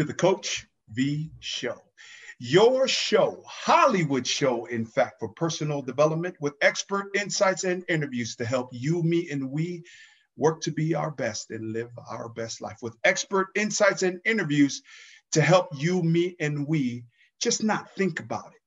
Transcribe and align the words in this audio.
to 0.00 0.06
the 0.06 0.14
Coach 0.14 0.66
V 0.92 1.30
Show. 1.40 1.76
Your 2.38 2.88
show, 2.88 3.42
Hollywood 3.46 4.26
show, 4.26 4.64
in 4.64 4.86
fact, 4.86 5.20
for 5.20 5.28
personal 5.28 5.82
development 5.82 6.36
with 6.40 6.54
expert 6.62 7.10
insights 7.14 7.64
and 7.64 7.84
interviews 7.86 8.34
to 8.36 8.46
help 8.46 8.70
you, 8.72 9.02
me, 9.02 9.28
and 9.30 9.50
we 9.50 9.82
work 10.38 10.62
to 10.62 10.70
be 10.70 10.94
our 10.94 11.10
best 11.10 11.50
and 11.50 11.74
live 11.74 11.90
our 12.10 12.30
best 12.30 12.62
life 12.62 12.78
with 12.80 12.96
expert 13.04 13.48
insights 13.54 14.02
and 14.02 14.22
interviews 14.24 14.80
to 15.32 15.42
help 15.42 15.68
you, 15.76 16.02
me, 16.02 16.34
and 16.40 16.66
we 16.66 17.04
just 17.38 17.62
not 17.62 17.94
think 17.94 18.20
about 18.20 18.54
it, 18.54 18.62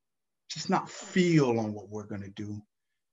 just 0.51 0.69
not 0.69 0.87
feel 0.87 1.57
on 1.57 1.73
what 1.73 1.89
we're 1.89 2.05
going 2.05 2.21
to 2.21 2.29
do, 2.29 2.61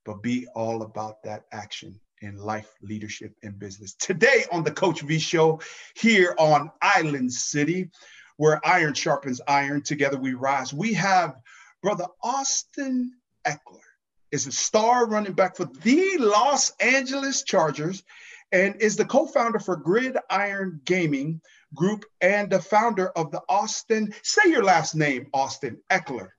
but 0.05 0.23
be 0.23 0.47
all 0.55 0.83
about 0.83 1.23
that 1.23 1.45
action 1.53 1.99
in 2.21 2.37
life, 2.37 2.75
leadership, 2.83 3.35
and 3.43 3.59
business. 3.59 3.95
Today 3.95 4.45
on 4.53 4.65
the 4.65 4.71
Coach 4.71 5.01
V 5.01 5.19
Show 5.19 5.61
here 5.95 6.35
on 6.39 6.71
Island 6.83 7.33
City, 7.33 7.91
where 8.37 8.61
iron 8.67 8.95
sharpens 8.95 9.41
iron, 9.47 9.83
together 9.83 10.19
we 10.19 10.35
rise. 10.35 10.73
We 10.73 10.95
have 10.95 11.37
brother 11.83 12.07
Austin 12.23 13.13
Ekeler 13.47 13.81
is 14.31 14.47
a 14.47 14.53
star 14.53 15.07
running 15.07 15.33
back 15.33 15.57
for 15.57 15.65
the 15.65 16.17
Los 16.19 16.71
Angeles 16.81 17.43
Chargers 17.43 18.03
and 18.53 18.77
is 18.81 18.97
the 18.97 19.05
co-founder 19.05 19.59
for 19.59 19.77
Gridiron 19.77 20.81
Gaming 20.85 21.41
Group 21.75 22.05
and 22.21 22.51
the 22.51 22.61
founder 22.61 23.09
of 23.11 23.31
the 23.31 23.43
Austin. 23.49 24.13
Say 24.23 24.51
your 24.51 24.65
last 24.65 24.95
name, 24.95 25.29
Austin 25.33 25.79
Ekeler. 25.91 26.31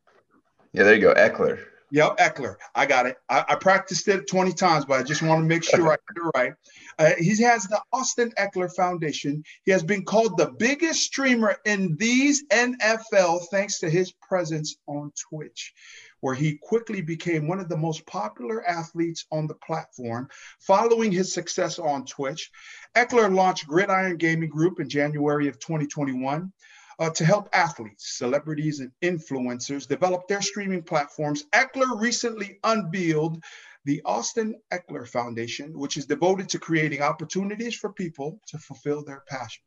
Yeah, 0.73 0.83
there 0.83 0.95
you 0.95 1.01
go, 1.01 1.13
Ekeler. 1.13 1.59
Yep, 1.91 2.17
Ekeler. 2.19 2.55
I 2.73 2.85
got 2.85 3.05
it. 3.05 3.17
I, 3.29 3.43
I, 3.49 3.55
practiced 3.55 4.07
it 4.07 4.29
20 4.29 4.53
times, 4.53 4.85
but 4.85 5.01
I 5.01 5.03
just 5.03 5.21
want 5.21 5.41
to 5.41 5.45
make 5.45 5.63
sure 5.63 5.91
I 5.91 5.97
get 5.97 6.23
it 6.23 6.31
right. 6.37 6.53
Uh, 6.97 7.11
he 7.17 7.35
has 7.43 7.65
the 7.65 7.81
Austin 7.91 8.31
Ekeler 8.39 8.73
Foundation. 8.73 9.43
He 9.65 9.71
has 9.71 9.83
been 9.83 10.05
called 10.05 10.37
the 10.37 10.53
biggest 10.57 11.01
streamer 11.01 11.57
in 11.65 11.97
these 11.97 12.45
NFL 12.47 13.47
thanks 13.51 13.79
to 13.79 13.89
his 13.89 14.13
presence 14.13 14.77
on 14.87 15.11
Twitch, 15.29 15.73
where 16.21 16.33
he 16.33 16.57
quickly 16.61 17.01
became 17.01 17.45
one 17.45 17.59
of 17.59 17.67
the 17.67 17.77
most 17.77 18.05
popular 18.05 18.65
athletes 18.65 19.25
on 19.29 19.47
the 19.47 19.55
platform. 19.55 20.29
Following 20.61 21.11
his 21.11 21.33
success 21.33 21.77
on 21.77 22.05
Twitch, 22.05 22.51
Ekeler 22.95 23.33
launched 23.33 23.67
Gridiron 23.67 24.15
Gaming 24.15 24.49
Group 24.49 24.79
in 24.79 24.87
January 24.87 25.49
of 25.49 25.59
2021 25.59 26.53
uh, 27.01 27.09
to 27.09 27.25
help 27.25 27.49
athletes, 27.51 28.15
celebrities, 28.19 28.79
and 28.79 28.91
influencers 29.01 29.87
develop 29.87 30.27
their 30.27 30.41
streaming 30.41 30.83
platforms. 30.83 31.45
Ekeler 31.51 31.99
recently 31.99 32.59
unveiled 32.63 33.43
the 33.85 33.99
Austin 34.05 34.53
Ekeler 34.71 35.07
Foundation, 35.07 35.73
which 35.73 35.97
is 35.97 36.05
devoted 36.05 36.47
to 36.49 36.59
creating 36.59 37.01
opportunities 37.01 37.75
for 37.75 37.91
people 37.91 38.39
to 38.45 38.59
fulfill 38.59 39.03
their 39.03 39.23
passions. 39.27 39.65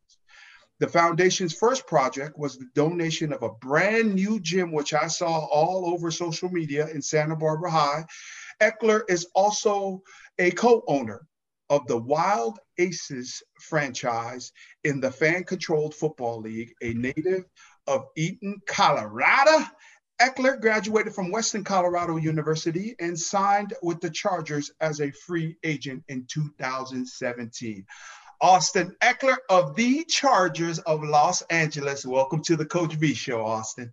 The 0.79 0.87
foundation's 0.87 1.53
first 1.53 1.89
project 1.89 2.39
was 2.39 2.57
the 2.57 2.69
donation 2.77 3.33
of 3.33 3.43
a 3.43 3.55
brand 3.61 4.15
new 4.15 4.39
gym, 4.39 4.71
which 4.71 4.95
I 4.95 5.09
saw 5.09 5.47
all 5.47 5.93
over 5.93 6.13
social 6.13 6.49
media 6.51 6.87
in 6.87 7.03
Santa 7.03 7.35
Barbara 7.35 7.71
High. 7.73 8.05
Ekeler 8.61 9.03
is 9.09 9.27
also 9.35 10.03
a 10.39 10.53
co 10.53 10.85
owner 10.87 11.27
of 11.69 11.85
the 11.89 11.99
Wild 11.99 12.61
Aces 12.79 13.43
franchise 13.61 14.53
in 14.85 15.01
the 15.01 15.11
fan 15.11 15.45
controlled 15.45 15.95
football 15.95 16.41
league, 16.41 16.73
a 16.83 16.95
native 16.95 17.45
of 17.87 18.07
Eaton, 18.17 18.61
Colorado. 18.67 19.65
Ekeler 20.21 20.61
graduated 20.61 21.13
from 21.13 21.33
Western 21.33 21.65
Colorado 21.65 22.17
University 22.17 22.95
and 23.01 23.19
signed 23.19 23.75
with 23.83 24.01
the 24.01 24.11
Chargers 24.11 24.71
as 24.81 25.01
a 25.01 25.11
free 25.11 25.57
agent 25.65 26.05
in 26.09 26.25
2017. 26.27 27.85
Austin 28.41 28.95
Ekeler 29.03 29.37
of 29.49 29.75
the 29.75 30.05
Chargers 30.05 30.79
of 30.81 31.03
Los 31.03 31.43
Angeles. 31.43 32.07
Welcome 32.07 32.43
to 32.45 32.57
the 32.57 32.67
Coach 32.67 32.95
V 32.95 33.15
Show, 33.15 33.45
Austin. 33.45 33.93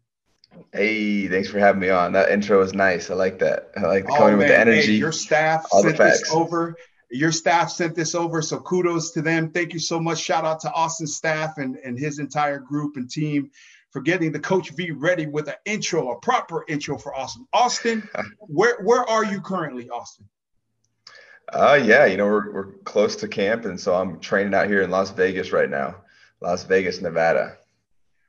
Hey, 0.73 1.27
thanks 1.27 1.49
for 1.49 1.59
having 1.59 1.81
me 1.81 1.89
on. 1.89 2.13
That 2.13 2.31
intro 2.31 2.59
was 2.59 2.73
nice. 2.73 3.09
I 3.09 3.13
like 3.13 3.39
that. 3.39 3.71
I 3.77 3.81
like 3.81 4.05
the 4.05 4.11
oh, 4.11 4.17
coming 4.17 4.37
with 4.37 4.47
the 4.47 4.59
energy. 4.59 4.93
Hey, 4.93 4.97
your 4.97 5.11
staff 5.11 5.65
all 5.71 5.83
sent 5.83 5.97
this 5.97 6.29
over. 6.31 6.75
Your 7.11 7.31
staff 7.31 7.69
sent 7.69 7.95
this 7.95 8.15
over, 8.15 8.41
so 8.41 8.59
kudos 8.59 9.11
to 9.11 9.21
them. 9.21 9.51
Thank 9.51 9.73
you 9.73 9.79
so 9.79 9.99
much. 9.99 10.19
Shout 10.19 10.45
out 10.45 10.61
to 10.61 10.71
Austin's 10.71 11.15
staff 11.15 11.57
and, 11.57 11.75
and 11.77 11.99
his 11.99 12.19
entire 12.19 12.59
group 12.59 12.95
and 12.95 13.09
team 13.09 13.51
for 13.91 14.01
getting 14.01 14.31
the 14.31 14.39
Coach 14.39 14.71
V 14.71 14.91
ready 14.91 15.27
with 15.27 15.49
an 15.49 15.55
intro, 15.65 16.11
a 16.11 16.19
proper 16.19 16.63
intro 16.67 16.97
for 16.97 17.13
Austin. 17.13 17.45
Austin, 17.51 18.09
where 18.39 18.81
where 18.81 19.07
are 19.09 19.25
you 19.25 19.41
currently, 19.41 19.89
Austin? 19.89 20.27
Uh, 21.51 21.79
yeah, 21.83 22.05
you 22.05 22.15
know 22.15 22.25
we're 22.25 22.51
we're 22.51 22.71
close 22.85 23.17
to 23.17 23.27
camp, 23.27 23.65
and 23.65 23.79
so 23.79 23.93
I'm 23.93 24.19
training 24.19 24.53
out 24.53 24.67
here 24.67 24.81
in 24.81 24.89
Las 24.89 25.11
Vegas 25.11 25.51
right 25.51 25.69
now, 25.69 25.97
Las 26.39 26.63
Vegas, 26.63 27.01
Nevada. 27.01 27.57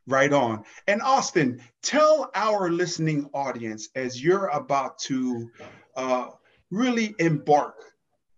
Right 0.09 0.33
on. 0.33 0.65
And 0.89 1.01
Austin, 1.01 1.63
tell 1.81 2.33
our 2.35 2.71
listening 2.71 3.31
audience 3.33 3.89
as 3.95 4.21
you're 4.21 4.49
about 4.49 4.99
to 5.01 5.49
uh, 5.95 6.31
really 6.73 7.15
embark 7.21 7.92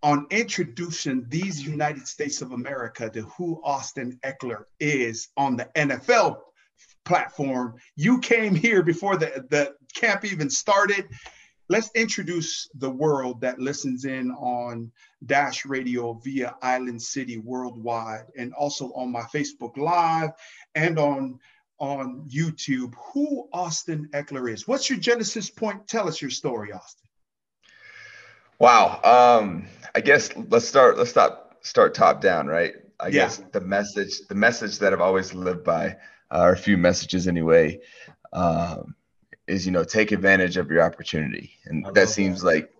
on 0.04 0.26
introducing 0.28 1.24
these 1.30 1.66
United 1.66 2.06
States 2.06 2.42
of 2.42 2.52
America 2.52 3.08
to 3.08 3.22
who 3.22 3.58
Austin 3.64 4.20
Ekeler 4.22 4.64
is 4.78 5.28
on 5.34 5.56
the 5.56 5.64
NFL 5.74 6.36
platform. 7.06 7.76
You 7.96 8.20
came 8.20 8.54
here 8.54 8.82
before 8.82 9.16
the, 9.16 9.46
the 9.48 9.74
camp 9.94 10.26
even 10.26 10.50
started. 10.50 11.08
Let's 11.70 11.90
introduce 11.94 12.68
the 12.74 12.90
world 12.90 13.40
that 13.40 13.58
listens 13.58 14.04
in 14.04 14.30
on 14.32 14.92
Dash 15.24 15.64
Radio 15.64 16.12
via 16.22 16.54
Island 16.60 17.00
City 17.00 17.38
worldwide 17.38 18.26
and 18.36 18.52
also 18.52 18.92
on 18.92 19.10
my 19.10 19.22
Facebook 19.22 19.78
Live 19.78 20.32
and 20.74 20.98
on 20.98 21.38
on 21.78 22.28
YouTube 22.28 22.92
who 23.12 23.48
Austin 23.54 24.10
Ekeler 24.12 24.52
is. 24.52 24.68
What's 24.68 24.90
your 24.90 24.98
genesis 24.98 25.48
point? 25.48 25.88
Tell 25.88 26.08
us 26.08 26.20
your 26.20 26.30
story, 26.30 26.72
Austin. 26.72 27.08
Wow. 28.58 29.00
Um, 29.02 29.66
I 29.94 30.00
guess 30.00 30.30
let's 30.48 30.66
start. 30.66 30.98
Let's 30.98 31.10
start 31.10 31.38
start 31.62 31.94
top 31.94 32.20
down, 32.20 32.46
right? 32.46 32.74
I 33.00 33.08
yeah. 33.08 33.12
guess 33.12 33.38
the 33.52 33.60
message, 33.60 34.20
the 34.28 34.34
message 34.34 34.78
that 34.78 34.92
I've 34.92 35.00
always 35.00 35.34
lived 35.34 35.64
by, 35.64 35.96
uh, 36.30 36.40
or 36.40 36.52
a 36.52 36.56
few 36.56 36.76
messages 36.76 37.26
anyway, 37.26 37.80
um, 38.32 38.94
is 39.46 39.66
you 39.66 39.72
know 39.72 39.84
take 39.84 40.12
advantage 40.12 40.56
of 40.56 40.70
your 40.70 40.82
opportunity, 40.82 41.52
and 41.66 41.86
that 41.94 42.08
seems 42.08 42.40
that. 42.40 42.46
like 42.46 42.70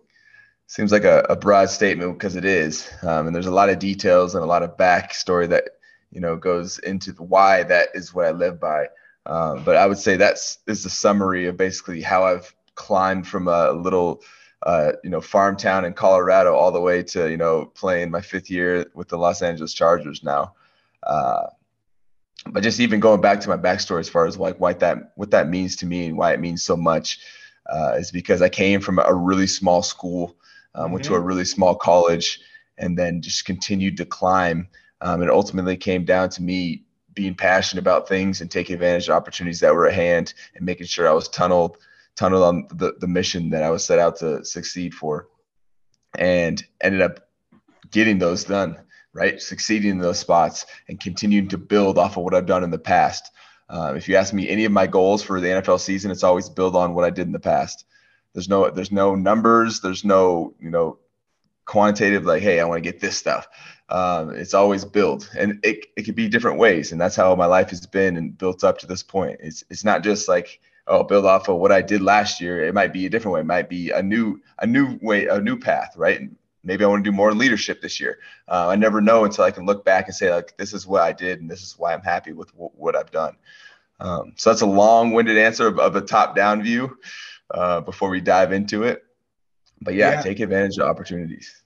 seems 0.67 0.91
like 0.91 1.03
a, 1.03 1.19
a, 1.29 1.35
broad 1.35 1.69
statement 1.69 2.13
because 2.13 2.35
it 2.35 2.45
is, 2.45 2.89
um, 3.03 3.27
and 3.27 3.35
there's 3.35 3.45
a 3.45 3.51
lot 3.51 3.69
of 3.69 3.77
details 3.77 4.33
and 4.33 4.43
a 4.43 4.47
lot 4.47 4.63
of 4.63 4.77
backstory 4.77 5.47
that 5.47 5.65
you 6.11 6.19
know 6.19 6.35
goes 6.35 6.79
into 6.79 7.11
the 7.11 7.23
why 7.23 7.63
that 7.63 7.89
is 7.93 8.13
what 8.13 8.25
I 8.25 8.31
live 8.31 8.59
by. 8.59 8.87
Um, 9.27 9.63
but 9.63 9.75
I 9.75 9.85
would 9.85 9.97
say 9.97 10.17
that's 10.17 10.59
is 10.67 10.83
the 10.83 10.89
summary 10.89 11.47
of 11.47 11.57
basically 11.57 12.01
how 12.01 12.25
I've 12.25 12.53
climbed 12.75 13.27
from 13.27 13.47
a 13.47 13.71
little 13.71 14.21
uh, 14.65 14.93
you 15.03 15.09
know, 15.11 15.21
farm 15.21 15.55
town 15.55 15.85
in 15.85 15.93
Colorado 15.93 16.55
all 16.55 16.71
the 16.71 16.81
way 16.81 17.03
to, 17.03 17.29
you 17.29 17.37
know, 17.37 17.65
playing 17.75 18.09
my 18.09 18.21
fifth 18.21 18.49
year 18.49 18.85
with 18.95 19.07
the 19.07 19.17
Los 19.17 19.41
Angeles 19.43 19.73
Chargers 19.73 20.23
now. 20.23 20.53
Uh, 21.03 21.47
but 22.47 22.63
just 22.63 22.79
even 22.79 22.99
going 22.99 23.21
back 23.21 23.39
to 23.41 23.49
my 23.49 23.57
backstory 23.57 23.99
as 23.99 24.09
far 24.09 24.25
as 24.25 24.37
like 24.37 24.59
what 24.59 24.79
that 24.79 25.13
what 25.15 25.31
that 25.31 25.49
means 25.49 25.75
to 25.77 25.85
me 25.85 26.07
and 26.07 26.17
why 26.17 26.33
it 26.33 26.39
means 26.39 26.63
so 26.63 26.75
much 26.75 27.19
uh, 27.67 27.95
is 27.97 28.11
because 28.11 28.41
I 28.41 28.49
came 28.49 28.81
from 28.81 28.99
a 28.99 29.13
really 29.13 29.47
small 29.47 29.81
school, 29.83 30.35
um, 30.73 30.85
mm-hmm. 30.85 30.93
went 30.93 31.05
to 31.05 31.13
a 31.13 31.17
mm-hmm. 31.17 31.27
really 31.27 31.45
small 31.45 31.75
college, 31.75 32.39
and 32.77 32.97
then 32.97 33.21
just 33.21 33.45
continued 33.45 33.97
to 33.97 34.05
climb. 34.05 34.67
Um, 35.01 35.21
and 35.21 35.29
ultimately 35.29 35.75
came 35.75 36.05
down 36.05 36.29
to 36.29 36.41
me 36.41 36.83
being 37.13 37.35
passionate 37.35 37.81
about 37.81 38.07
things 38.07 38.39
and 38.39 38.49
taking 38.49 38.75
advantage 38.75 39.09
of 39.09 39.15
opportunities 39.15 39.59
that 39.59 39.75
were 39.75 39.87
at 39.87 39.93
hand 39.93 40.33
and 40.55 40.65
making 40.65 40.87
sure 40.87 41.07
I 41.07 41.11
was 41.11 41.27
tunneled 41.27 41.77
tunneled 42.15 42.43
on 42.43 42.67
the, 42.73 42.95
the 42.99 43.07
mission 43.07 43.49
that 43.49 43.63
I 43.63 43.69
was 43.69 43.85
set 43.85 43.99
out 43.99 44.17
to 44.17 44.43
succeed 44.45 44.93
for 44.93 45.27
and 46.17 46.63
ended 46.81 47.01
up 47.01 47.27
getting 47.91 48.19
those 48.19 48.43
done, 48.43 48.77
right? 49.13 49.41
Succeeding 49.41 49.91
in 49.91 49.97
those 49.99 50.19
spots 50.19 50.65
and 50.87 50.99
continuing 50.99 51.49
to 51.49 51.57
build 51.57 51.97
off 51.97 52.17
of 52.17 52.23
what 52.23 52.33
I've 52.33 52.45
done 52.45 52.63
in 52.63 52.71
the 52.71 52.77
past. 52.77 53.31
Uh, 53.69 53.93
if 53.95 54.07
you 54.07 54.15
ask 54.15 54.33
me 54.33 54.47
any 54.47 54.65
of 54.65 54.71
my 54.71 54.87
goals 54.87 55.23
for 55.23 55.41
the 55.41 55.47
NFL 55.47 55.79
season, 55.79 56.11
it's 56.11 56.23
always 56.23 56.49
build 56.49 56.75
on 56.75 56.93
what 56.93 57.05
I 57.05 57.09
did 57.09 57.27
in 57.27 57.33
the 57.33 57.39
past. 57.39 57.85
There's 58.33 58.49
no, 58.49 58.69
there's 58.69 58.91
no 58.91 59.15
numbers. 59.15 59.81
There's 59.81 60.05
no, 60.05 60.53
you 60.59 60.69
know, 60.69 60.99
quantitative 61.65 62.25
like, 62.25 62.43
hey, 62.43 62.59
I 62.59 62.65
want 62.65 62.83
to 62.83 62.91
get 62.91 63.01
this 63.01 63.17
stuff. 63.17 63.47
Um, 63.89 64.31
it's 64.31 64.53
always 64.53 64.83
build, 64.83 65.29
and 65.37 65.59
it 65.63 65.85
it 65.95 66.03
could 66.03 66.15
be 66.15 66.27
different 66.27 66.57
ways, 66.57 66.91
and 66.91 66.99
that's 66.99 67.15
how 67.15 67.35
my 67.35 67.45
life 67.45 67.69
has 67.69 67.85
been 67.85 68.17
and 68.17 68.35
built 68.35 68.63
up 68.63 68.79
to 68.79 68.87
this 68.87 69.03
point. 69.03 69.39
It's 69.41 69.63
it's 69.69 69.83
not 69.83 70.03
just 70.03 70.27
like 70.27 70.59
oh, 70.87 71.03
build 71.03 71.25
off 71.25 71.47
of 71.49 71.57
what 71.57 71.71
I 71.71 71.81
did 71.81 72.01
last 72.01 72.39
year. 72.39 72.65
It 72.65 72.73
might 72.73 72.93
be 72.93 73.05
a 73.05 73.09
different 73.09 73.33
way. 73.33 73.41
It 73.41 73.45
might 73.45 73.69
be 73.69 73.91
a 73.91 74.01
new, 74.01 74.41
a 74.59 74.67
new 74.67 74.97
way, 75.01 75.27
a 75.27 75.39
new 75.39 75.57
path, 75.57 75.93
right? 75.95 76.29
maybe 76.65 76.83
I 76.83 76.87
want 76.87 77.05
to 77.05 77.09
do 77.09 77.15
more 77.15 77.33
leadership 77.33 77.81
this 77.81 77.99
year. 77.99 78.19
Uh, 78.47 78.67
I 78.69 78.75
never 78.75 78.99
know 78.99 79.23
until 79.23 79.43
I 79.43 79.51
can 79.51 79.65
look 79.65 79.85
back 79.85 80.07
and 80.07 80.15
say 80.15 80.33
like, 80.33 80.57
this 80.57 80.73
is 80.73 80.85
what 80.85 81.03
I 81.03 81.13
did, 81.13 81.39
and 81.39 81.49
this 81.49 81.61
is 81.61 81.77
why 81.77 81.93
I'm 81.93 82.01
happy 82.01 82.33
with 82.33 82.51
w- 82.53 82.71
what 82.73 82.95
I've 82.95 83.11
done. 83.11 83.37
Um, 83.99 84.33
so 84.35 84.49
that's 84.49 84.61
a 84.61 84.65
long-winded 84.65 85.37
answer 85.37 85.67
of, 85.67 85.79
of 85.79 85.95
a 85.95 86.01
top-down 86.01 86.63
view 86.63 86.97
uh, 87.51 87.79
before 87.81 88.09
we 88.09 88.19
dive 88.19 88.51
into 88.51 88.83
it. 88.83 89.03
But 89.81 89.93
yeah, 89.93 90.13
yeah, 90.13 90.21
take 90.21 90.39
advantage 90.39 90.77
of 90.79 90.87
opportunities. 90.87 91.63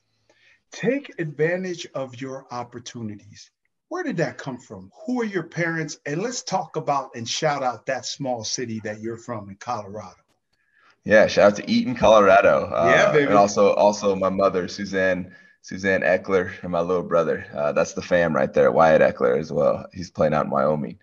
Take 0.72 1.14
advantage 1.18 1.88
of 1.96 2.20
your 2.22 2.46
opportunities. 2.52 3.50
Where 3.90 4.04
did 4.04 4.18
that 4.18 4.38
come 4.38 4.60
from? 4.60 4.92
Who 5.06 5.20
are 5.22 5.26
your 5.26 5.44
parents? 5.44 6.00
And 6.06 6.22
let's 6.22 6.44
talk 6.44 6.76
about 6.76 7.16
and 7.16 7.28
shout 7.28 7.64
out 7.64 7.88
that 7.88 8.06
small 8.06 8.44
city 8.44 8.80
that 8.84 9.02
you're 9.02 9.18
from 9.18 9.50
in 9.50 9.56
Colorado. 9.56 10.16
Yeah, 11.04 11.26
shout 11.28 11.54
out 11.54 11.56
to 11.58 11.70
Eaton, 11.70 11.96
Colorado. 11.96 12.66
Uh, 12.66 12.94
yeah, 12.96 13.12
baby. 13.12 13.26
And 13.26 13.34
also, 13.34 13.74
also 13.74 14.16
my 14.16 14.30
mother, 14.30 14.68
Suzanne, 14.68 15.36
Suzanne 15.62 16.02
Ekeler, 16.02 16.52
and 16.62 16.72
my 16.72 16.82
little 16.82 17.04
brother. 17.04 17.48
Uh, 17.54 17.72
that's 17.72 17.94
the 17.94 18.02
fam 18.02 18.36
right 18.36 18.54
there, 18.54 18.72
Wyatt 18.72 19.02
Ekeler 19.02 19.40
as 19.40 19.52
well. 19.52 19.88
He's 19.92 20.12
playing 20.12 20.36
out 20.36 20.46
in 20.46 20.52
Wyoming. 20.52 21.00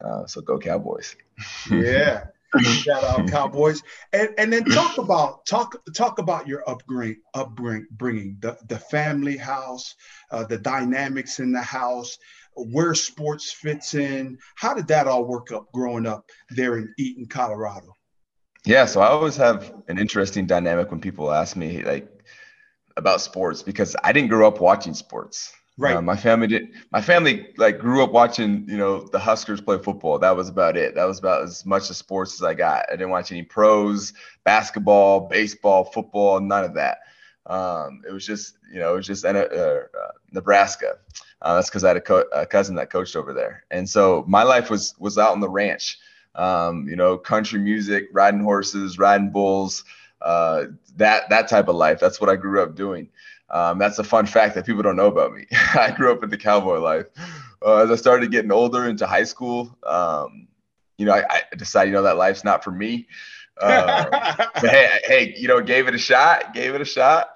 Uh, 0.00 0.26
so 0.26 0.40
go 0.40 0.58
Cowboys. 0.58 1.14
yeah. 1.70 2.26
Shout 2.60 3.04
out 3.04 3.28
Cowboys, 3.30 3.82
and 4.12 4.30
and 4.38 4.52
then 4.52 4.64
talk 4.64 4.98
about 4.98 5.44
talk 5.46 5.76
talk 5.94 6.18
about 6.18 6.46
your 6.46 6.62
upbringing, 6.68 7.20
upbringing, 7.34 8.36
the 8.40 8.56
the 8.68 8.78
family 8.78 9.36
house, 9.36 9.94
uh, 10.30 10.44
the 10.44 10.58
dynamics 10.58 11.38
in 11.38 11.52
the 11.52 11.62
house, 11.62 12.16
where 12.54 12.94
sports 12.94 13.52
fits 13.52 13.94
in. 13.94 14.38
How 14.54 14.74
did 14.74 14.88
that 14.88 15.06
all 15.06 15.24
work 15.24 15.52
up 15.52 15.70
growing 15.72 16.06
up 16.06 16.30
there 16.50 16.78
in 16.78 16.94
Eaton, 16.98 17.26
Colorado? 17.26 17.94
Yeah, 18.64 18.86
so 18.86 19.00
I 19.00 19.08
always 19.08 19.36
have 19.36 19.72
an 19.88 19.98
interesting 19.98 20.46
dynamic 20.46 20.90
when 20.90 21.00
people 21.00 21.32
ask 21.32 21.56
me 21.56 21.82
like 21.82 22.08
about 22.96 23.20
sports 23.20 23.62
because 23.62 23.94
I 24.02 24.12
didn't 24.12 24.28
grow 24.28 24.48
up 24.48 24.60
watching 24.60 24.94
sports. 24.94 25.52
Right. 25.78 25.96
Uh, 25.96 26.02
my 26.02 26.16
family 26.16 26.46
did. 26.46 26.70
My 26.90 27.02
family 27.02 27.52
like 27.58 27.78
grew 27.78 28.02
up 28.02 28.10
watching, 28.10 28.64
you 28.66 28.78
know, 28.78 29.00
the 29.00 29.18
Huskers 29.18 29.60
play 29.60 29.78
football. 29.78 30.18
That 30.18 30.34
was 30.34 30.48
about 30.48 30.76
it. 30.76 30.94
That 30.94 31.04
was 31.04 31.18
about 31.18 31.42
as 31.42 31.66
much 31.66 31.90
of 31.90 31.96
sports 31.96 32.34
as 32.34 32.42
I 32.42 32.54
got. 32.54 32.86
I 32.88 32.92
didn't 32.92 33.10
watch 33.10 33.30
any 33.30 33.42
pros, 33.42 34.14
basketball, 34.44 35.28
baseball, 35.28 35.84
football, 35.84 36.40
none 36.40 36.64
of 36.64 36.74
that. 36.74 37.00
Um, 37.46 38.02
it 38.08 38.12
was 38.12 38.26
just, 38.26 38.56
you 38.72 38.80
know, 38.80 38.94
it 38.94 38.96
was 38.96 39.06
just 39.06 39.24
uh, 39.24 39.28
uh, 39.28 39.82
Nebraska. 40.32 40.98
Uh, 41.42 41.54
that's 41.54 41.68
because 41.68 41.84
I 41.84 41.88
had 41.88 41.96
a, 41.98 42.00
co- 42.00 42.28
a, 42.32 42.46
cousin 42.46 42.74
that 42.76 42.90
coached 42.90 43.14
over 43.14 43.32
there, 43.32 43.64
and 43.70 43.88
so 43.88 44.24
my 44.26 44.42
life 44.42 44.70
was 44.70 44.94
was 44.98 45.18
out 45.18 45.32
on 45.32 45.40
the 45.40 45.48
ranch. 45.48 45.98
Um, 46.34 46.88
you 46.88 46.96
know, 46.96 47.16
country 47.16 47.60
music, 47.60 48.08
riding 48.12 48.40
horses, 48.40 48.98
riding 48.98 49.30
bulls, 49.30 49.84
uh, 50.22 50.64
that 50.96 51.28
that 51.28 51.48
type 51.48 51.68
of 51.68 51.76
life. 51.76 52.00
That's 52.00 52.20
what 52.20 52.30
I 52.30 52.36
grew 52.36 52.62
up 52.62 52.74
doing. 52.74 53.10
Um, 53.50 53.78
that's 53.78 53.98
a 53.98 54.04
fun 54.04 54.26
fact 54.26 54.54
that 54.54 54.66
people 54.66 54.82
don't 54.82 54.96
know 54.96 55.06
about 55.06 55.32
me. 55.32 55.46
I 55.74 55.92
grew 55.96 56.12
up 56.12 56.22
in 56.22 56.30
the 56.30 56.36
cowboy 56.36 56.78
life. 56.78 57.06
Uh, 57.64 57.76
as 57.76 57.90
I 57.90 57.96
started 57.96 58.30
getting 58.30 58.52
older 58.52 58.86
into 58.86 59.06
high 59.06 59.24
school, 59.24 59.76
um, 59.86 60.48
you 60.98 61.06
know, 61.06 61.12
I, 61.12 61.24
I, 61.28 61.56
decided, 61.56 61.90
you 61.90 61.94
know, 61.94 62.02
that 62.02 62.16
life's 62.16 62.44
not 62.44 62.64
for 62.64 62.70
me. 62.70 63.06
Uh, 63.60 64.04
but 64.60 64.70
hey, 64.70 65.00
hey, 65.04 65.34
you 65.36 65.48
know, 65.48 65.60
gave 65.60 65.88
it 65.88 65.94
a 65.94 65.98
shot, 65.98 66.54
gave 66.54 66.74
it 66.74 66.80
a 66.80 66.84
shot, 66.84 67.28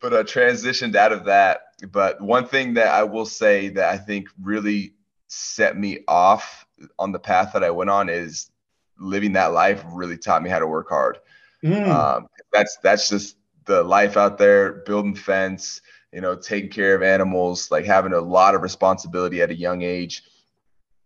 but 0.00 0.14
I 0.14 0.22
transitioned 0.22 0.94
out 0.94 1.12
of 1.12 1.24
that. 1.24 1.62
But 1.90 2.20
one 2.20 2.46
thing 2.46 2.74
that 2.74 2.88
I 2.88 3.04
will 3.04 3.26
say 3.26 3.68
that 3.70 3.92
I 3.92 3.98
think 3.98 4.28
really 4.40 4.94
set 5.28 5.76
me 5.76 6.00
off 6.08 6.66
on 6.98 7.12
the 7.12 7.18
path 7.18 7.52
that 7.52 7.64
I 7.64 7.70
went 7.70 7.90
on 7.90 8.08
is 8.08 8.50
living 8.98 9.32
that 9.32 9.52
life 9.52 9.82
really 9.92 10.18
taught 10.18 10.42
me 10.42 10.50
how 10.50 10.58
to 10.58 10.66
work 10.66 10.88
hard. 10.88 11.18
Mm. 11.64 11.88
Um, 11.88 12.28
that's 12.52 12.78
that's 12.82 13.08
just 13.08 13.36
the 13.70 13.82
life 13.82 14.16
out 14.16 14.36
there, 14.36 14.72
building 14.84 15.14
fence, 15.14 15.80
you 16.12 16.20
know, 16.20 16.34
taking 16.34 16.70
care 16.70 16.94
of 16.94 17.02
animals, 17.02 17.70
like 17.70 17.84
having 17.84 18.12
a 18.12 18.20
lot 18.20 18.54
of 18.54 18.62
responsibility 18.62 19.40
at 19.42 19.50
a 19.50 19.54
young 19.54 19.82
age, 19.82 20.24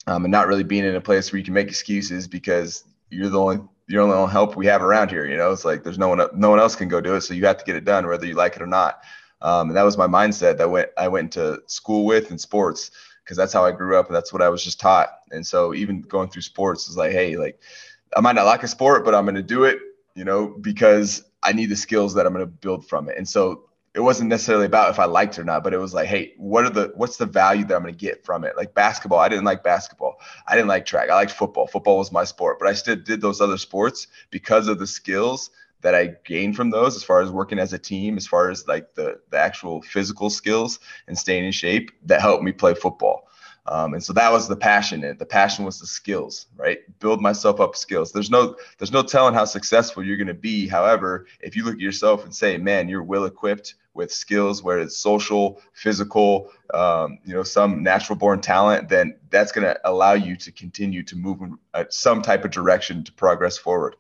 um, 0.07 0.25
and 0.25 0.33
not 0.33 0.49
really 0.49 0.65
being 0.65 0.85
in 0.85 0.97
a 0.97 1.01
place 1.01 1.31
where 1.31 1.39
you 1.39 1.45
can 1.45 1.55
make 1.55 1.69
excuses 1.69 2.27
because 2.27 2.85
you're 3.11 3.29
the 3.29 3.39
only 3.39 3.61
you're 3.87 4.07
the 4.07 4.15
only 4.15 4.33
help 4.33 4.57
we 4.57 4.67
have 4.67 4.83
around 4.83 5.11
here. 5.11 5.27
You 5.27 5.37
know, 5.37 5.53
it's 5.53 5.65
like 5.65 5.85
there's 5.85 5.99
no 5.99 6.09
one 6.09 6.27
no 6.35 6.51
one 6.51 6.59
else 6.59 6.75
can 6.75 6.89
go 6.89 7.01
do 7.03 7.15
it, 7.15 7.21
so 7.21 7.35
you 7.35 7.45
have 7.45 7.59
to 7.59 7.65
get 7.65 7.77
it 7.77 7.85
done 7.85 8.07
whether 8.07 8.27
you 8.27 8.35
like 8.35 8.57
it 8.57 8.63
or 8.63 8.67
not. 8.67 9.03
Um, 9.43 9.69
and 9.69 9.77
that 9.77 9.83
was 9.83 9.99
my 9.99 10.07
mindset 10.07 10.57
that 10.57 10.71
went 10.71 10.89
I 10.97 11.09
went 11.09 11.37
into 11.37 11.63
school 11.67 12.07
with 12.07 12.31
in 12.31 12.39
sports 12.39 12.91
because 13.23 13.37
that's 13.37 13.53
how 13.53 13.65
I 13.65 13.73
grew 13.73 13.99
up 13.99 14.07
and 14.07 14.17
that's 14.17 14.33
what 14.33 14.43
I 14.43 14.49
was 14.49 14.65
just 14.65 14.81
taught. 14.81 15.09
And 15.33 15.47
so 15.47 15.75
even 15.75 16.01
going 16.01 16.31
through 16.31 16.43
sports 16.43 16.89
is 16.89 16.97
like, 16.97 17.13
hey, 17.13 17.37
like 17.37 17.61
I 18.17 18.21
might 18.21 18.37
not 18.37 18.47
like 18.47 18.63
a 18.63 18.69
sport, 18.69 19.05
but 19.05 19.15
I'm 19.15 19.25
going 19.25 19.35
to 19.35 19.43
do 19.43 19.65
it, 19.65 19.79
you 20.15 20.25
know, 20.25 20.49
because 20.61 21.25
I 21.45 21.53
need 21.53 21.67
the 21.67 21.77
skills 21.77 22.15
that 22.15 22.27
I'm 22.27 22.33
going 22.33 22.45
to 22.45 22.51
build 22.51 22.89
from 22.89 23.09
it. 23.09 23.17
And 23.17 23.29
so 23.29 23.65
it 23.95 24.01
wasn't 24.01 24.29
necessarily 24.29 24.67
about 24.67 24.91
if 24.91 24.99
I 24.99 25.05
liked 25.05 25.39
it 25.39 25.43
or 25.43 25.45
not, 25.45 25.63
but 25.63 25.73
it 25.73 25.79
was 25.79 25.95
like, 25.95 26.09
hey, 26.09 26.35
what 26.37 26.65
are 26.65 26.71
the 26.71 26.93
what's 26.97 27.17
the 27.17 27.27
value 27.27 27.65
that 27.65 27.77
I'm 27.77 27.83
going 27.83 27.95
to 27.95 27.99
get 27.99 28.25
from 28.25 28.45
it? 28.45 28.57
Like 28.57 28.75
basketball, 28.75 29.21
I 29.21 29.29
didn't 29.29 29.45
like 29.45 29.63
basketball. 29.63 30.17
I 30.49 30.57
didn't 30.57 30.69
like 30.69 30.85
track. 30.85 31.11
I 31.11 31.15
liked 31.15 31.31
football. 31.31 31.69
Football 31.69 31.99
was 31.99 32.11
my 32.11 32.25
sport, 32.25 32.59
but 32.59 32.69
I 32.69 32.73
still 32.73 32.97
did 32.97 33.21
those 33.21 33.41
other 33.41 33.59
sports 33.59 34.09
because 34.31 34.67
of 34.67 34.81
the 34.81 34.87
skills 34.87 35.51
that 35.83 35.95
I 35.95 36.17
gained 36.25 36.57
from 36.57 36.71
those 36.71 36.97
as 36.97 37.05
far 37.05 37.21
as 37.21 37.31
working 37.31 37.59
as 37.59 37.73
a 37.73 37.79
team, 37.79 38.17
as 38.17 38.27
far 38.27 38.51
as 38.51 38.67
like 38.67 38.95
the 38.95 39.21
the 39.31 39.39
actual 39.39 39.81
physical 39.83 40.29
skills 40.29 40.81
and 41.07 41.17
staying 41.17 41.45
in 41.45 41.53
shape 41.53 41.93
that 42.07 42.21
helped 42.21 42.43
me 42.43 42.51
play 42.51 42.75
football. 42.75 43.29
Um, 43.67 43.95
and 43.95 44.05
so 44.05 44.13
that 44.13 44.31
was 44.31 44.47
the 44.47 44.57
passion. 44.57 45.05
And 45.05 45.19
the 45.19 45.25
passion 45.25 45.65
was 45.65 45.81
the 45.81 45.87
skills, 45.87 46.47
right? 46.57 46.81
Build 46.99 47.23
myself 47.23 47.61
up 47.61 47.77
skills. 47.77 48.13
There's 48.13 48.31
no 48.31 48.57
there's 48.79 48.93
no 48.93 49.03
telling 49.03 49.35
how 49.35 49.47
successful 49.47 50.05
you're 50.05 50.19
going 50.19 50.27
to 50.27 50.35
be. 50.35 50.69
However, 50.69 51.27
if 51.41 51.57
you 51.57 51.65
look 51.65 51.75
at 51.75 51.81
yourself 51.81 52.25
and 52.25 52.35
say, 52.35 52.59
man, 52.59 52.89
you're 52.89 53.03
well 53.03 53.25
equipped 53.25 53.75
with 53.95 54.13
skills, 54.13 54.63
whether 54.63 54.81
it's 54.81 54.99
social, 54.99 55.61
physical, 55.73 56.51
um, 56.75 57.19
you 57.25 57.33
know, 57.33 57.45
some 57.45 57.83
natural 57.83 58.19
born 58.19 58.41
talent, 58.41 58.89
then 58.89 59.17
that's 59.31 59.53
going 59.53 59.65
to 59.65 59.81
allow 59.89 60.13
you 60.13 60.37
to 60.37 60.53
continue 60.53 61.03
to 61.05 61.17
move 61.17 61.41
in 61.41 61.57
uh, 61.73 61.85
some 61.89 62.21
type 62.21 62.45
of 62.45 62.51
direction 62.51 63.05
to 63.05 63.13
progress 63.13 63.57
forward. 63.57 63.97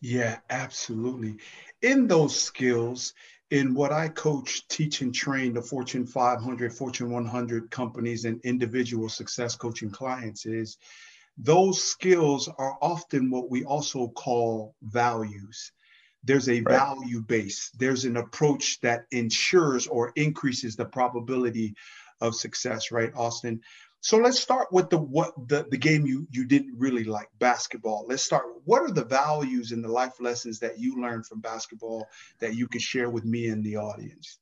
Yeah, 0.00 0.38
absolutely. 0.50 1.36
In 1.80 2.08
those 2.08 2.38
skills, 2.38 3.14
in 3.52 3.74
what 3.74 3.92
I 3.92 4.08
coach, 4.08 4.66
teach, 4.68 5.02
and 5.02 5.14
train 5.14 5.52
the 5.52 5.60
Fortune 5.60 6.06
500, 6.06 6.72
Fortune 6.72 7.10
100 7.10 7.70
companies 7.70 8.24
and 8.24 8.40
individual 8.44 9.10
success 9.10 9.56
coaching 9.56 9.90
clients 9.90 10.46
is 10.46 10.78
those 11.36 11.84
skills 11.84 12.48
are 12.48 12.78
often 12.80 13.30
what 13.30 13.50
we 13.50 13.62
also 13.64 14.08
call 14.08 14.74
values. 14.80 15.70
There's 16.24 16.48
a 16.48 16.62
right. 16.62 16.78
value 16.78 17.20
base, 17.20 17.70
there's 17.78 18.06
an 18.06 18.16
approach 18.16 18.80
that 18.80 19.04
ensures 19.10 19.86
or 19.86 20.12
increases 20.16 20.74
the 20.74 20.86
probability 20.86 21.74
of 22.22 22.34
success, 22.34 22.90
right, 22.90 23.12
Austin? 23.14 23.60
So 24.02 24.16
let's 24.16 24.40
start 24.40 24.72
with 24.72 24.90
the 24.90 24.98
what 24.98 25.32
the, 25.48 25.64
the 25.70 25.76
game 25.76 26.06
you 26.06 26.26
you 26.32 26.44
didn't 26.44 26.76
really 26.76 27.04
like 27.04 27.28
basketball. 27.38 28.04
Let's 28.08 28.24
start. 28.24 28.44
What 28.64 28.82
are 28.82 28.90
the 28.90 29.04
values 29.04 29.70
and 29.70 29.82
the 29.82 29.88
life 29.88 30.20
lessons 30.20 30.58
that 30.58 30.78
you 30.78 31.00
learned 31.00 31.26
from 31.26 31.40
basketball 31.40 32.08
that 32.40 32.56
you 32.56 32.66
could 32.66 32.82
share 32.82 33.10
with 33.10 33.24
me 33.24 33.46
and 33.46 33.64
the 33.64 33.76
audience? 33.76 34.40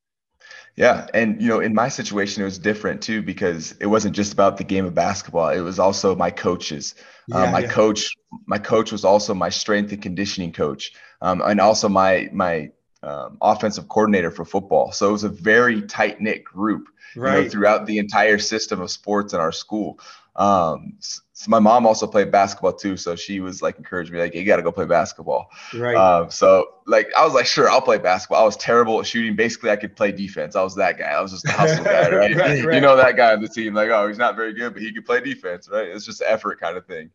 Yeah, 0.77 1.09
and 1.13 1.43
you 1.43 1.49
know, 1.49 1.61
in 1.61 1.75
my 1.75 1.91
situation, 1.91 2.41
it 2.41 2.47
was 2.47 2.59
different 2.59 3.03
too 3.03 3.21
because 3.21 3.73
it 3.81 3.87
wasn't 3.87 4.17
just 4.17 4.33
about 4.33 4.57
the 4.57 4.65
game 4.65 4.87
of 4.87 4.95
basketball. 4.95 5.51
It 5.51 5.61
was 5.61 5.79
also 5.79 6.17
my 6.17 6.31
coaches. 6.31 6.95
Um, 7.31 7.43
yeah, 7.43 7.47
um, 7.49 7.53
my 7.53 7.61
yeah. 7.61 7.69
coach, 7.69 8.09
my 8.47 8.59
coach 8.59 8.91
was 8.91 9.05
also 9.05 9.35
my 9.35 9.51
strength 9.51 9.93
and 9.93 10.01
conditioning 10.01 10.53
coach, 10.53 10.93
um, 11.21 11.43
and 11.45 11.61
also 11.61 11.91
my 11.91 12.31
my 12.33 12.71
um, 13.03 13.39
offensive 13.41 13.89
coordinator 13.89 14.31
for 14.31 14.45
football. 14.45 14.93
So 14.93 15.09
it 15.09 15.13
was 15.13 15.25
a 15.25 15.29
very 15.29 15.83
tight 15.83 16.21
knit 16.21 16.45
group 16.45 16.89
right. 17.17 17.37
you 17.37 17.43
know, 17.45 17.49
throughout 17.49 17.87
the 17.87 17.99
entire 17.99 18.39
system 18.39 18.81
of 18.81 18.91
sports 18.91 19.33
in 19.33 19.41
our 19.41 19.53
school. 19.53 19.99
Um, 20.37 20.95
so 21.01 21.23
my 21.49 21.59
mom 21.59 21.87
also 21.87 22.07
played 22.07 22.31
basketball 22.31 22.73
too, 22.73 22.97
so 22.97 23.17
she 23.17 23.41
was 23.41 23.63
like 23.63 23.79
encouraged 23.79 24.13
me, 24.13 24.21
like, 24.21 24.35
you 24.35 24.45
got 24.45 24.57
to 24.57 24.63
go 24.63 24.71
play 24.71 24.85
basketball. 24.85 25.51
Right. 25.75 25.97
Um, 25.97 26.31
so 26.31 26.67
like 26.87 27.11
I 27.17 27.25
was 27.25 27.35
like, 27.35 27.47
sure, 27.47 27.69
I'll 27.69 27.81
play 27.81 27.99
basketball. 27.99 28.43
I 28.43 28.45
was 28.45 28.57
terrible 28.57 29.01
at 29.01 29.07
shooting. 29.07 29.35
Basically, 29.37 29.71
I 29.71 29.77
could 29.77 29.97
play 29.97 30.13
defense. 30.13 30.55
I 30.55 30.63
was 30.63 30.77
that 30.77 30.99
guy. 30.99 31.11
I 31.11 31.21
was 31.21 31.33
just 31.33 31.47
a 31.47 31.53
hustle 31.53 31.85
guy, 31.85 32.11
right? 32.11 32.37
right, 32.37 32.65
right? 32.65 32.75
You 32.75 32.81
know 32.81 32.97
that 32.97 33.17
guy 33.17 33.33
on 33.33 33.43
the 33.43 33.49
team, 33.49 33.75
like, 33.75 33.91
oh, 33.91 34.07
he's 34.07 34.19
not 34.19 34.37
very 34.37 34.53
good, 34.53 34.73
but 34.73 34.83
he 34.83 34.93
could 34.93 35.05
play 35.05 35.21
defense, 35.21 35.69
right? 35.71 35.89
It's 35.89 36.05
just 36.05 36.23
effort 36.25 36.61
kind 36.61 36.77
of 36.77 36.87
thing. 36.87 37.11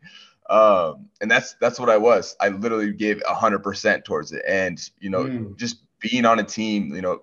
Um, 0.49 1.09
and 1.21 1.29
that's 1.29 1.55
that's 1.59 1.79
what 1.79 1.89
I 1.89 1.97
was. 1.97 2.35
I 2.39 2.49
literally 2.49 2.93
gave 2.93 3.21
hundred 3.25 3.59
percent 3.59 4.05
towards 4.05 4.31
it, 4.31 4.43
and 4.47 4.79
you 4.99 5.09
know, 5.09 5.23
mm. 5.23 5.57
just 5.57 5.77
being 5.99 6.25
on 6.25 6.39
a 6.39 6.43
team, 6.43 6.93
you 6.93 7.01
know, 7.01 7.21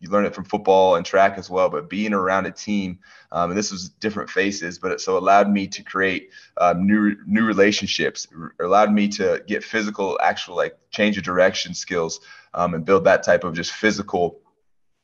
you 0.00 0.10
learn 0.10 0.24
it 0.24 0.34
from 0.34 0.44
football 0.44 0.96
and 0.96 1.04
track 1.04 1.36
as 1.36 1.48
well, 1.50 1.68
but 1.68 1.88
being 1.88 2.14
around 2.14 2.46
a 2.46 2.50
team, 2.50 2.98
um, 3.32 3.50
and 3.50 3.58
this 3.58 3.70
was 3.70 3.90
different 3.90 4.30
faces, 4.30 4.78
but 4.78 4.92
it 4.92 5.00
so 5.00 5.16
allowed 5.16 5.50
me 5.50 5.66
to 5.68 5.82
create 5.82 6.30
um, 6.56 6.86
new 6.86 7.16
new 7.26 7.44
relationships, 7.44 8.26
allowed 8.60 8.92
me 8.92 9.08
to 9.08 9.42
get 9.46 9.62
physical, 9.62 10.18
actual 10.22 10.56
like 10.56 10.76
change 10.90 11.18
of 11.18 11.24
direction 11.24 11.74
skills, 11.74 12.20
um, 12.54 12.74
and 12.74 12.84
build 12.84 13.04
that 13.04 13.22
type 13.22 13.44
of 13.44 13.54
just 13.54 13.72
physical, 13.72 14.40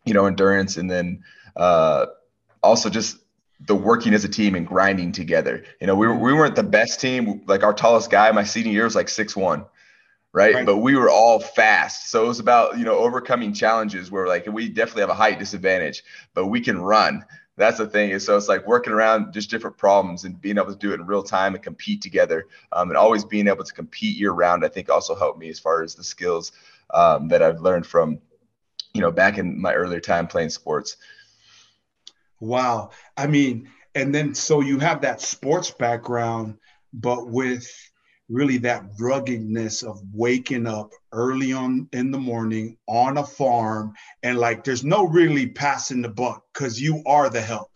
you 0.04 0.14
know, 0.14 0.26
endurance, 0.26 0.78
and 0.78 0.90
then 0.90 1.22
uh, 1.56 2.06
also 2.62 2.88
just 2.88 3.18
the 3.60 3.74
working 3.74 4.14
as 4.14 4.24
a 4.24 4.28
team 4.28 4.54
and 4.54 4.66
grinding 4.66 5.12
together. 5.12 5.64
You 5.80 5.86
know, 5.86 5.94
we, 5.94 6.08
we 6.08 6.32
weren't 6.32 6.56
the 6.56 6.62
best 6.62 7.00
team. 7.00 7.42
Like 7.46 7.62
our 7.62 7.72
tallest 7.72 8.10
guy, 8.10 8.30
my 8.32 8.44
senior 8.44 8.72
year 8.72 8.84
was 8.84 8.94
like 8.94 9.08
six 9.08 9.34
one 9.34 9.64
right? 10.36 10.54
right? 10.54 10.66
But 10.66 10.78
we 10.78 10.94
were 10.96 11.08
all 11.08 11.40
fast. 11.40 12.10
So 12.10 12.24
it 12.24 12.28
was 12.28 12.40
about, 12.40 12.78
you 12.78 12.84
know, 12.84 12.98
overcoming 12.98 13.54
challenges 13.54 14.10
where 14.10 14.28
like 14.28 14.46
we 14.46 14.68
definitely 14.68 15.00
have 15.00 15.10
a 15.10 15.14
height 15.14 15.38
disadvantage, 15.38 16.04
but 16.34 16.46
we 16.46 16.60
can 16.60 16.78
run. 16.78 17.24
That's 17.56 17.78
the 17.78 17.86
thing. 17.86 18.18
so 18.18 18.36
it's 18.36 18.48
like 18.48 18.66
working 18.66 18.92
around 18.92 19.32
just 19.32 19.48
different 19.48 19.78
problems 19.78 20.24
and 20.24 20.38
being 20.38 20.58
able 20.58 20.72
to 20.72 20.78
do 20.78 20.92
it 20.92 21.00
in 21.00 21.06
real 21.06 21.22
time 21.22 21.54
and 21.54 21.64
compete 21.64 22.02
together. 22.02 22.48
Um, 22.70 22.90
and 22.90 22.98
always 22.98 23.24
being 23.24 23.48
able 23.48 23.64
to 23.64 23.72
compete 23.72 24.18
year 24.18 24.32
round, 24.32 24.62
I 24.62 24.68
think 24.68 24.90
also 24.90 25.14
helped 25.14 25.38
me 25.38 25.48
as 25.48 25.58
far 25.58 25.82
as 25.82 25.94
the 25.94 26.04
skills 26.04 26.52
um, 26.92 27.28
that 27.28 27.42
I've 27.42 27.62
learned 27.62 27.86
from, 27.86 28.20
you 28.92 29.00
know, 29.00 29.10
back 29.10 29.38
in 29.38 29.58
my 29.58 29.72
earlier 29.72 30.00
time 30.00 30.26
playing 30.26 30.50
sports. 30.50 30.98
Wow. 32.40 32.90
I 33.16 33.26
mean, 33.26 33.68
and 33.94 34.14
then 34.14 34.34
so 34.34 34.60
you 34.60 34.78
have 34.78 35.00
that 35.02 35.20
sports 35.20 35.70
background, 35.70 36.58
but 36.92 37.28
with 37.28 37.66
really 38.28 38.58
that 38.58 38.84
ruggedness 38.98 39.82
of 39.82 40.00
waking 40.12 40.66
up 40.66 40.90
early 41.12 41.52
on 41.52 41.88
in 41.92 42.10
the 42.10 42.18
morning 42.18 42.76
on 42.88 43.18
a 43.18 43.24
farm 43.24 43.94
and 44.22 44.38
like 44.38 44.64
there's 44.64 44.84
no 44.84 45.06
really 45.06 45.46
passing 45.46 46.02
the 46.02 46.08
buck 46.08 46.42
because 46.52 46.80
you 46.80 47.02
are 47.06 47.30
the 47.30 47.40
help. 47.40 47.70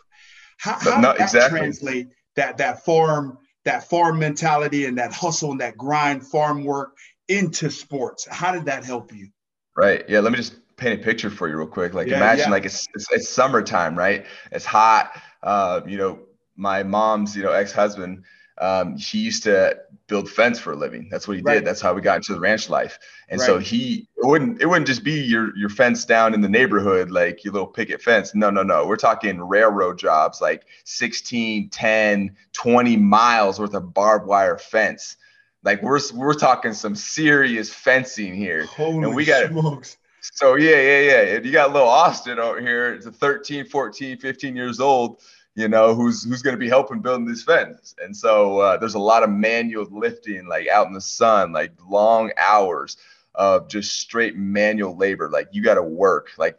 How, 0.58 0.78
how 0.78 1.00
no, 1.00 1.12
that 1.12 1.20
exactly. 1.20 1.58
translate 1.58 2.08
that 2.36 2.58
that 2.58 2.84
farm 2.84 3.38
that 3.64 3.88
farm 3.88 4.18
mentality 4.18 4.86
and 4.86 4.98
that 4.98 5.12
hustle 5.12 5.52
and 5.52 5.60
that 5.60 5.76
grind 5.76 6.26
farm 6.26 6.64
work 6.64 6.96
into 7.28 7.70
sports? 7.70 8.26
How 8.28 8.52
did 8.52 8.64
that 8.64 8.84
help 8.84 9.14
you? 9.14 9.28
Right. 9.76 10.04
Yeah. 10.08 10.20
Let 10.20 10.32
me 10.32 10.38
just 10.38 10.56
paint 10.80 11.00
a 11.00 11.04
picture 11.04 11.30
for 11.30 11.48
you 11.48 11.56
real 11.56 11.66
quick. 11.66 11.94
Like 11.94 12.08
yeah, 12.08 12.16
imagine 12.16 12.46
yeah. 12.46 12.50
like 12.50 12.64
it's, 12.64 12.88
it's, 12.94 13.10
it's 13.12 13.28
summertime, 13.28 13.96
right? 13.96 14.26
It's 14.50 14.64
hot. 14.64 15.12
Uh, 15.42 15.80
you 15.86 15.96
know, 15.96 16.20
my 16.56 16.82
mom's 16.82 17.36
you 17.36 17.42
know 17.42 17.52
ex-husband 17.52 18.24
um, 18.60 18.96
he 18.96 19.18
used 19.18 19.42
to 19.44 19.78
build 20.06 20.28
fence 20.28 20.58
for 20.58 20.72
a 20.72 20.76
living. 20.76 21.08
That's 21.10 21.26
what 21.26 21.38
he 21.38 21.42
right. 21.42 21.54
did. 21.54 21.64
That's 21.64 21.80
how 21.80 21.94
we 21.94 22.02
got 22.02 22.16
into 22.16 22.34
the 22.34 22.40
ranch 22.40 22.68
life. 22.68 22.98
And 23.28 23.40
right. 23.40 23.46
so 23.46 23.58
he 23.58 24.06
it 24.16 24.26
wouldn't 24.26 24.60
it 24.60 24.66
wouldn't 24.66 24.86
just 24.86 25.02
be 25.02 25.18
your 25.20 25.56
your 25.56 25.70
fence 25.70 26.04
down 26.04 26.34
in 26.34 26.42
the 26.42 26.48
neighborhood 26.48 27.10
like 27.10 27.42
your 27.42 27.54
little 27.54 27.68
picket 27.68 28.02
fence. 28.02 28.34
No, 28.34 28.50
no, 28.50 28.62
no. 28.62 28.86
We're 28.86 28.96
talking 28.96 29.40
railroad 29.40 29.98
jobs 29.98 30.42
like 30.42 30.66
16, 30.84 31.70
10, 31.70 32.36
20 32.52 32.96
miles 32.98 33.58
worth 33.58 33.72
of 33.72 33.94
barbed 33.94 34.26
wire 34.26 34.58
fence. 34.58 35.16
Like 35.64 35.82
we're 35.82 36.00
we're 36.14 36.34
talking 36.34 36.74
some 36.74 36.94
serious 36.94 37.72
fencing 37.72 38.34
here. 38.34 38.66
Holy 38.66 39.04
and 39.04 39.14
we 39.14 39.24
got 39.24 39.48
smokes. 39.48 39.96
So 40.20 40.56
yeah, 40.56 40.80
yeah, 40.80 41.00
yeah. 41.00 41.40
You 41.40 41.52
got 41.52 41.72
little 41.72 41.88
Austin 41.88 42.38
over 42.38 42.60
here. 42.60 42.92
It's 42.92 43.06
a 43.06 43.12
13, 43.12 43.66
14, 43.66 44.18
15 44.18 44.56
years 44.56 44.80
old 44.80 45.20
you 45.54 45.68
know, 45.68 45.94
who's 45.94 46.24
who's 46.24 46.42
going 46.42 46.54
to 46.54 46.58
be 46.60 46.68
helping 46.68 47.00
building 47.00 47.26
these 47.26 47.42
fences. 47.42 47.94
And 48.02 48.16
so 48.16 48.58
uh, 48.60 48.76
there's 48.76 48.94
a 48.94 49.00
lot 49.00 49.22
of 49.22 49.30
manual 49.30 49.86
lifting, 49.90 50.46
like 50.46 50.68
out 50.68 50.86
in 50.86 50.92
the 50.92 51.00
sun, 51.00 51.52
like 51.52 51.72
long 51.88 52.30
hours 52.38 52.96
of 53.34 53.68
just 53.68 53.98
straight 53.98 54.36
manual 54.36 54.96
labor. 54.96 55.28
Like 55.28 55.48
you 55.52 55.62
got 55.62 55.74
to 55.74 55.82
work. 55.82 56.30
Like 56.38 56.58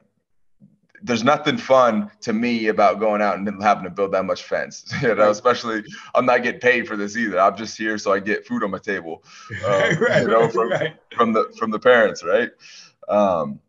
there's 1.01 1.23
nothing 1.23 1.57
fun 1.57 2.11
to 2.21 2.33
me 2.33 2.67
about 2.67 2.99
going 2.99 3.21
out 3.21 3.37
and 3.37 3.63
having 3.63 3.85
to 3.85 3.89
build 3.89 4.11
that 4.11 4.25
much 4.25 4.43
fence. 4.43 4.85
You 5.01 5.15
know, 5.15 5.31
especially 5.31 5.83
I'm 6.13 6.25
not 6.25 6.43
getting 6.43 6.61
paid 6.61 6.87
for 6.87 6.95
this 6.95 7.17
either. 7.17 7.39
I'm 7.39 7.55
just 7.55 7.77
here 7.77 7.97
so 7.97 8.11
I 8.13 8.19
get 8.19 8.45
food 8.45 8.63
on 8.63 8.71
my 8.71 8.77
table. 8.77 9.23
Um, 9.65 9.97
right, 9.99 10.21
you 10.21 10.27
know, 10.27 10.49
from, 10.49 10.69
right. 10.69 10.95
from 11.15 11.33
the 11.33 11.53
from 11.57 11.71
the 11.71 11.79
parents, 11.79 12.23
right? 12.23 12.51
Um, 13.07 13.59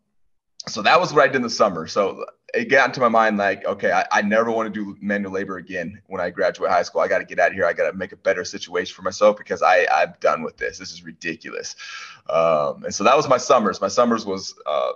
so 0.67 0.81
that 0.81 0.99
was 0.99 1.13
what 1.13 1.23
I 1.23 1.27
did 1.27 1.37
in 1.37 1.41
the 1.41 1.49
summer. 1.49 1.87
So 1.87 2.25
it 2.53 2.65
got 2.65 2.89
into 2.89 2.99
my 2.99 3.09
mind 3.09 3.37
like, 3.37 3.65
okay, 3.65 3.91
I, 3.91 4.05
I 4.11 4.21
never 4.21 4.51
want 4.51 4.73
to 4.73 4.85
do 4.85 4.97
manual 5.01 5.33
labor 5.33 5.57
again 5.57 6.01
when 6.07 6.21
I 6.21 6.29
graduate 6.29 6.69
high 6.69 6.83
school. 6.83 7.01
I 7.01 7.07
got 7.07 7.19
to 7.19 7.25
get 7.25 7.39
out 7.39 7.47
of 7.49 7.53
here. 7.53 7.65
I 7.65 7.73
got 7.73 7.89
to 7.89 7.97
make 7.97 8.11
a 8.11 8.17
better 8.17 8.45
situation 8.45 8.95
for 8.95 9.01
myself 9.01 9.37
because 9.37 9.61
I 9.61 9.85
I'm 9.91 10.13
done 10.19 10.43
with 10.43 10.57
this. 10.57 10.77
This 10.77 10.91
is 10.91 11.03
ridiculous. 11.03 11.75
Um, 12.29 12.83
and 12.85 12.93
so 12.93 13.03
that 13.03 13.17
was 13.17 13.27
my 13.27 13.37
summers. 13.37 13.81
My 13.81 13.87
summers 13.87 14.25
was 14.25 14.55
uh, 14.65 14.91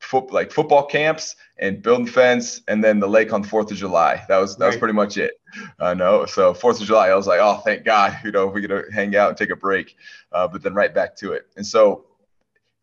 foot, 0.00 0.32
like 0.32 0.50
football 0.50 0.86
camps 0.86 1.36
and 1.58 1.82
building 1.82 2.06
fence, 2.06 2.62
and 2.66 2.82
then 2.82 2.98
the 2.98 3.08
lake 3.08 3.32
on 3.32 3.44
Fourth 3.44 3.70
of 3.70 3.76
July. 3.76 4.24
That 4.28 4.38
was 4.38 4.56
that 4.56 4.64
right. 4.64 4.68
was 4.70 4.78
pretty 4.78 4.94
much 4.94 5.18
it. 5.18 5.34
I 5.78 5.90
uh, 5.90 5.94
know. 5.94 6.24
So 6.24 6.54
Fourth 6.54 6.80
of 6.80 6.86
July, 6.86 7.08
I 7.08 7.14
was 7.14 7.26
like, 7.26 7.40
oh, 7.40 7.58
thank 7.58 7.84
God, 7.84 8.18
you 8.24 8.32
know, 8.32 8.46
we 8.46 8.62
get 8.62 8.68
to 8.68 8.84
hang 8.92 9.14
out 9.16 9.28
and 9.28 9.36
take 9.36 9.50
a 9.50 9.56
break. 9.56 9.96
Uh, 10.32 10.48
but 10.48 10.62
then 10.62 10.74
right 10.74 10.92
back 10.92 11.14
to 11.16 11.32
it. 11.32 11.46
And 11.56 11.66
so 11.66 12.06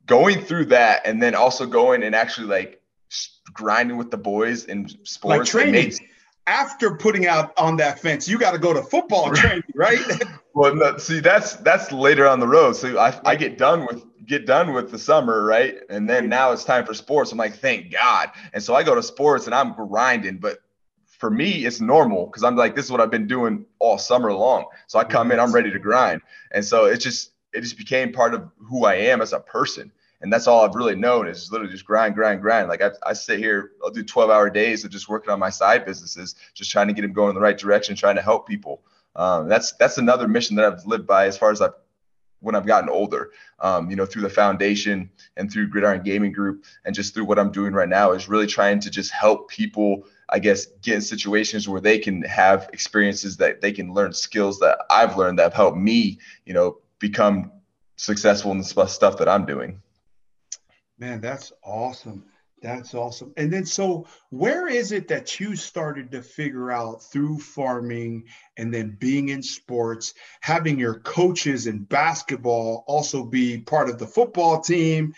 going 0.10 0.42
through 0.42 0.66
that, 0.66 1.06
and 1.06 1.22
then 1.22 1.36
also 1.36 1.66
going 1.66 2.04
and 2.04 2.14
actually 2.14 2.48
like 2.48 2.82
grinding 3.54 3.98
with 3.98 4.12
the 4.12 4.18
boys 4.18 4.66
in 4.66 4.90
sports. 5.06 5.24
Like 5.24 5.46
training. 5.46 5.94
After 6.48 6.96
putting 6.96 7.28
out 7.28 7.54
on 7.60 7.78
that 7.78 8.00
fence, 8.00 8.28
you 8.28 8.40
got 8.40 8.52
to 8.52 8.58
go 8.58 8.74
to 8.74 8.82
football 8.82 9.32
training, 9.32 9.64
right? 9.76 10.00
well, 10.56 10.74
no, 10.74 10.98
see, 10.98 11.20
that's 11.20 11.54
that's 11.58 11.92
later 11.92 12.28
on 12.28 12.40
the 12.40 12.48
road. 12.48 12.76
So 12.76 12.98
I, 12.98 13.20
I 13.24 13.36
get 13.36 13.60
done 13.60 13.86
with 13.86 14.04
get 14.26 14.48
done 14.48 14.74
with 14.74 14.90
the 14.90 14.98
summer, 14.98 15.46
right? 15.46 15.78
And 15.90 16.10
then 16.10 16.28
now 16.28 16.52
it's 16.52 16.64
time 16.64 16.88
for 16.88 16.96
sports. 16.96 17.32
I'm 17.32 17.38
like, 17.38 17.56
thank 17.56 17.92
God. 17.92 18.32
And 18.52 18.64
so 18.64 18.74
I 18.74 18.82
go 18.82 18.96
to 18.96 19.04
sports 19.04 19.46
and 19.46 19.54
I'm 19.54 19.74
grinding, 19.74 20.38
but 20.38 20.58
for 21.06 21.30
me, 21.30 21.66
it's 21.66 21.82
normal 21.82 22.26
because 22.26 22.44
I'm 22.44 22.56
like, 22.56 22.76
this 22.76 22.86
is 22.86 22.92
what 22.92 23.02
I've 23.02 23.12
been 23.12 23.28
doing 23.28 23.66
all 23.78 24.00
summer 24.00 24.34
long. 24.34 24.66
So 24.88 24.98
I 24.98 25.04
come 25.04 25.32
in, 25.32 25.40
I'm 25.40 25.52
ready 25.52 25.70
to 25.70 25.80
grind. 25.80 26.22
And 26.52 26.66
so 26.66 26.86
it 26.86 26.98
just 26.98 27.32
it 27.54 27.62
just 27.62 27.78
became 27.78 28.12
part 28.12 28.34
of 28.34 28.50
who 28.58 28.86
I 28.86 28.96
am 28.96 29.22
as 29.22 29.34
a 29.34 29.40
person 29.40 29.92
and 30.22 30.32
that's 30.32 30.48
all 30.48 30.66
I've 30.66 30.76
really 30.76 30.96
known 30.96 31.28
is 31.28 31.52
literally 31.52 31.72
just 31.72 31.86
grind, 31.86 32.16
grind, 32.16 32.42
grind. 32.42 32.68
Like 32.68 32.82
I, 32.82 32.92
I 33.06 33.14
sit 33.14 33.40
here, 33.40 33.72
I'll 33.84 33.90
do 33.90 34.04
12 34.04 34.30
hour 34.30 34.50
days 34.50 34.84
of 34.84 34.92
just 34.92 35.08
working 35.08 35.32
on 35.32 35.40
my 35.40 35.50
side 35.50 35.86
businesses, 35.86 36.36
just 36.54 36.72
trying 36.72 36.88
to 36.88 36.94
get 36.94 37.04
them 37.04 37.14
going 37.14 37.30
in 37.30 37.36
the 37.36 37.42
right 37.42 37.58
direction, 37.58 37.96
trying 37.96 38.16
to 38.16 38.22
help 38.22 38.48
people. 38.48 38.82
Um, 39.16 39.48
that's 39.48 39.74
that's 39.74 39.98
another 39.98 40.28
mission 40.28 40.56
that 40.58 40.66
I've 40.66 40.86
lived 40.86 41.08
by 41.08 41.28
as 41.28 41.38
far 41.38 41.52
as 41.52 41.62
I've 41.62 41.74
when 42.42 42.56
I've 42.56 42.66
gotten 42.66 42.90
older. 42.90 43.32
Um, 43.60 43.90
you 43.90 43.96
know, 43.96 44.06
through 44.06 44.22
the 44.22 44.30
foundation 44.30 45.10
and 45.36 45.52
through 45.52 45.68
Gridiron 45.68 46.04
Gaming 46.04 46.32
Group, 46.32 46.64
and 46.86 46.94
just 46.94 47.14
through 47.14 47.26
what 47.26 47.40
I'm 47.40 47.52
doing 47.52 47.74
right 47.74 47.90
now 47.90 48.12
is 48.12 48.30
really 48.30 48.48
trying 48.48 48.80
to 48.82 48.90
just 48.90 49.12
help 49.12 49.50
people. 49.50 50.06
I 50.32 50.38
guess 50.38 50.68
get 50.84 50.94
in 50.94 51.02
situations 51.02 51.68
where 51.68 51.82
they 51.82 51.98
can 51.98 52.22
have 52.22 52.70
experiences 52.72 53.38
that 53.38 53.62
they 53.62 53.72
can 53.72 53.94
learn 53.94 54.14
skills 54.14 54.60
that 54.60 54.78
I've 54.92 55.18
learned 55.18 55.40
that 55.40 55.44
have 55.44 55.54
helped 55.54 55.78
me, 55.78 56.20
you 56.46 56.54
know, 56.54 56.78
become 57.00 57.52
successful 57.96 58.52
in 58.52 58.60
the 58.60 58.64
stuff 58.64 59.18
that 59.18 59.28
I'm 59.28 59.46
doing. 59.46 59.82
Man, 61.00 61.22
that's 61.22 61.54
awesome. 61.64 62.26
That's 62.62 62.94
awesome. 62.94 63.32
And 63.38 63.52
then, 63.52 63.66
so 63.66 64.06
where 64.32 64.68
is 64.68 64.92
it 64.92 65.08
that 65.08 65.40
you 65.40 65.56
started 65.56 66.12
to 66.12 66.22
figure 66.22 66.72
out 66.72 67.02
through 67.02 67.40
farming 67.40 68.26
and 68.58 68.74
then 68.74 68.98
being 69.00 69.30
in 69.30 69.42
sports, 69.42 70.14
having 70.42 70.78
your 70.78 71.00
coaches 71.00 71.68
in 71.68 71.84
basketball 71.84 72.84
also 72.86 73.24
be 73.24 73.60
part 73.60 73.90
of 73.90 73.98
the 73.98 74.08
football 74.08 74.60
team? 74.60 75.14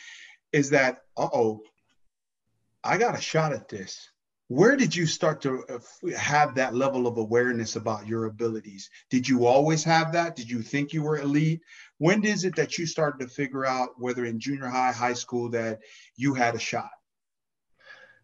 Is 0.52 0.70
that, 0.70 1.00
uh 1.18 1.30
oh, 1.34 1.64
I 2.84 2.98
got 2.98 3.18
a 3.18 3.22
shot 3.22 3.54
at 3.54 3.68
this. 3.70 4.12
Where 4.48 4.76
did 4.76 4.96
you 4.96 5.06
start 5.06 5.42
to 5.44 5.64
uh, 5.70 6.18
have 6.18 6.56
that 6.56 6.76
level 6.76 7.08
of 7.08 7.18
awareness 7.18 7.76
about 7.76 8.06
your 8.06 8.26
abilities? 8.26 8.90
Did 9.10 9.28
you 9.28 9.46
always 9.46 9.84
have 9.86 10.12
that? 10.12 10.36
Did 10.36 10.50
you 10.50 10.62
think 10.62 10.94
you 10.94 11.04
were 11.04 11.18
elite? 11.18 11.62
When 12.02 12.26
is 12.26 12.46
it 12.46 12.56
that 12.56 12.80
you 12.80 12.88
started 12.88 13.20
to 13.20 13.28
figure 13.28 13.64
out 13.64 13.90
whether 14.00 14.26
in 14.26 14.40
junior 14.40 14.66
high 14.66 14.92
high 14.92 15.14
school 15.14 15.50
that 15.50 15.80
you 16.16 16.34
had 16.34 16.56
a 16.56 16.60
shot? 16.60 16.90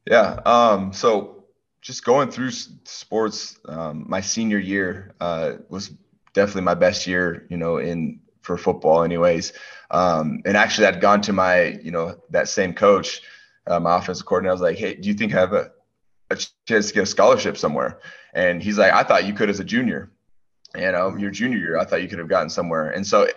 Yeah 0.08 0.40
um, 0.46 0.92
so 0.94 1.46
just 1.82 2.04
going 2.04 2.32
through 2.32 2.50
sports 2.50 3.60
um, 3.70 4.04
my 4.08 4.20
senior 4.20 4.58
year 4.58 5.14
uh, 5.22 5.54
was 5.70 5.92
definitely 6.34 6.64
my 6.64 6.74
best 6.74 7.06
year 7.06 7.46
you 7.52 7.58
know 7.58 7.78
in 7.78 8.20
for 8.42 8.58
football 8.58 9.04
anyways. 9.04 9.54
Um, 9.92 10.42
and 10.46 10.58
actually 10.58 10.88
i'd 10.88 11.00
gone 11.00 11.22
to 11.22 11.34
my 11.34 11.80
you 11.84 11.92
know 11.92 12.18
that 12.32 12.50
same 12.50 12.74
coach 12.74 13.22
uh, 13.68 13.80
my 13.80 13.98
offensive 13.98 14.26
coordinator. 14.26 14.52
I 14.52 14.54
was 14.54 14.62
like 14.62 14.78
hey 14.78 14.96
do 14.96 15.08
you 15.08 15.14
think 15.14 15.36
i 15.36 15.40
have 15.40 15.54
a, 15.54 15.70
a 16.32 16.38
chance 16.68 16.88
to 16.88 16.94
get 16.96 17.04
a 17.04 17.06
scholarship 17.06 17.58
somewhere? 17.58 18.00
And 18.34 18.64
he's 18.64 18.80
like 18.80 18.92
i 18.92 19.04
thought 19.04 19.26
you 19.26 19.34
could 19.34 19.52
as 19.52 19.60
a 19.60 19.64
junior. 19.76 20.10
You 20.76 20.92
know 20.92 21.16
your 21.16 21.32
junior 21.32 21.58
year 21.58 21.78
i 21.78 21.86
thought 21.86 22.02
you 22.02 22.10
could 22.10 22.20
have 22.20 22.28
gotten 22.28 22.50
somewhere. 22.50 22.90
And 22.90 23.06
so 23.06 23.28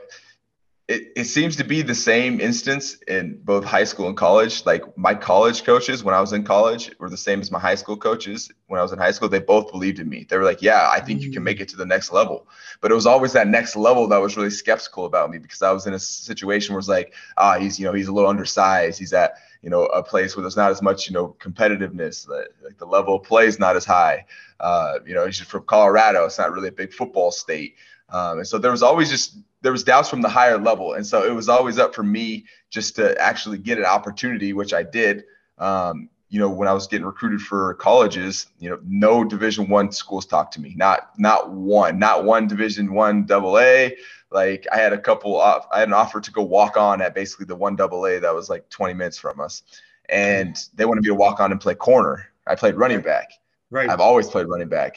it, 0.91 1.13
it 1.15 1.25
seems 1.27 1.55
to 1.55 1.63
be 1.63 1.83
the 1.83 1.95
same 1.95 2.41
instance 2.41 2.97
in 3.07 3.41
both 3.45 3.65
high 3.65 3.85
school 3.85 4.09
and 4.09 4.17
college. 4.17 4.67
Like 4.67 4.83
my 4.99 5.15
college 5.15 5.63
coaches 5.63 6.03
when 6.03 6.17
I 6.17 6.21
was 6.21 6.33
in 6.33 6.43
college 6.43 6.91
were 6.99 7.09
the 7.09 7.17
same 7.17 7.41
as 7.41 7.53
my 7.53 7.61
high 7.61 7.77
school 7.77 7.97
coaches 7.97 8.51
when 8.67 8.81
I 8.81 8.83
was 8.83 8.91
in 8.91 8.99
high 8.99 9.13
school. 9.13 9.29
They 9.29 9.39
both 9.39 9.71
believed 9.71 10.01
in 10.01 10.09
me. 10.09 10.27
They 10.29 10.37
were 10.37 10.43
like, 10.43 10.63
"Yeah, 10.63 10.89
I 10.91 10.99
think 10.99 11.23
you 11.23 11.31
can 11.31 11.45
make 11.45 11.61
it 11.61 11.69
to 11.69 11.77
the 11.77 11.87
next 11.87 12.11
level." 12.11 12.49
But 12.81 12.91
it 12.91 12.97
was 12.97 13.07
always 13.07 13.33
that 13.35 13.47
next 13.47 13.77
level 13.77 14.09
that 14.09 14.17
was 14.17 14.37
really 14.37 14.51
skeptical 14.51 15.05
about 15.05 15.31
me 15.31 15.39
because 15.39 15.63
I 15.63 15.71
was 15.71 15.87
in 15.87 15.95
a 15.95 15.99
situation 16.01 16.75
where 16.75 16.81
it's 16.81 16.89
like, 16.89 17.15
ah, 17.37 17.57
he's 17.57 17.79
you 17.79 17.87
know 17.87 17.93
he's 17.93 18.09
a 18.09 18.13
little 18.13 18.29
undersized. 18.29 18.99
He's 18.99 19.13
at 19.13 19.35
you 19.63 19.71
know 19.71 19.85
a 19.85 20.03
place 20.03 20.35
where 20.35 20.43
there's 20.43 20.57
not 20.57 20.73
as 20.73 20.83
much 20.83 21.09
you 21.09 21.15
know 21.15 21.37
competitiveness. 21.39 22.29
Like 22.29 22.79
the 22.79 22.87
level 22.87 23.15
of 23.15 23.23
play 23.23 23.47
is 23.47 23.61
not 23.61 23.77
as 23.77 23.85
high. 23.85 24.27
Uh, 24.59 24.99
you 25.07 25.15
know, 25.15 25.25
he's 25.25 25.39
from 25.39 25.63
Colorado. 25.67 26.25
It's 26.25 26.39
not 26.39 26.51
really 26.51 26.69
a 26.69 26.73
big 26.73 26.93
football 26.93 27.31
state. 27.31 27.77
Um, 28.09 28.39
and 28.39 28.47
so 28.47 28.59
there 28.59 28.73
was 28.73 28.83
always 28.83 29.09
just 29.09 29.37
there 29.63 29.73
was 29.73 29.85
doubts 29.85 30.09
from 30.09 30.23
the 30.23 30.29
higher 30.29 30.59
level, 30.59 30.95
and 30.95 31.07
so 31.07 31.25
it 31.25 31.35
was 31.35 31.49
always 31.49 31.79
up 31.79 31.95
for 31.95 32.03
me 32.03 32.47
just 32.71 32.97
to 32.97 33.21
actually 33.21 33.59
get 33.59 33.79
an 33.79 33.85
opportunity, 33.85 34.53
which 34.53 34.73
I 34.73 34.83
did. 34.83 35.25
Um, 35.59 36.09
you 36.31 36.39
know, 36.39 36.49
when 36.49 36.69
I 36.69 36.73
was 36.73 36.87
getting 36.87 37.05
recruited 37.05 37.41
for 37.41 37.75
colleges, 37.75 38.47
you 38.61 38.71
know, 38.71 38.79
no 38.85 39.25
Division 39.25 39.69
One 39.69 39.91
schools 39.91 40.27
talked 40.27 40.55
to 40.55 40.61
me, 40.61 40.75
not 40.77 41.11
not 41.19 41.51
one, 41.51 41.99
not 41.99 42.25
one 42.25 42.47
Division 42.47 42.95
One 42.95 43.27
Double 43.27 43.59
A. 43.59 43.97
Like 44.31 44.67
I 44.73 44.77
had 44.77 44.93
a 44.93 44.99
couple, 44.99 45.41
I 45.41 45.61
had 45.81 45.89
an 45.89 45.95
offer 45.95 46.21
to 46.21 46.31
go 46.31 46.43
walk 46.43 46.77
on 46.77 47.03
at 47.03 47.15
basically 47.15 47.47
the 47.47 47.57
one 47.57 47.75
Double 47.75 48.07
A 48.07 48.21
that 48.21 48.35
was 48.35 48.49
like 48.49 48.69
20 48.71 48.95
minutes 48.95 49.19
from 49.19 49.41
us, 49.41 49.65
and 50.09 50.57
they 50.75 50.85
wanted 50.85 51.03
me 51.03 51.09
to 51.09 51.15
walk 51.15 51.41
on 51.41 51.51
and 51.51 51.61
play 51.61 51.75
corner. 51.75 52.29
I 52.47 52.55
played 52.55 52.77
running 52.77 53.01
back. 53.01 53.33
Right. 53.71 53.91
I've 53.91 54.01
always 54.01 54.29
played 54.29 54.47
running 54.47 54.69
back. 54.69 54.97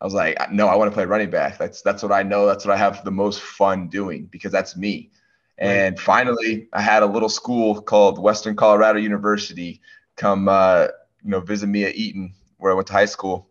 I 0.00 0.04
was 0.04 0.14
like, 0.14 0.50
no, 0.50 0.66
I 0.66 0.76
want 0.76 0.90
to 0.90 0.94
play 0.94 1.04
running 1.04 1.30
back. 1.30 1.58
That's 1.58 1.82
that's 1.82 2.02
what 2.02 2.12
I 2.12 2.22
know. 2.22 2.46
That's 2.46 2.64
what 2.64 2.74
I 2.74 2.78
have 2.78 3.04
the 3.04 3.10
most 3.10 3.40
fun 3.40 3.88
doing 3.88 4.26
because 4.26 4.50
that's 4.50 4.76
me. 4.76 5.10
And 5.58 5.96
right. 5.96 6.04
finally, 6.04 6.68
I 6.72 6.80
had 6.80 7.02
a 7.02 7.06
little 7.06 7.28
school 7.28 7.82
called 7.82 8.18
Western 8.18 8.56
Colorado 8.56 8.98
University 8.98 9.82
come, 10.16 10.48
uh, 10.48 10.88
you 11.22 11.30
know, 11.30 11.40
visit 11.40 11.66
me 11.66 11.84
at 11.84 11.96
Eaton, 11.96 12.32
where 12.56 12.72
I 12.72 12.74
went 12.74 12.86
to 12.88 12.94
high 12.94 13.06
school. 13.06 13.46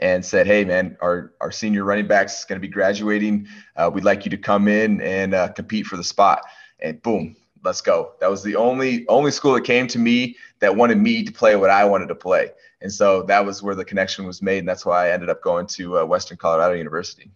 and 0.00 0.24
said, 0.24 0.46
"Hey, 0.46 0.64
man, 0.64 0.96
our 1.00 1.32
our 1.40 1.50
senior 1.50 1.82
running 1.82 2.06
backs 2.06 2.38
is 2.38 2.44
going 2.44 2.60
to 2.60 2.66
be 2.66 2.72
graduating. 2.72 3.48
Uh, 3.74 3.90
we'd 3.92 4.04
like 4.04 4.24
you 4.24 4.30
to 4.30 4.38
come 4.38 4.68
in 4.68 5.00
and 5.00 5.34
uh, 5.34 5.48
compete 5.48 5.86
for 5.86 5.96
the 5.96 6.04
spot." 6.04 6.42
And 6.80 7.02
boom, 7.02 7.36
let's 7.68 7.80
go. 7.80 8.12
That 8.20 8.30
was 8.30 8.42
the 8.42 8.56
only 8.56 9.06
only 9.08 9.30
school 9.30 9.52
that 9.52 9.64
came 9.64 9.86
to 9.88 9.98
me 9.98 10.36
that 10.60 10.74
wanted 10.74 10.98
me 10.98 11.22
to 11.22 11.32
play 11.32 11.54
what 11.54 11.70
I 11.70 11.84
wanted 11.84 12.08
to 12.08 12.14
play, 12.14 12.50
and 12.80 12.92
so 12.92 13.22
that 13.24 13.44
was 13.44 13.62
where 13.62 13.74
the 13.74 13.84
connection 13.84 14.26
was 14.26 14.42
made, 14.42 14.58
and 14.58 14.68
that's 14.68 14.84
why 14.84 15.06
I 15.06 15.12
ended 15.12 15.28
up 15.28 15.42
going 15.42 15.66
to 15.68 15.98
uh, 15.98 16.04
Western 16.04 16.36
Colorado 16.36 16.74
University. 16.74 17.30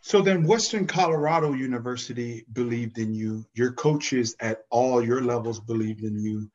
So 0.00 0.22
then, 0.22 0.44
Western 0.44 0.86
Colorado 0.86 1.52
University 1.52 2.46
believed 2.52 2.98
in 2.98 3.12
you. 3.12 3.44
Your 3.54 3.72
coaches 3.72 4.36
at 4.40 4.64
all 4.70 5.04
your 5.04 5.20
levels 5.20 5.60
believed 5.60 6.04
in 6.04 6.18
you, 6.18 6.50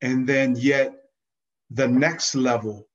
and 0.00 0.26
then 0.26 0.56
yet 0.56 0.94
the 1.70 1.86
next 1.86 2.34
level 2.34 2.88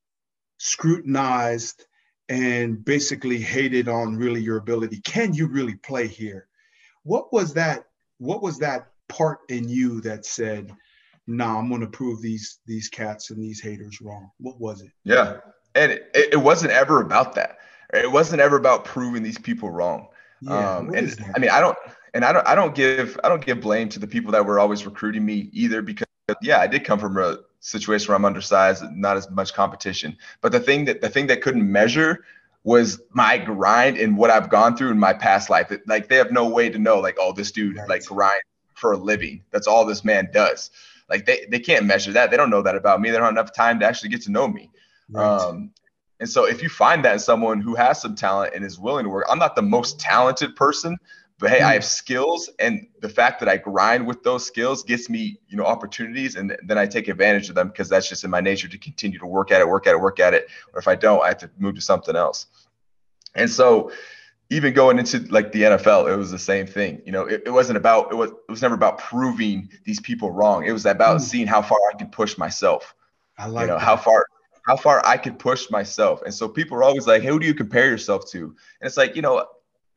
scrutinized 0.58 1.86
and 2.30 2.84
basically 2.84 3.40
hated 3.40 3.88
on 3.88 4.16
really 4.16 4.42
your 4.42 4.58
ability. 4.58 5.02
Can 5.02 5.34
you 5.34 5.48
really 5.48 5.76
play 5.76 6.08
here? 6.08 6.48
What 7.04 7.32
was 7.34 7.54
that? 7.56 7.86
What 8.20 8.42
was 8.42 8.60
that 8.60 8.91
part 9.12 9.40
in 9.50 9.68
you 9.68 10.02
that 10.02 10.26
said, 10.26 10.72
"No, 11.28 11.46
nah, 11.46 11.60
I'm 11.60 11.70
going 11.70 11.82
to 11.82 11.88
prove 11.88 12.22
these 12.22 12.60
these 12.66 12.90
cats 12.90 13.30
and 13.30 13.44
these 13.44 13.62
haters 13.62 14.02
wrong"? 14.02 14.32
What 14.40 14.60
was 14.60 14.82
it? 14.82 14.92
Yeah, 15.04 15.38
and 15.76 15.92
it, 15.92 16.10
it 16.14 16.42
wasn't 16.42 16.72
ever 16.72 17.02
about 17.02 17.36
that. 17.36 17.58
It 17.94 18.12
wasn't 18.12 18.42
ever 18.42 18.56
about 18.56 18.86
proving 18.86 19.22
these 19.22 19.38
people 19.38 19.70
wrong. 19.70 20.08
Yeah, 20.42 20.78
um, 20.78 20.94
and 20.96 21.16
I 21.36 21.40
mean, 21.40 21.52
I 21.52 21.60
don't, 21.60 21.78
and 22.14 22.26
I 22.26 22.32
don't, 22.32 22.48
I 22.48 22.56
don't 22.56 22.74
give, 22.74 23.20
I 23.24 23.30
don't 23.30 23.46
give 23.46 23.62
blame 23.62 23.90
to 23.90 24.00
the 24.00 24.08
people 24.08 24.32
that 24.32 24.46
were 24.46 24.60
always 24.60 24.86
recruiting 24.86 25.26
me 25.26 25.50
either, 25.52 25.82
because 25.82 26.08
yeah, 26.42 26.60
I 26.60 26.68
did 26.68 26.84
come 26.86 27.00
from 27.00 27.18
a 27.18 27.40
situation 27.60 28.08
where 28.08 28.16
I'm 28.16 28.26
undersized, 28.26 28.84
not 28.92 29.18
as 29.18 29.30
much 29.30 29.54
competition. 29.54 30.18
But 30.40 30.52
the 30.52 30.60
thing 30.60 30.86
that 30.86 31.02
the 31.02 31.10
thing 31.10 31.28
that 31.28 31.42
couldn't 31.42 31.70
measure 31.70 32.24
was 32.64 33.02
my 33.12 33.38
grind 33.38 33.98
and 33.98 34.18
what 34.18 34.30
I've 34.30 34.50
gone 34.50 34.78
through 34.78 34.92
in 34.92 35.00
my 35.00 35.14
past 35.14 35.50
life. 35.50 35.72
It, 35.72 35.82
like 35.88 36.08
they 36.08 36.18
have 36.18 36.32
no 36.32 36.48
way 36.48 36.70
to 36.70 36.78
know, 36.78 37.00
like, 37.00 37.18
oh, 37.20 37.34
this 37.34 37.52
dude 37.52 37.78
right. 37.78 37.90
like 37.90 38.06
grind 38.06 38.42
for 38.82 38.92
a 38.92 38.98
living. 38.98 39.44
That's 39.52 39.68
all 39.68 39.86
this 39.86 40.04
man 40.04 40.30
does. 40.34 40.72
Like 41.10 41.26
they, 41.26 41.46
they 41.50 41.60
can't 41.60 41.86
measure 41.86 42.12
that. 42.14 42.32
They 42.32 42.38
don't 42.38 42.50
know 42.50 42.62
that 42.62 42.76
about 42.76 43.00
me. 43.00 43.10
They 43.10 43.18
don't 43.18 43.26
have 43.26 43.34
enough 43.34 43.54
time 43.54 43.80
to 43.80 43.86
actually 43.86 44.10
get 44.10 44.24
to 44.24 44.32
know 44.32 44.48
me. 44.48 44.70
Right. 45.10 45.26
Um, 45.26 45.72
and 46.20 46.30
so 46.30 46.46
if 46.46 46.62
you 46.62 46.70
find 46.70 47.04
that 47.06 47.14
in 47.14 47.20
someone 47.20 47.62
who 47.62 47.76
has 47.76 48.02
some 48.02 48.16
talent 48.16 48.54
and 48.54 48.64
is 48.64 48.78
willing 48.80 49.06
to 49.06 49.10
work, 49.10 49.26
I'm 49.30 49.40
not 49.40 49.56
the 49.56 49.62
most 49.62 50.00
talented 50.00 50.56
person, 50.56 50.98
but 51.40 51.50
hey, 51.50 51.62
I 51.62 51.74
have 51.74 51.84
skills, 51.84 52.52
and 52.60 52.86
the 53.02 53.10
fact 53.10 53.40
that 53.40 53.50
I 53.50 53.58
grind 53.58 54.06
with 54.06 54.22
those 54.22 54.46
skills 54.46 54.84
gets 54.84 55.10
me, 55.10 55.40
you 55.48 55.58
know, 55.58 55.66
opportunities, 55.66 56.36
and 56.36 56.56
then 56.64 56.78
I 56.78 56.86
take 56.86 57.08
advantage 57.08 57.50
of 57.50 57.56
them 57.56 57.70
because 57.70 57.90
that's 57.90 58.08
just 58.08 58.24
in 58.24 58.30
my 58.30 58.42
nature 58.42 58.68
to 58.68 58.78
continue 58.78 59.18
to 59.18 59.26
work 59.26 59.52
at 59.52 59.60
it, 59.60 59.68
work 59.68 59.88
at 59.88 59.94
it, 59.94 60.00
work 60.00 60.20
at 60.20 60.36
it. 60.36 60.48
Or 60.72 60.80
if 60.80 60.88
I 60.88 60.94
don't, 60.94 61.24
I 61.24 61.30
have 61.30 61.40
to 61.40 61.50
move 61.58 61.74
to 61.74 61.82
something 61.82 62.16
else. 62.16 62.46
And 63.34 63.50
so, 63.50 63.92
even 64.52 64.74
going 64.74 65.00
into 65.00 65.20
like 65.30 65.54
the 65.54 65.62
NFL, 65.64 66.12
it 66.12 66.18
was 66.18 66.30
the 66.30 66.38
same 66.38 66.68
thing. 66.68 67.02
You 67.06 67.14
know, 67.14 67.26
it, 67.26 67.44
it 67.46 67.52
wasn't 67.52 67.78
about 67.78 68.12
it 68.12 68.16
was 68.16 68.32
it 68.32 68.52
was 68.52 68.62
never 68.62 68.76
about 68.76 68.98
proving 68.98 69.70
these 69.86 70.00
people 70.02 70.30
wrong. 70.30 70.66
It 70.66 70.74
was 70.74 70.86
about 70.86 71.18
mm. 71.18 71.22
seeing 71.22 71.48
how 71.48 71.62
far 71.62 71.80
I 71.92 71.98
could 71.98 72.12
push 72.12 72.38
myself. 72.38 72.94
I 73.38 73.48
like 73.48 73.64
you 73.64 73.68
know 73.68 73.80
that. 73.80 73.86
how 73.86 73.96
far 73.96 74.26
how 74.68 74.76
far 74.76 75.02
I 75.06 75.16
could 75.16 75.40
push 75.40 75.72
myself. 75.72 76.22
And 76.24 76.34
so 76.34 76.50
people 76.50 76.78
are 76.78 76.84
always 76.84 77.08
like, 77.08 77.22
hey, 77.22 77.30
who 77.30 77.40
do 77.40 77.48
you 77.48 77.54
compare 77.54 77.90
yourself 77.90 78.30
to? 78.32 78.44
And 78.44 78.56
it's 78.88 78.98
like, 78.98 79.16
you 79.16 79.22
know, 79.22 79.48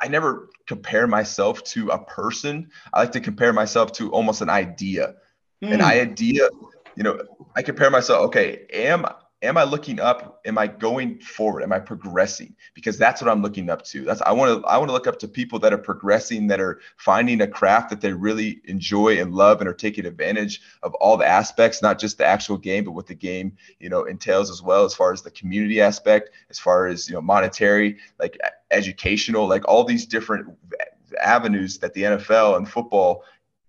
I 0.00 0.06
never 0.08 0.48
compare 0.66 1.08
myself 1.08 1.62
to 1.64 1.88
a 1.88 1.98
person. 1.98 2.70
I 2.92 3.00
like 3.00 3.12
to 3.12 3.20
compare 3.20 3.52
myself 3.52 3.92
to 3.94 4.10
almost 4.12 4.40
an 4.40 4.50
idea. 4.50 5.16
Mm. 5.62 5.74
An 5.74 5.80
hmm. 5.80 5.86
idea, 5.86 6.48
you 6.96 7.02
know, 7.02 7.18
I 7.56 7.62
compare 7.62 7.90
myself, 7.90 8.26
okay, 8.26 8.66
am 8.72 9.04
am 9.44 9.56
I 9.56 9.64
looking 9.64 10.00
up? 10.00 10.40
Am 10.44 10.58
I 10.58 10.66
going 10.66 11.20
forward? 11.20 11.62
Am 11.62 11.72
I 11.72 11.78
progressing? 11.78 12.54
Because 12.74 12.98
that's 12.98 13.20
what 13.20 13.30
I'm 13.30 13.42
looking 13.42 13.70
up 13.70 13.84
to. 13.86 14.04
That's 14.04 14.22
I 14.22 14.32
want 14.32 14.62
to 14.62 14.66
I 14.66 14.78
want 14.78 14.88
to 14.88 14.92
look 14.92 15.06
up 15.06 15.18
to 15.20 15.28
people 15.28 15.58
that 15.60 15.72
are 15.72 15.78
progressing, 15.78 16.46
that 16.48 16.60
are 16.60 16.80
finding 16.96 17.40
a 17.40 17.46
craft 17.46 17.90
that 17.90 18.00
they 18.00 18.12
really 18.12 18.60
enjoy 18.64 19.20
and 19.20 19.34
love, 19.34 19.60
and 19.60 19.68
are 19.68 19.74
taking 19.74 20.06
advantage 20.06 20.60
of 20.82 20.94
all 20.94 21.16
the 21.16 21.26
aspects, 21.26 21.82
not 21.82 21.98
just 21.98 22.18
the 22.18 22.26
actual 22.26 22.56
game, 22.56 22.84
but 22.84 22.92
what 22.92 23.06
the 23.06 23.14
game 23.14 23.56
you 23.78 23.88
know 23.88 24.04
entails 24.04 24.50
as 24.50 24.62
well, 24.62 24.84
as 24.84 24.94
far 24.94 25.12
as 25.12 25.22
the 25.22 25.30
community 25.30 25.80
aspect, 25.80 26.30
as 26.50 26.58
far 26.58 26.86
as 26.86 27.08
you 27.08 27.14
know 27.14 27.22
monetary, 27.22 27.98
like 28.18 28.38
educational, 28.70 29.46
like 29.46 29.66
all 29.68 29.84
these 29.84 30.06
different 30.06 30.48
avenues 31.20 31.78
that 31.78 31.94
the 31.94 32.02
NFL 32.02 32.56
and 32.56 32.68
football 32.68 33.24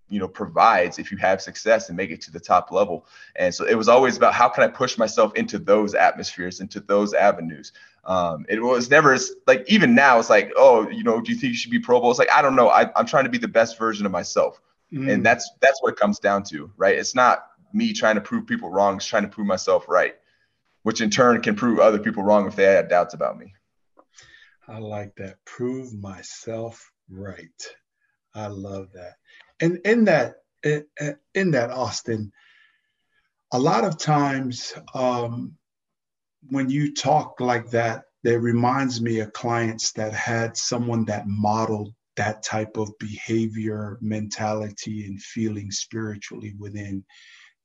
you 0.09 0.19
know 0.19 0.27
provides 0.27 0.99
if 0.99 1.11
you 1.11 1.17
have 1.17 1.41
success 1.41 1.89
and 1.89 1.97
make 1.97 2.11
it 2.11 2.21
to 2.21 2.31
the 2.31 2.39
top 2.39 2.71
level. 2.71 3.05
And 3.35 3.53
so 3.53 3.65
it 3.65 3.75
was 3.75 3.89
always 3.89 4.17
about 4.17 4.33
how 4.33 4.49
can 4.49 4.63
i 4.63 4.67
push 4.67 4.97
myself 4.97 5.35
into 5.35 5.57
those 5.57 5.95
atmospheres 5.95 6.59
into 6.59 6.79
those 6.79 7.13
avenues? 7.13 7.73
Um, 8.03 8.45
it 8.47 8.61
was 8.61 8.89
never 8.89 9.17
like 9.47 9.65
even 9.67 9.95
now 9.95 10.19
it's 10.19 10.29
like 10.29 10.51
oh 10.55 10.89
you 10.89 11.03
know 11.03 11.21
do 11.21 11.31
you 11.31 11.37
think 11.37 11.51
you 11.51 11.57
should 11.57 11.71
be 11.71 11.79
pro 11.79 11.99
bowl? 11.99 12.11
It's 12.11 12.19
like 12.19 12.31
i 12.31 12.41
don't 12.41 12.55
know. 12.55 12.69
I, 12.69 12.91
am 12.99 13.05
trying 13.05 13.25
to 13.25 13.31
be 13.31 13.37
the 13.37 13.47
best 13.47 13.77
version 13.77 14.05
of 14.05 14.11
myself. 14.11 14.61
Mm. 14.93 15.11
and 15.11 15.25
that's 15.25 15.49
that's 15.61 15.81
what 15.81 15.93
it 15.93 15.99
comes 15.99 16.19
down 16.19 16.43
to 16.43 16.71
right? 16.77 16.95
It's 16.95 17.15
not 17.15 17.47
me 17.73 17.91
trying 17.91 18.15
to 18.15 18.21
prove 18.21 18.45
people 18.45 18.69
wrong. 18.69 18.97
It's 18.97 19.07
trying 19.07 19.23
to 19.23 19.29
prove 19.29 19.47
myself 19.47 19.89
right 19.89 20.15
which 20.85 21.01
in 21.01 21.09
turn 21.09 21.41
can 21.41 21.55
prove 21.55 21.79
other 21.79 21.97
people 21.97 22.21
wrong 22.21 22.45
if 22.45 22.55
they 22.55 22.63
had 22.63 22.87
doubts 22.87 23.15
about 23.15 23.39
me. 23.39 23.51
I 24.67 24.77
like 24.77 25.15
that. 25.15 25.43
Prove 25.43 25.91
myself 25.95 26.91
right 27.09 27.75
i 28.35 28.47
love 28.47 28.87
that. 28.93 29.13
And 29.59 29.79
in 29.85 30.05
that 30.05 30.35
in 31.33 31.51
that 31.51 31.69
austin 31.69 32.31
a 33.51 33.59
lot 33.59 33.85
of 33.85 33.97
times 33.97 34.73
um, 34.93 35.55
when 36.49 36.69
you 36.69 36.93
talk 36.93 37.39
like 37.39 37.69
that 37.69 38.03
it 38.23 38.41
reminds 38.41 39.01
me 39.01 39.19
of 39.19 39.33
clients 39.33 39.91
that 39.93 40.13
had 40.13 40.57
someone 40.57 41.05
that 41.05 41.27
modeled 41.27 41.93
that 42.15 42.43
type 42.43 42.77
of 42.77 42.97
behavior 42.99 43.97
mentality 44.01 45.05
and 45.05 45.21
feeling 45.21 45.69
spiritually 45.69 46.55
within. 46.57 47.03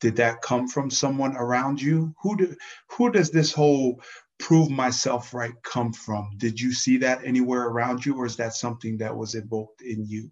Did 0.00 0.16
that 0.16 0.42
come 0.42 0.68
from 0.68 0.90
someone 0.90 1.37
around 1.37 1.80
you? 1.80 2.14
Who 2.22 2.37
do, 2.37 2.56
who 2.90 3.11
does 3.11 3.30
this 3.30 3.52
whole 3.52 4.02
prove 4.38 4.70
myself 4.70 5.35
right 5.35 5.54
come 5.62 5.92
from? 5.92 6.30
Did 6.37 6.61
you 6.61 6.72
see 6.72 6.96
that 6.98 7.24
anywhere 7.24 7.66
around 7.66 8.04
you 8.04 8.16
or 8.16 8.26
is 8.26 8.37
that 8.37 8.54
something 8.54 8.98
that 8.98 9.16
was 9.16 9.35
evoked 9.35 9.83
in 9.83 10.04
you 10.06 10.30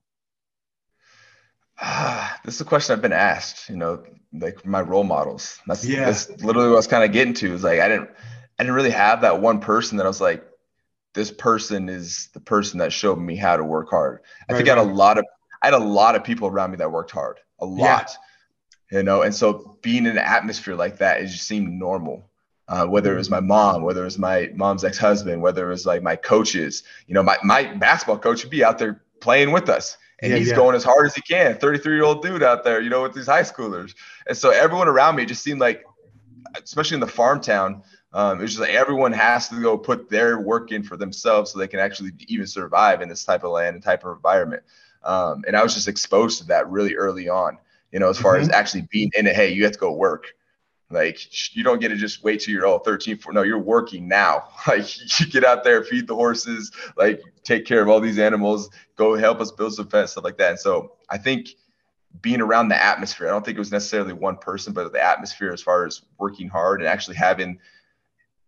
Ah, 1.81 2.39
this 2.45 2.55
is 2.57 2.61
a 2.61 2.65
question 2.65 2.95
I've 2.95 3.03
been 3.03 3.13
asked, 3.13 3.69
you 3.69 3.77
know, 3.77 4.03
like 4.33 4.65
my 4.65 4.81
role 4.81 5.05
models. 5.05 5.61
That's, 5.67 5.85
yeah. 5.85 6.05
that's 6.07 6.31
literally 6.43 6.69
what 6.69 6.75
I 6.75 6.77
was 6.77 6.87
kind 6.87 7.05
of 7.05 7.13
getting 7.13 7.35
to 7.35 7.55
is 7.55 7.65
like, 7.65 7.81
I 7.81 7.89
didn't, 7.89 8.11
I 8.59 8.65
didn't 8.65 8.75
really 8.75 8.91
have 8.91 9.23
that 9.23 9.41
one 9.41 9.61
person 9.61 9.99
that 9.99 10.05
I 10.05 10.09
was 10.09 10.21
like, 10.21 10.45
this 11.15 11.31
person 11.31 11.89
is 11.89 12.29
the 12.35 12.41
person 12.41 12.79
that 12.79 12.93
showed 12.93 13.19
me 13.19 13.37
how 13.37 13.57
to 13.57 13.65
work 13.65 13.91
hard. 13.91 14.21
I 14.49 14.53
right, 14.53 14.59
think 14.59 14.69
right. 14.69 14.79
I 14.79 14.83
had 14.83 14.91
a 14.91 14.95
lot 14.95 15.19
of, 15.19 15.25
I 15.63 15.67
had 15.67 15.75
a 15.75 15.79
lot 15.79 16.15
of 16.15 16.25
people 16.25 16.49
around 16.49 16.73
me 16.73 16.77
that 16.77 16.93
worked 16.93 17.11
hard, 17.11 17.39
a 17.59 17.67
lot, 17.67 18.11
yeah. 18.91 18.99
you 18.99 19.05
know? 19.05 19.23
And 19.23 19.35
so 19.35 19.79
being 19.83 20.07
in 20.07 20.13
an 20.13 20.19
atmosphere 20.19 20.75
like 20.75 20.99
that, 20.99 21.21
it 21.21 21.27
just 21.27 21.47
seemed 21.47 21.73
normal. 21.73 22.25
Uh, 22.69 22.85
whether 22.85 23.15
it 23.15 23.17
was 23.17 23.31
my 23.31 23.41
mom, 23.41 23.83
whether 23.83 24.03
it 24.03 24.05
was 24.05 24.19
my 24.19 24.51
mom's 24.55 24.85
ex-husband, 24.85 25.41
whether 25.41 25.67
it 25.67 25.71
was 25.71 25.87
like 25.87 26.03
my 26.03 26.15
coaches, 26.15 26.83
you 27.07 27.15
know, 27.15 27.23
my, 27.23 27.39
my 27.43 27.65
basketball 27.65 28.19
coach 28.19 28.45
would 28.45 28.51
be 28.51 28.63
out 28.63 28.79
there 28.79 29.03
playing 29.21 29.53
with 29.53 29.71
us 29.71 29.97
and 30.21 30.33
yeah, 30.33 30.39
he's 30.39 30.49
yeah. 30.49 30.57
going 30.57 30.75
as 30.75 30.85
hard 30.85 31.07
as 31.07 31.15
he 31.15 31.23
can. 31.23 31.57
33 31.57 31.95
year 31.95 32.05
old 32.05 32.23
dude 32.23 32.43
out 32.43 32.65
there, 32.65 32.81
you 32.81 32.91
know, 32.91 33.03
with 33.03 33.15
these 33.15 33.27
high 33.27 33.43
schoolers. 33.43 33.95
And 34.27 34.37
so 34.37 34.51
everyone 34.51 34.89
around 34.89 35.17
me 35.17 35.25
just 35.25 35.43
seemed 35.43 35.61
like, 35.61 35.85
especially 36.63 36.97
in 36.97 37.01
the 37.01 37.07
farm 37.07 37.41
town, 37.41 37.83
um, 38.13 38.39
it 38.39 38.43
was 38.43 38.53
just 38.53 38.61
like 38.61 38.71
everyone 38.71 39.13
has 39.13 39.49
to 39.51 39.61
go 39.61 39.77
put 39.77 40.09
their 40.09 40.41
work 40.41 40.73
in 40.73 40.83
for 40.83 40.97
themselves 40.97 41.53
so 41.53 41.59
they 41.59 41.69
can 41.69 41.79
actually 41.79 42.13
even 42.27 42.47
survive 42.47 43.03
in 43.03 43.09
this 43.09 43.25
type 43.25 43.45
of 43.45 43.53
land 43.53 43.75
and 43.75 43.85
type 43.85 44.05
of 44.05 44.17
environment. 44.17 44.63
Um, 45.03 45.45
and 45.47 45.57
I 45.57 45.63
was 45.63 45.75
just 45.75 45.89
exposed 45.89 46.39
to 46.39 46.47
that 46.49 46.69
really 46.69 46.95
early 46.95 47.29
on, 47.29 47.59
you 47.93 47.99
know, 47.99 48.09
as 48.09 48.19
far 48.19 48.35
mm-hmm. 48.35 48.43
as 48.43 48.51
actually 48.51 48.89
being 48.91 49.11
in 49.15 49.27
it. 49.27 49.37
Hey, 49.37 49.53
you 49.53 49.63
have 49.65 49.73
to 49.73 49.79
go 49.79 49.93
work. 49.93 50.35
Like 50.91 51.55
you 51.55 51.63
don't 51.63 51.81
get 51.81 51.89
to 51.89 51.97
just 51.97 52.25
wait 52.25 52.41
till 52.41 52.55
you're 52.55 52.67
all 52.67 52.79
13, 52.79 53.19
14. 53.19 53.35
No, 53.35 53.43
you're 53.43 53.59
working 53.59 54.09
now. 54.09 54.45
Like 54.67 54.87
you 55.21 55.27
get 55.27 55.45
out 55.45 55.65
there, 55.65 55.83
feed 55.85 56.07
the 56.07 56.15
horses, 56.15 56.73
like 56.97 57.23
take 57.43 57.65
care 57.65 57.83
of 57.83 57.89
all 57.89 58.01
these 58.01 58.19
animals, 58.19 58.71
go 58.97 59.17
help 59.17 59.41
us 59.41 59.51
build 59.51 59.75
some 59.75 59.89
fence, 59.89 60.13
stuff 60.13 60.25
like 60.25 60.39
that. 60.39 60.51
And 60.51 60.59
so 60.59 60.93
I 61.09 61.19
think 61.19 61.51
being 62.21 62.41
around 62.41 62.69
the 62.69 62.83
atmosphere, 62.83 63.29
I 63.29 63.31
don't 63.31 63.45
think 63.45 63.57
it 63.57 63.61
was 63.61 63.73
necessarily 63.73 64.13
one 64.13 64.37
person, 64.37 64.73
but 64.73 64.93
the 64.93 65.03
atmosphere 65.03 65.53
as 65.53 65.63
far 65.63 65.87
as 65.87 66.03
working 66.19 66.49
hard 66.49 66.81
and 66.81 66.89
actually 66.89 67.17
having, 67.17 67.59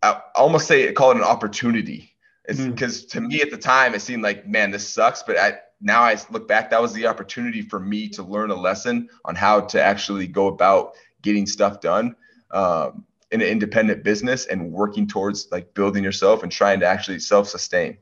I 0.03 0.21
almost 0.35 0.67
say 0.67 0.93
call 0.93 1.11
it 1.13 1.17
an 1.17 1.23
opportunity. 1.23 2.15
Because 2.47 3.05
mm-hmm. 3.05 3.19
to 3.19 3.21
me 3.21 3.43
at 3.43 3.51
the 3.51 3.59
time 3.59 3.95
it 3.95 4.01
seemed 4.01 4.23
like, 4.23 4.47
man, 4.47 4.71
this 4.71 4.89
sucks. 4.89 5.23
But 5.23 5.39
I, 5.39 5.59
now 5.81 6.03
I 6.03 6.17
look 6.31 6.49
back, 6.49 6.71
that 6.71 6.83
was 6.83 6.93
the 6.93 7.07
opportunity 7.07 7.63
for 7.63 7.79
me 7.79 8.09
to 8.11 8.23
learn 8.23 8.51
a 8.51 8.55
lesson 8.55 9.09
on 9.25 9.37
how 9.37 9.61
to 9.61 9.83
actually 9.83 10.27
go 10.27 10.49
about 10.49 10.95
getting 11.23 11.47
stuff 11.47 11.81
done 11.81 12.17
um, 12.53 13.05
in 13.31 13.41
an 13.41 13.47
independent 13.47 14.03
business 14.03 14.47
and 14.47 14.73
working 14.73 15.07
towards 15.07 15.49
like 15.53 15.73
building 15.75 16.03
yourself 16.03 16.43
and 16.43 16.51
trying 16.51 16.81
to 16.81 16.87
actually 16.87 17.19
self-sustain. 17.19 17.99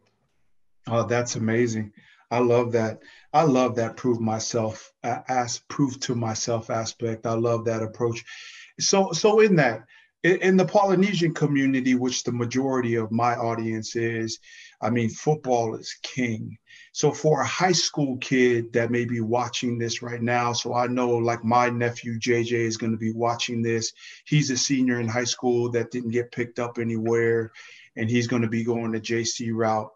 Oh, 0.86 1.04
that's 1.04 1.36
amazing. 1.36 1.92
I 2.30 2.38
love 2.38 2.72
that. 2.72 3.00
I 3.32 3.42
love 3.42 3.76
that 3.76 3.96
prove 3.96 4.20
myself 4.20 4.92
as 5.02 5.60
prove 5.68 6.00
to 6.00 6.14
myself 6.14 6.70
aspect. 6.70 7.26
I 7.26 7.34
love 7.34 7.64
that 7.66 7.82
approach. 7.82 8.24
So 8.80 9.12
so 9.12 9.40
in 9.40 9.56
that, 9.56 9.84
in 10.22 10.56
the 10.56 10.64
Polynesian 10.64 11.34
community, 11.34 11.94
which 11.94 12.24
the 12.24 12.32
majority 12.32 12.96
of 12.96 13.12
my 13.12 13.34
audience 13.34 13.96
is, 13.96 14.38
I 14.80 14.90
mean, 14.90 15.10
football 15.10 15.74
is 15.74 15.96
king. 16.02 16.58
So 16.98 17.12
for 17.12 17.42
a 17.42 17.46
high 17.46 17.78
school 17.86 18.16
kid 18.16 18.72
that 18.72 18.90
may 18.90 19.04
be 19.04 19.20
watching 19.20 19.78
this 19.78 20.02
right 20.02 20.20
now, 20.20 20.52
so 20.52 20.74
I 20.74 20.88
know 20.88 21.10
like 21.10 21.44
my 21.44 21.70
nephew 21.70 22.18
JJ 22.18 22.54
is 22.54 22.76
going 22.76 22.90
to 22.90 22.98
be 22.98 23.12
watching 23.12 23.62
this. 23.62 23.92
He's 24.24 24.50
a 24.50 24.56
senior 24.56 24.98
in 24.98 25.06
high 25.06 25.22
school 25.22 25.70
that 25.70 25.92
didn't 25.92 26.10
get 26.10 26.32
picked 26.32 26.58
up 26.58 26.76
anywhere, 26.76 27.52
and 27.94 28.10
he's 28.10 28.26
going 28.26 28.42
to 28.42 28.48
be 28.48 28.64
going 28.64 28.90
the 28.90 29.00
JC 29.00 29.52
route. 29.54 29.92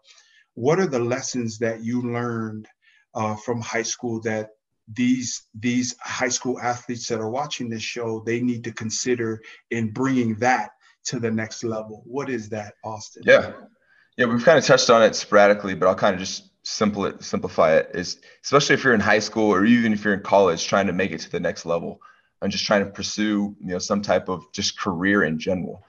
What 0.53 0.79
are 0.79 0.87
the 0.87 0.99
lessons 0.99 1.59
that 1.59 1.83
you 1.83 2.03
learned 2.03 2.69
uh, 3.13 3.35
from 3.35 3.59
high 3.59 3.83
school 3.83 4.21
that 4.21 4.51
these 4.87 5.43
these 5.53 5.97
high 5.99 6.29
school 6.29 6.57
athletes 6.57 7.09
that 7.09 7.19
are 7.19 7.29
watching 7.29 7.67
this 7.67 7.83
show 7.83 8.23
they 8.25 8.39
need 8.39 8.63
to 8.63 8.71
consider 8.71 9.41
in 9.71 9.91
bringing 9.91 10.35
that 10.35 10.69
to 11.03 11.19
the 11.19 11.31
next 11.31 11.65
level 11.65 12.03
what 12.05 12.29
is 12.29 12.49
that 12.49 12.73
austin 12.83 13.23
yeah 13.25 13.53
yeah 14.17 14.25
we've 14.25 14.43
kind 14.43 14.57
of 14.57 14.65
touched 14.65 14.89
on 14.89 15.01
it 15.01 15.15
sporadically 15.15 15.73
but 15.73 15.87
i'll 15.87 15.95
kind 15.95 16.13
of 16.13 16.19
just 16.19 16.52
simple 16.63 17.05
it 17.05 17.21
simplify 17.23 17.75
it 17.75 17.91
is 17.93 18.21
especially 18.43 18.73
if 18.73 18.83
you're 18.83 18.93
in 18.93 18.99
high 18.99 19.19
school 19.19 19.53
or 19.53 19.65
even 19.65 19.91
if 19.93 20.03
you're 20.03 20.13
in 20.13 20.21
college 20.21 20.65
trying 20.65 20.87
to 20.87 20.93
make 20.93 21.11
it 21.11 21.19
to 21.19 21.29
the 21.29 21.39
next 21.39 21.65
level 21.65 22.01
and 22.41 22.51
just 22.51 22.65
trying 22.65 22.83
to 22.83 22.89
pursue 22.89 23.55
you 23.59 23.67
know 23.67 23.79
some 23.79 24.01
type 24.01 24.29
of 24.29 24.49
just 24.53 24.79
career 24.79 25.23
in 25.23 25.37
general 25.37 25.83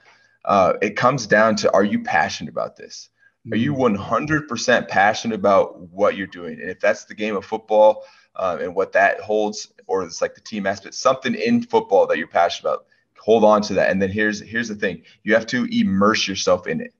uh, 0.45 0.73
it 0.81 0.95
comes 0.95 1.25
down 1.25 1.55
to 1.55 1.71
are 1.73 1.83
you 1.83 2.03
passionate 2.03 2.51
about 2.51 2.75
this 2.75 3.09
are 3.51 3.57
you 3.57 3.73
100% 3.73 4.47
mm. 4.47 4.87
passionate 4.87 5.35
about 5.35 5.79
what 5.91 6.17
you're 6.17 6.27
doing 6.27 6.59
and 6.59 6.69
if 6.69 6.79
that's 6.79 7.05
the 7.05 7.15
game 7.15 7.35
of 7.35 7.45
football 7.45 8.03
um, 8.37 8.59
and 8.59 8.75
what 8.75 8.91
that 8.93 9.19
holds, 9.21 9.73
or 9.87 10.03
it's 10.03 10.21
like 10.21 10.35
the 10.35 10.41
team 10.41 10.67
aspect, 10.67 10.95
something 10.95 11.35
in 11.35 11.61
football 11.61 12.07
that 12.07 12.17
you're 12.17 12.27
passionate 12.27 12.69
about. 12.69 12.85
Hold 13.19 13.43
on 13.43 13.61
to 13.63 13.73
that. 13.75 13.89
And 13.89 14.01
then 14.01 14.11
here's 14.11 14.39
here's 14.39 14.67
the 14.67 14.75
thing: 14.75 15.03
you 15.23 15.33
have 15.33 15.47
to 15.47 15.65
immerse 15.71 16.27
yourself 16.27 16.67
in 16.67 16.81
it. 16.81 16.93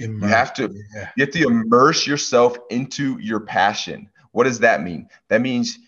Immerse, 0.00 0.22
you 0.22 0.28
have 0.28 0.54
to 0.54 0.74
yeah. 0.94 1.10
you 1.16 1.24
have 1.24 1.34
to 1.34 1.42
immerse 1.46 2.06
yourself 2.06 2.56
into 2.70 3.18
your 3.18 3.40
passion. 3.40 4.08
What 4.32 4.44
does 4.44 4.60
that 4.60 4.82
mean? 4.82 5.08
That 5.28 5.40
means 5.40 5.78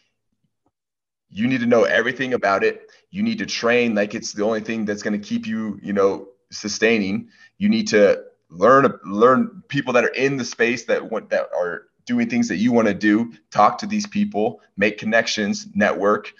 you 1.30 1.48
need 1.48 1.60
to 1.60 1.66
know 1.66 1.84
everything 1.84 2.34
about 2.34 2.62
it. 2.62 2.90
You 3.10 3.22
need 3.22 3.38
to 3.38 3.46
train 3.46 3.94
like 3.94 4.14
it's 4.14 4.32
the 4.32 4.44
only 4.44 4.60
thing 4.60 4.84
that's 4.84 5.02
going 5.02 5.18
to 5.18 5.26
keep 5.26 5.46
you, 5.46 5.78
you 5.82 5.92
know, 5.92 6.28
sustaining. 6.50 7.28
You 7.58 7.68
need 7.68 7.88
to 7.88 8.22
learn 8.50 8.98
learn 9.04 9.62
people 9.68 9.92
that 9.94 10.04
are 10.04 10.08
in 10.14 10.36
the 10.36 10.44
space 10.44 10.84
that 10.84 11.10
want 11.10 11.30
that 11.30 11.48
are 11.56 11.86
doing 12.04 12.28
things 12.28 12.48
that 12.48 12.56
you 12.56 12.72
want 12.72 12.88
to 12.88 12.94
do, 12.94 13.32
talk 13.50 13.78
to 13.78 13.86
these 13.86 14.06
people, 14.06 14.60
make 14.76 14.98
connections, 14.98 15.68
network. 15.74 16.32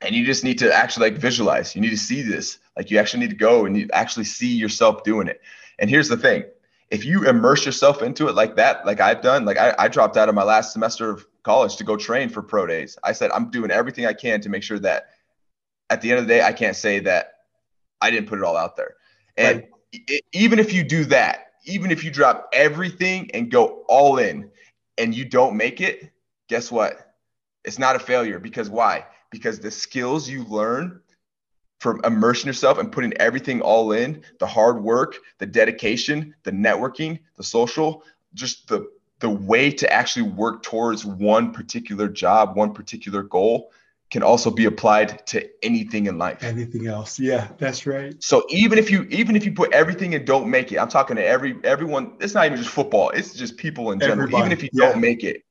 And 0.00 0.14
you 0.14 0.24
just 0.24 0.44
need 0.44 0.58
to 0.60 0.72
actually 0.72 1.10
like 1.10 1.20
visualize. 1.20 1.74
You 1.74 1.80
need 1.80 1.90
to 1.90 1.96
see 1.98 2.22
this. 2.22 2.58
Like 2.76 2.90
you 2.90 2.98
actually 2.98 3.20
need 3.20 3.30
to 3.30 3.36
go 3.36 3.66
and 3.66 3.76
you 3.76 3.88
actually 3.92 4.24
see 4.24 4.54
yourself 4.54 5.02
doing 5.02 5.26
it. 5.26 5.40
And 5.78 5.90
here's 5.90 6.08
the 6.08 6.16
thing 6.16 6.44
if 6.90 7.04
you 7.04 7.28
immerse 7.28 7.66
yourself 7.66 8.02
into 8.02 8.28
it 8.28 8.34
like 8.34 8.56
that, 8.56 8.86
like 8.86 9.00
I've 9.00 9.20
done, 9.20 9.44
like 9.44 9.58
I, 9.58 9.74
I 9.78 9.88
dropped 9.88 10.16
out 10.16 10.28
of 10.28 10.34
my 10.34 10.42
last 10.42 10.72
semester 10.72 11.10
of 11.10 11.26
college 11.42 11.76
to 11.76 11.84
go 11.84 11.96
train 11.96 12.28
for 12.28 12.42
pro 12.42 12.66
days. 12.66 12.98
I 13.04 13.12
said, 13.12 13.30
I'm 13.32 13.50
doing 13.50 13.70
everything 13.70 14.06
I 14.06 14.14
can 14.14 14.40
to 14.40 14.48
make 14.48 14.62
sure 14.62 14.78
that 14.80 15.10
at 15.90 16.00
the 16.00 16.10
end 16.10 16.20
of 16.20 16.26
the 16.26 16.34
day, 16.34 16.42
I 16.42 16.52
can't 16.52 16.76
say 16.76 17.00
that 17.00 17.34
I 18.00 18.10
didn't 18.10 18.28
put 18.28 18.38
it 18.38 18.44
all 18.44 18.56
out 18.56 18.76
there. 18.76 18.94
And 19.36 19.58
right. 19.58 19.68
it, 19.92 20.24
even 20.32 20.58
if 20.58 20.72
you 20.72 20.82
do 20.82 21.04
that, 21.06 21.52
even 21.64 21.90
if 21.90 22.04
you 22.04 22.10
drop 22.10 22.48
everything 22.52 23.30
and 23.32 23.50
go 23.50 23.84
all 23.88 24.18
in, 24.18 24.50
and 24.98 25.14
you 25.14 25.24
don't 25.24 25.56
make 25.56 25.80
it, 25.80 26.10
guess 26.48 26.70
what? 26.70 27.14
It's 27.64 27.78
not 27.78 27.96
a 27.96 28.00
failure 28.00 28.38
because 28.38 28.68
why? 28.68 29.06
Because 29.30 29.60
the 29.60 29.70
skills 29.70 30.28
you 30.28 30.44
learn 30.44 31.00
from 31.78 32.00
immersing 32.04 32.46
yourself 32.46 32.78
and 32.78 32.90
putting 32.90 33.12
everything 33.18 33.60
all 33.60 33.92
in 33.92 34.22
the 34.40 34.46
hard 34.46 34.82
work, 34.82 35.16
the 35.38 35.46
dedication, 35.46 36.34
the 36.42 36.52
networking, 36.52 37.18
the 37.36 37.44
social, 37.44 38.02
just 38.34 38.68
the 38.68 38.88
the 39.20 39.28
way 39.28 39.70
to 39.70 39.92
actually 39.92 40.22
work 40.22 40.62
towards 40.62 41.04
one 41.04 41.52
particular 41.52 42.08
job, 42.08 42.56
one 42.56 42.72
particular 42.72 43.22
goal 43.22 43.72
can 44.10 44.22
also 44.22 44.50
be 44.50 44.64
applied 44.64 45.26
to 45.26 45.46
anything 45.62 46.06
in 46.06 46.16
life. 46.16 46.42
Anything 46.42 46.86
else. 46.86 47.18
Yeah, 47.18 47.48
that's 47.58 47.86
right. 47.86 48.14
So 48.22 48.42
even 48.48 48.78
if 48.78 48.90
you 48.90 49.02
even 49.10 49.36
if 49.36 49.44
you 49.44 49.52
put 49.52 49.72
everything 49.72 50.14
and 50.14 50.26
don't 50.26 50.48
make 50.48 50.72
it, 50.72 50.78
I'm 50.78 50.88
talking 50.88 51.16
to 51.16 51.24
every 51.24 51.56
everyone, 51.64 52.14
it's 52.20 52.34
not 52.34 52.46
even 52.46 52.58
just 52.58 52.70
football, 52.70 53.10
it's 53.10 53.34
just 53.34 53.56
people 53.56 53.92
in 53.92 54.00
general. 54.00 54.20
Everybody. 54.20 54.40
Even 54.42 54.52
if 54.52 54.62
you 54.62 54.70
yeah. 54.72 54.90
don't 54.90 55.00
make 55.00 55.24
it, 55.24 55.42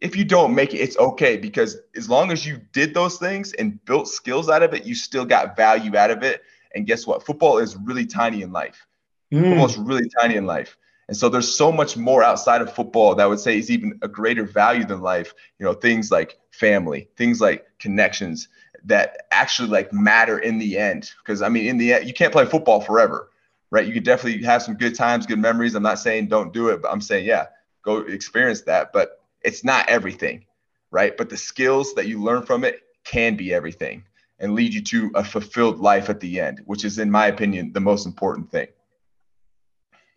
if 0.00 0.16
you 0.16 0.24
don't 0.24 0.54
make 0.54 0.72
it, 0.72 0.78
it's 0.78 0.96
okay 0.98 1.36
because 1.36 1.76
as 1.94 2.08
long 2.08 2.32
as 2.32 2.46
you 2.46 2.60
did 2.72 2.94
those 2.94 3.18
things 3.18 3.52
and 3.54 3.84
built 3.84 4.08
skills 4.08 4.48
out 4.48 4.62
of 4.62 4.72
it, 4.72 4.86
you 4.86 4.94
still 4.94 5.24
got 5.24 5.56
value 5.56 5.96
out 5.96 6.10
of 6.10 6.22
it. 6.22 6.42
And 6.74 6.86
guess 6.86 7.06
what? 7.06 7.24
Football 7.24 7.58
is 7.58 7.76
really 7.76 8.06
tiny 8.06 8.42
in 8.42 8.52
life. 8.52 8.86
Mm. 9.32 9.50
Football 9.50 9.66
is 9.66 9.76
really 9.76 10.10
tiny 10.20 10.36
in 10.36 10.46
life. 10.46 10.76
And 11.08 11.16
so 11.16 11.28
there's 11.28 11.52
so 11.52 11.72
much 11.72 11.96
more 11.96 12.22
outside 12.22 12.62
of 12.62 12.72
football 12.72 13.14
that 13.14 13.24
I 13.24 13.26
would 13.26 13.40
say 13.40 13.58
is 13.58 13.70
even 13.70 13.98
a 14.00 14.08
greater 14.08 14.44
value 14.44 14.84
than 14.84 15.02
life. 15.02 15.34
You 15.58 15.66
know, 15.66 15.74
things 15.74 16.10
like 16.10 16.38
family, 16.52 17.08
things 17.16 17.40
like 17.40 17.66
connections 17.78 18.48
that 18.84 19.26
actually 19.30 19.68
like 19.68 19.92
matter 19.92 20.38
in 20.38 20.58
the 20.58 20.78
end. 20.78 21.10
Because 21.18 21.42
I 21.42 21.48
mean, 21.48 21.66
in 21.66 21.78
the 21.78 21.94
end, 21.94 22.06
you 22.06 22.14
can't 22.14 22.32
play 22.32 22.46
football 22.46 22.80
forever, 22.80 23.30
right? 23.70 23.86
You 23.86 23.92
can 23.92 24.04
definitely 24.04 24.42
have 24.44 24.62
some 24.62 24.76
good 24.76 24.94
times, 24.94 25.26
good 25.26 25.40
memories. 25.40 25.74
I'm 25.74 25.82
not 25.82 25.98
saying 25.98 26.28
don't 26.28 26.52
do 26.52 26.68
it, 26.68 26.80
but 26.80 26.90
I'm 26.90 27.00
saying, 27.00 27.26
yeah, 27.26 27.46
go 27.82 27.98
experience 27.98 28.62
that. 28.62 28.92
But 28.92 29.19
it's 29.42 29.64
not 29.64 29.88
everything, 29.88 30.44
right? 30.90 31.16
But 31.16 31.30
the 31.30 31.36
skills 31.36 31.94
that 31.94 32.06
you 32.06 32.22
learn 32.22 32.44
from 32.44 32.64
it 32.64 32.80
can 33.04 33.36
be 33.36 33.52
everything 33.52 34.04
and 34.38 34.54
lead 34.54 34.72
you 34.72 34.82
to 34.82 35.10
a 35.14 35.24
fulfilled 35.24 35.78
life 35.78 36.08
at 36.08 36.20
the 36.20 36.40
end, 36.40 36.62
which 36.64 36.84
is, 36.84 36.98
in 36.98 37.10
my 37.10 37.26
opinion, 37.26 37.72
the 37.72 37.80
most 37.80 38.06
important 38.06 38.50
thing. 38.50 38.68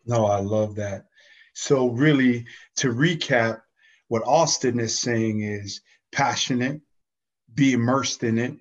No, 0.05 0.25
I 0.25 0.39
love 0.39 0.75
that. 0.75 1.05
So, 1.53 1.89
really, 1.89 2.45
to 2.77 2.93
recap, 2.93 3.61
what 4.07 4.23
Austin 4.25 4.79
is 4.79 4.99
saying 4.99 5.41
is 5.41 5.81
passionate, 6.11 6.81
be 7.53 7.73
immersed 7.73 8.23
in 8.23 8.37
it, 8.37 8.57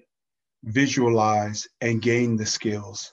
visualize, 0.65 1.69
and 1.81 2.03
gain 2.03 2.37
the 2.37 2.47
skills. 2.47 3.13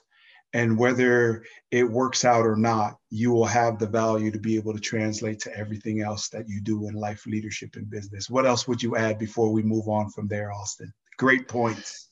And 0.52 0.76
whether 0.76 1.44
it 1.70 1.88
works 1.88 2.24
out 2.24 2.44
or 2.44 2.56
not, 2.56 2.98
you 3.08 3.30
will 3.30 3.44
have 3.44 3.78
the 3.78 3.86
value 3.86 4.30
to 4.32 4.38
be 4.38 4.56
able 4.56 4.74
to 4.74 4.80
translate 4.80 5.38
to 5.40 5.56
everything 5.56 6.02
else 6.02 6.28
that 6.30 6.48
you 6.48 6.60
do 6.60 6.88
in 6.88 6.94
life, 6.94 7.24
leadership, 7.26 7.76
and 7.76 7.88
business. 7.88 8.28
What 8.28 8.46
else 8.46 8.66
would 8.66 8.82
you 8.82 8.96
add 8.96 9.18
before 9.18 9.52
we 9.52 9.62
move 9.62 9.88
on 9.88 10.10
from 10.10 10.26
there, 10.26 10.52
Austin? 10.52 10.92
Great 11.18 11.46
points. 11.46 12.08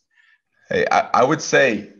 Hey, 0.68 0.86
I, 0.90 1.10
I 1.14 1.24
would 1.24 1.42
say 1.42 1.92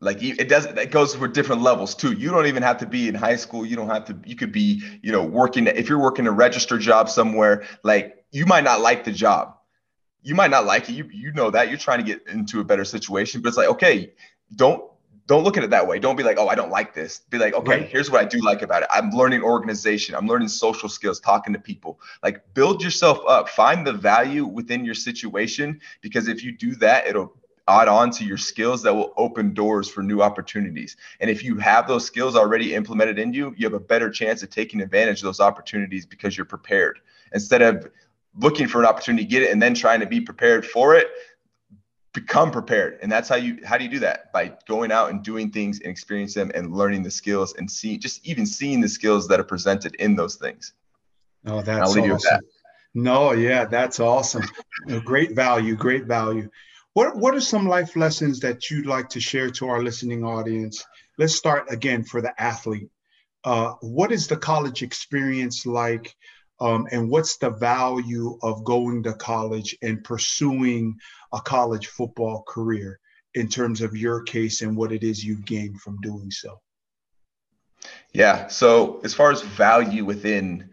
like 0.00 0.22
it 0.22 0.48
does 0.48 0.66
it 0.66 0.90
goes 0.90 1.14
for 1.14 1.26
different 1.26 1.62
levels 1.62 1.94
too 1.94 2.12
you 2.12 2.30
don't 2.30 2.46
even 2.46 2.62
have 2.62 2.76
to 2.78 2.86
be 2.86 3.08
in 3.08 3.14
high 3.14 3.36
school 3.36 3.64
you 3.64 3.76
don't 3.76 3.88
have 3.88 4.04
to 4.04 4.16
you 4.26 4.36
could 4.36 4.52
be 4.52 4.82
you 5.02 5.10
know 5.10 5.24
working 5.24 5.66
if 5.66 5.88
you're 5.88 5.98
working 5.98 6.26
a 6.26 6.30
registered 6.30 6.80
job 6.80 7.08
somewhere 7.08 7.64
like 7.82 8.24
you 8.30 8.44
might 8.44 8.64
not 8.64 8.80
like 8.80 9.04
the 9.04 9.12
job 9.12 9.56
you 10.22 10.34
might 10.34 10.50
not 10.50 10.66
like 10.66 10.88
it 10.90 10.92
you 10.92 11.08
you 11.10 11.32
know 11.32 11.50
that 11.50 11.68
you're 11.68 11.78
trying 11.78 11.98
to 11.98 12.04
get 12.04 12.26
into 12.28 12.60
a 12.60 12.64
better 12.64 12.84
situation 12.84 13.40
but 13.40 13.48
it's 13.48 13.56
like 13.56 13.68
okay 13.68 14.12
don't 14.54 14.84
don't 15.26 15.44
look 15.44 15.56
at 15.56 15.64
it 15.64 15.70
that 15.70 15.86
way 15.86 15.98
don't 15.98 16.16
be 16.16 16.22
like 16.22 16.38
oh 16.38 16.48
i 16.48 16.54
don't 16.54 16.70
like 16.70 16.94
this 16.94 17.20
be 17.30 17.38
like 17.38 17.54
okay 17.54 17.80
right. 17.80 17.88
here's 17.88 18.10
what 18.10 18.20
i 18.20 18.24
do 18.24 18.40
like 18.42 18.62
about 18.62 18.82
it 18.82 18.88
i'm 18.90 19.10
learning 19.10 19.42
organization 19.42 20.14
i'm 20.14 20.26
learning 20.26 20.48
social 20.48 20.88
skills 20.88 21.20
talking 21.20 21.52
to 21.52 21.58
people 21.58 22.00
like 22.22 22.42
build 22.54 22.82
yourself 22.82 23.20
up 23.28 23.48
find 23.48 23.86
the 23.86 23.92
value 23.92 24.44
within 24.44 24.84
your 24.84 24.94
situation 24.94 25.80
because 26.00 26.28
if 26.28 26.42
you 26.42 26.52
do 26.52 26.74
that 26.74 27.06
it'll 27.06 27.36
add 27.68 27.88
on 27.88 28.10
to 28.10 28.24
your 28.24 28.36
skills 28.36 28.82
that 28.82 28.94
will 28.94 29.12
open 29.16 29.52
doors 29.52 29.88
for 29.88 30.02
new 30.02 30.22
opportunities. 30.22 30.96
And 31.20 31.28
if 31.28 31.42
you 31.42 31.56
have 31.56 31.88
those 31.88 32.04
skills 32.04 32.36
already 32.36 32.74
implemented 32.74 33.18
in 33.18 33.32
you, 33.32 33.54
you 33.56 33.66
have 33.66 33.74
a 33.74 33.80
better 33.80 34.08
chance 34.10 34.42
of 34.42 34.50
taking 34.50 34.80
advantage 34.80 35.18
of 35.18 35.24
those 35.24 35.40
opportunities 35.40 36.06
because 36.06 36.36
you're 36.36 36.46
prepared. 36.46 37.00
Instead 37.32 37.62
of 37.62 37.90
looking 38.38 38.68
for 38.68 38.80
an 38.80 38.86
opportunity, 38.86 39.24
to 39.24 39.30
get 39.30 39.42
it, 39.42 39.50
and 39.50 39.60
then 39.60 39.74
trying 39.74 40.00
to 40.00 40.06
be 40.06 40.20
prepared 40.20 40.64
for 40.64 40.94
it, 40.94 41.08
become 42.16 42.50
prepared. 42.50 42.98
And 43.02 43.12
that's 43.12 43.28
how 43.28 43.36
you 43.36 43.58
how 43.64 43.76
do 43.76 43.84
you 43.84 43.90
do 43.90 43.98
that? 44.00 44.32
By 44.32 44.54
going 44.66 44.90
out 44.90 45.10
and 45.10 45.22
doing 45.22 45.50
things 45.50 45.80
and 45.80 45.90
experiencing 45.90 46.48
them 46.48 46.52
and 46.54 46.74
learning 46.74 47.02
the 47.02 47.10
skills 47.10 47.54
and 47.54 47.70
see 47.70 47.98
just 47.98 48.26
even 48.26 48.46
seeing 48.46 48.80
the 48.80 48.88
skills 48.88 49.28
that 49.28 49.38
are 49.38 49.44
presented 49.44 49.94
in 49.96 50.16
those 50.16 50.36
things. 50.36 50.72
Oh, 51.46 51.60
that's 51.60 51.90
awesome. 51.90 52.08
That. 52.08 52.42
No, 52.94 53.32
yeah, 53.32 53.66
that's 53.66 54.00
awesome. 54.00 54.44
great 55.04 55.36
value, 55.36 55.76
great 55.76 56.06
value. 56.06 56.48
What 56.94 57.16
What 57.16 57.34
are 57.34 57.40
some 57.40 57.68
life 57.68 57.94
lessons 57.96 58.40
that 58.40 58.70
you'd 58.70 58.86
like 58.86 59.10
to 59.10 59.20
share 59.20 59.50
to 59.50 59.68
our 59.68 59.82
listening 59.82 60.24
audience? 60.24 60.82
Let's 61.18 61.36
start 61.36 61.70
again 61.70 62.02
for 62.02 62.22
the 62.22 62.32
athlete. 62.40 62.88
Uh, 63.44 63.74
what 63.80 64.10
is 64.10 64.26
the 64.26 64.38
college 64.38 64.82
experience 64.82 65.66
like, 65.66 66.16
um, 66.60 66.86
and 66.90 67.10
what's 67.10 67.36
the 67.36 67.50
value 67.50 68.38
of 68.42 68.64
going 68.64 69.02
to 69.02 69.12
college 69.14 69.76
and 69.82 70.02
pursuing 70.02 70.96
a 71.32 71.40
college 71.40 71.88
football 71.88 72.44
career 72.46 72.98
in 73.34 73.48
terms 73.48 73.82
of 73.82 73.96
your 73.96 74.22
case 74.22 74.62
and 74.62 74.76
what 74.76 74.92
it 74.92 75.04
is 75.04 75.24
you've 75.24 75.44
gained 75.44 75.80
from 75.80 76.00
doing 76.00 76.30
so? 76.30 76.60
Yeah. 78.12 78.46
So 78.48 79.00
as 79.04 79.12
far 79.12 79.30
as 79.30 79.42
value 79.42 80.04
within, 80.04 80.70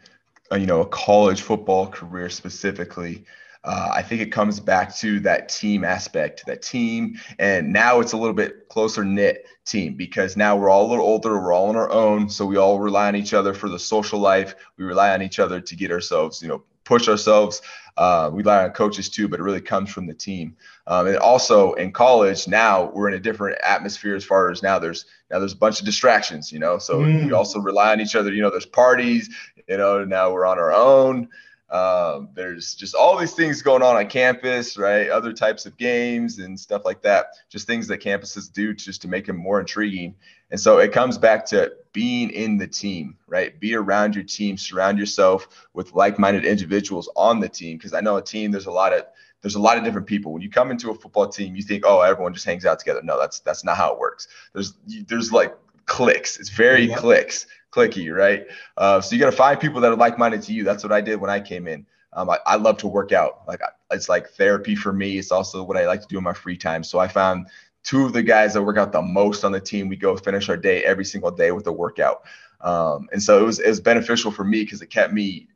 uh, 0.51 0.55
you 0.55 0.65
know, 0.65 0.81
a 0.81 0.87
college 0.87 1.41
football 1.41 1.87
career 1.87 2.29
specifically, 2.29 3.25
uh, 3.63 3.91
I 3.93 4.01
think 4.01 4.21
it 4.21 4.31
comes 4.31 4.59
back 4.59 4.93
to 4.97 5.19
that 5.21 5.47
team 5.47 5.83
aspect, 5.83 6.45
that 6.47 6.61
team. 6.61 7.17
And 7.39 7.71
now 7.71 8.01
it's 8.01 8.11
a 8.11 8.17
little 8.17 8.33
bit 8.33 8.67
closer 8.67 9.05
knit 9.05 9.45
team 9.65 9.95
because 9.95 10.35
now 10.35 10.57
we're 10.57 10.69
all 10.69 10.85
a 10.85 10.89
little 10.89 11.05
older, 11.05 11.41
we're 11.41 11.53
all 11.53 11.69
on 11.69 11.75
our 11.75 11.89
own. 11.89 12.29
So 12.29 12.45
we 12.45 12.57
all 12.57 12.79
rely 12.79 13.07
on 13.07 13.15
each 13.15 13.33
other 13.33 13.53
for 13.53 13.69
the 13.69 13.79
social 13.79 14.19
life. 14.19 14.55
We 14.77 14.83
rely 14.83 15.13
on 15.13 15.21
each 15.21 15.39
other 15.39 15.61
to 15.61 15.75
get 15.75 15.91
ourselves, 15.91 16.41
you 16.41 16.49
know, 16.49 16.63
push 16.83 17.07
ourselves. 17.07 17.61
Uh, 17.95 18.29
we 18.33 18.39
rely 18.39 18.63
on 18.63 18.71
coaches 18.71 19.07
too, 19.07 19.27
but 19.27 19.39
it 19.39 19.43
really 19.43 19.61
comes 19.61 19.89
from 19.89 20.07
the 20.07 20.13
team. 20.13 20.57
Um, 20.87 21.07
and 21.07 21.17
also 21.17 21.73
in 21.73 21.93
college, 21.93 22.47
now 22.47 22.91
we're 22.93 23.07
in 23.07 23.13
a 23.13 23.19
different 23.19 23.59
atmosphere 23.63 24.15
as 24.15 24.25
far 24.25 24.51
as 24.51 24.61
now 24.61 24.79
there's 24.79 25.05
now 25.31 25.39
there's 25.39 25.53
a 25.53 25.57
bunch 25.57 25.79
of 25.79 25.85
distractions, 25.85 26.51
you 26.51 26.59
know. 26.59 26.79
So 26.79 26.99
mm. 26.99 27.25
we 27.25 27.31
also 27.31 27.59
rely 27.59 27.93
on 27.93 28.01
each 28.01 28.15
other. 28.15 28.33
You 28.33 28.41
know, 28.41 28.49
there's 28.49 28.65
parties. 28.65 29.29
You 29.69 29.77
know, 29.77 30.03
now 30.03 30.33
we're 30.33 30.45
on 30.45 30.59
our 30.59 30.73
own. 30.73 31.29
Um, 31.73 32.29
there's 32.35 32.75
just 32.75 32.93
all 32.93 33.17
these 33.17 33.33
things 33.33 33.63
going 33.63 33.81
on 33.81 33.95
on 33.95 34.07
campus, 34.07 34.77
right? 34.77 35.09
Other 35.09 35.33
types 35.33 35.65
of 35.65 35.75
games 35.75 36.37
and 36.37 36.57
stuff 36.57 36.85
like 36.85 37.01
that. 37.01 37.33
Just 37.49 37.65
things 37.65 37.87
that 37.87 37.99
campuses 37.99 38.53
do 38.53 38.75
just 38.75 39.01
to 39.01 39.07
make 39.07 39.25
them 39.25 39.37
more 39.37 39.59
intriguing. 39.59 40.13
And 40.51 40.59
so 40.59 40.77
it 40.77 40.91
comes 40.91 41.17
back 41.17 41.47
to 41.47 41.73
being 41.91 42.29
in 42.29 42.59
the 42.59 42.67
team, 42.67 43.17
right? 43.25 43.59
Be 43.59 43.73
around 43.73 44.13
your 44.13 44.23
team, 44.23 44.55
surround 44.55 44.99
yourself 44.99 45.67
with 45.73 45.93
like-minded 45.93 46.45
individuals 46.45 47.09
on 47.15 47.39
the 47.39 47.49
team. 47.49 47.77
Because 47.77 47.95
I 47.95 48.01
know 48.01 48.17
a 48.17 48.21
team, 48.21 48.51
there's 48.51 48.67
a 48.67 48.71
lot 48.71 48.93
of 48.93 49.05
there's 49.41 49.55
a 49.55 49.59
lot 49.59 49.79
of 49.79 49.83
different 49.83 50.05
people. 50.05 50.31
When 50.31 50.43
you 50.43 50.51
come 50.51 50.69
into 50.69 50.91
a 50.91 50.95
football 50.95 51.27
team, 51.27 51.55
you 51.55 51.63
think, 51.63 51.85
oh, 51.87 52.01
everyone 52.01 52.35
just 52.35 52.45
hangs 52.45 52.65
out 52.65 52.77
together. 52.77 53.01
No, 53.03 53.19
that's 53.19 53.39
that's 53.39 53.63
not 53.63 53.77
how 53.77 53.93
it 53.93 53.99
works. 53.99 54.27
There's 54.53 54.75
there's 55.07 55.31
like 55.31 55.57
clicks. 55.87 56.39
It's 56.39 56.49
very 56.49 56.85
yeah. 56.89 56.97
clicks 56.97 57.47
clicky, 57.73 58.13
right? 58.13 58.45
Uh, 58.77 59.01
so 59.01 59.15
you 59.15 59.19
got 59.19 59.31
to 59.31 59.35
find 59.35 59.59
people 59.59 59.81
that 59.81 59.91
are 59.91 59.95
like-minded 59.95 60.41
to 60.43 60.53
you. 60.53 60.63
That's 60.63 60.83
what 60.83 60.91
I 60.91 61.01
did 61.01 61.19
when 61.19 61.29
I 61.29 61.39
came 61.39 61.67
in. 61.67 61.85
Um, 62.13 62.29
I, 62.29 62.39
I, 62.45 62.55
love 62.57 62.77
to 62.77 62.87
work 62.87 63.11
out. 63.11 63.41
Like 63.47 63.61
it's 63.91 64.07
like 64.07 64.29
therapy 64.29 64.75
for 64.75 64.93
me. 64.93 65.17
It's 65.17 65.31
also 65.31 65.63
what 65.63 65.77
I 65.77 65.87
like 65.87 66.01
to 66.01 66.07
do 66.07 66.17
in 66.17 66.23
my 66.23 66.33
free 66.33 66.57
time. 66.57 66.83
So 66.83 66.99
I 66.99 67.07
found 67.07 67.47
two 67.83 68.05
of 68.05 68.13
the 68.13 68.21
guys 68.21 68.53
that 68.53 68.61
work 68.61 68.77
out 68.77 68.91
the 68.91 69.01
most 69.01 69.43
on 69.43 69.51
the 69.51 69.59
team. 69.59 69.87
We 69.87 69.95
go 69.95 70.15
finish 70.15 70.47
our 70.49 70.57
day 70.57 70.83
every 70.83 71.05
single 71.05 71.31
day 71.31 71.51
with 71.51 71.65
a 71.67 71.71
workout. 71.71 72.23
Um, 72.61 73.09
and 73.11 73.21
so 73.21 73.39
it 73.39 73.45
was 73.45 73.59
it 73.59 73.67
was 73.67 73.79
beneficial 73.79 74.31
for 74.31 74.43
me 74.43 74.63
because 74.63 74.81
it 74.81 74.91
kept 74.91 75.11
me 75.11 75.47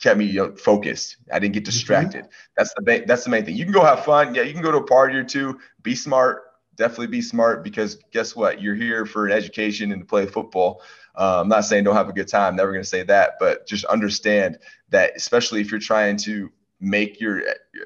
kept 0.00 0.18
me 0.18 0.24
you 0.24 0.46
know, 0.46 0.56
focused. 0.56 1.18
I 1.32 1.38
didn't 1.38 1.54
get 1.54 1.60
mm-hmm. 1.60 1.66
distracted. 1.66 2.24
Mm-hmm. 2.24 2.52
That's 2.56 2.74
the 2.74 3.04
that's 3.06 3.24
the 3.24 3.30
main 3.30 3.44
thing. 3.44 3.56
You 3.56 3.64
can 3.64 3.72
go 3.72 3.84
have 3.84 4.04
fun. 4.04 4.34
Yeah, 4.34 4.42
you 4.42 4.52
can 4.52 4.62
go 4.62 4.72
to 4.72 4.78
a 4.78 4.86
party 4.86 5.16
or 5.16 5.24
two. 5.24 5.60
Be 5.82 5.94
smart. 5.94 6.44
Definitely 6.76 7.08
be 7.08 7.22
smart 7.22 7.62
because 7.62 7.96
guess 8.10 8.34
what? 8.34 8.60
You're 8.60 8.74
here 8.74 9.04
for 9.04 9.26
an 9.26 9.32
education 9.32 9.92
and 9.92 10.00
to 10.00 10.06
play 10.06 10.26
football. 10.26 10.82
Uh, 11.14 11.40
I'm 11.40 11.48
not 11.48 11.64
saying 11.64 11.84
don't 11.84 11.96
have 11.96 12.08
a 12.08 12.12
good 12.12 12.28
time, 12.28 12.56
never 12.56 12.72
going 12.72 12.82
to 12.82 12.88
say 12.88 13.02
that, 13.04 13.34
but 13.38 13.66
just 13.66 13.84
understand 13.86 14.58
that, 14.90 15.12
especially 15.16 15.60
if 15.60 15.70
you're 15.70 15.80
trying 15.80 16.16
to 16.18 16.50
make 16.80 17.20
your, 17.20 17.42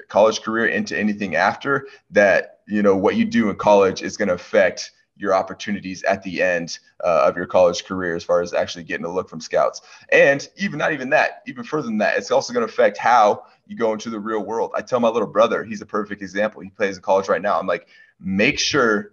college 0.07 0.41
career 0.41 0.67
into 0.67 0.97
anything 0.97 1.35
after, 1.35 1.87
that 2.11 2.59
you 2.67 2.81
know 2.81 2.95
what 2.95 3.15
you 3.15 3.25
do 3.25 3.49
in 3.49 3.55
college 3.55 4.01
is 4.01 4.17
going 4.17 4.27
to 4.27 4.33
affect 4.33 4.91
your 5.17 5.33
opportunities 5.33 6.03
at 6.03 6.21
the 6.23 6.41
end 6.41 6.79
uh, 7.03 7.25
of 7.27 7.37
your 7.37 7.45
college 7.45 7.85
career 7.85 8.15
as 8.15 8.23
far 8.23 8.41
as 8.41 8.53
actually 8.53 8.83
getting 8.83 9.05
a 9.05 9.13
look 9.13 9.29
from 9.29 9.39
scouts. 9.39 9.81
And 10.11 10.47
even 10.57 10.77
not 10.79 10.91
even 10.91 11.09
that 11.11 11.43
even 11.47 11.63
further 11.63 11.87
than 11.87 11.99
that 11.99 12.17
it's 12.17 12.31
also 12.31 12.53
going 12.53 12.65
to 12.65 12.71
affect 12.71 12.97
how 12.97 13.43
you 13.67 13.77
go 13.77 13.93
into 13.93 14.09
the 14.09 14.19
real 14.19 14.43
world. 14.43 14.71
I 14.75 14.81
tell 14.81 14.99
my 14.99 15.09
little 15.09 15.27
brother 15.27 15.63
he's 15.63 15.81
a 15.81 15.85
perfect 15.85 16.21
example 16.21 16.61
he 16.61 16.69
plays 16.69 16.97
in 16.97 17.01
college 17.01 17.29
right 17.29 17.41
now 17.41 17.59
i'm 17.59 17.67
like 17.67 17.87
make 18.19 18.59
sure 18.59 19.11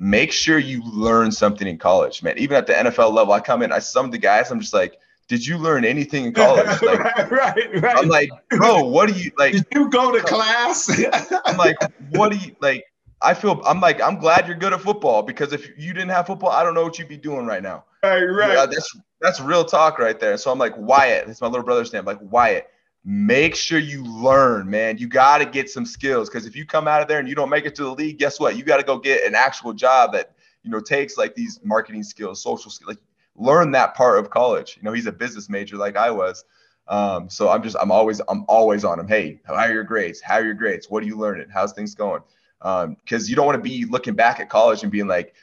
make 0.00 0.32
sure 0.32 0.58
you 0.58 0.82
learn 0.82 1.30
something 1.30 1.68
in 1.68 1.76
college, 1.76 2.22
man. 2.22 2.38
Even 2.38 2.56
at 2.56 2.66
the 2.66 2.72
NFL 2.72 3.12
level, 3.12 3.34
I 3.34 3.40
come 3.40 3.62
in, 3.62 3.70
I 3.70 3.78
some 3.78 4.06
of 4.06 4.10
the 4.10 4.18
guys, 4.18 4.50
I'm 4.50 4.58
just 4.58 4.72
like, 4.72 4.98
did 5.28 5.46
you 5.46 5.58
learn 5.58 5.84
anything 5.84 6.24
in 6.24 6.32
college? 6.32 6.66
Like, 6.82 6.98
right, 6.98 7.30
right, 7.30 7.82
right. 7.82 7.96
I'm 7.98 8.08
like, 8.08 8.30
bro, 8.48 8.82
what 8.84 9.12
do 9.12 9.20
you 9.20 9.30
like? 9.38 9.52
Did 9.52 9.66
you 9.72 9.90
go 9.90 10.10
to 10.10 10.20
class? 10.22 10.90
I'm 11.44 11.56
like, 11.56 11.76
what 12.10 12.32
do 12.32 12.38
you 12.38 12.56
like? 12.60 12.86
I 13.22 13.34
feel 13.34 13.60
I'm 13.66 13.80
like, 13.80 14.00
I'm 14.00 14.18
glad 14.18 14.48
you're 14.48 14.56
good 14.56 14.72
at 14.72 14.80
football 14.80 15.22
because 15.22 15.52
if 15.52 15.68
you 15.78 15.92
didn't 15.92 16.08
have 16.08 16.26
football, 16.26 16.50
I 16.50 16.64
don't 16.64 16.74
know 16.74 16.82
what 16.82 16.98
you'd 16.98 17.06
be 17.06 17.18
doing 17.18 17.44
right 17.44 17.62
now. 17.62 17.84
Right, 18.02 18.24
right. 18.24 18.54
Yeah, 18.54 18.66
that's 18.66 18.96
that's 19.20 19.40
real 19.40 19.64
talk 19.64 19.98
right 19.98 20.18
there. 20.18 20.38
So 20.38 20.50
I'm 20.50 20.58
like, 20.58 20.74
Wyatt, 20.78 21.28
it's 21.28 21.42
my 21.42 21.46
little 21.46 21.64
brother's 21.64 21.92
name. 21.92 22.00
I'm 22.00 22.06
like, 22.06 22.32
Wyatt, 22.32 22.68
make 23.04 23.54
sure 23.54 23.78
you 23.78 24.04
learn, 24.04 24.68
man. 24.68 24.98
You 24.98 25.08
got 25.08 25.38
to 25.38 25.46
get 25.46 25.70
some 25.70 25.86
skills 25.86 26.28
because 26.28 26.46
if 26.46 26.54
you 26.54 26.66
come 26.66 26.86
out 26.86 27.02
of 27.02 27.08
there 27.08 27.18
and 27.18 27.28
you 27.28 27.34
don't 27.34 27.50
make 27.50 27.64
it 27.64 27.74
to 27.76 27.84
the 27.84 27.92
league, 27.92 28.18
guess 28.18 28.38
what? 28.38 28.56
You 28.56 28.62
got 28.62 28.76
to 28.76 28.82
go 28.82 28.98
get 28.98 29.24
an 29.26 29.34
actual 29.34 29.72
job 29.72 30.12
that 30.12 30.32
you 30.62 30.70
know 30.70 30.80
takes 30.80 31.16
like 31.16 31.34
these 31.34 31.60
marketing 31.64 32.02
skills, 32.02 32.42
social 32.42 32.70
skills. 32.70 32.88
Like 32.88 32.98
learn 33.36 33.70
that 33.72 33.94
part 33.94 34.18
of 34.18 34.30
college. 34.30 34.76
You 34.76 34.82
know, 34.82 34.92
he's 34.92 35.06
a 35.06 35.12
business 35.12 35.48
major 35.48 35.76
like 35.76 35.96
I 35.96 36.10
was. 36.10 36.44
Um, 36.88 37.30
so 37.30 37.48
I'm 37.48 37.62
just 37.62 37.76
I'm 37.80 37.90
always 37.90 38.20
I'm 38.28 38.44
always 38.48 38.84
on 38.84 38.98
him. 38.98 39.08
Hey, 39.08 39.40
how 39.44 39.54
are 39.54 39.72
your 39.72 39.84
grades? 39.84 40.20
How 40.20 40.34
are 40.34 40.44
your 40.44 40.54
grades? 40.54 40.90
What 40.90 41.02
are 41.02 41.06
you 41.06 41.16
learning? 41.16 41.46
How's 41.52 41.72
things 41.72 41.94
going? 41.94 42.22
Because 42.58 42.84
um, 42.84 42.96
you 43.26 43.36
don't 43.36 43.46
want 43.46 43.56
to 43.56 43.68
be 43.68 43.84
looking 43.86 44.14
back 44.14 44.40
at 44.40 44.50
college 44.50 44.82
and 44.82 44.92
being 44.92 45.06
like, 45.06 45.34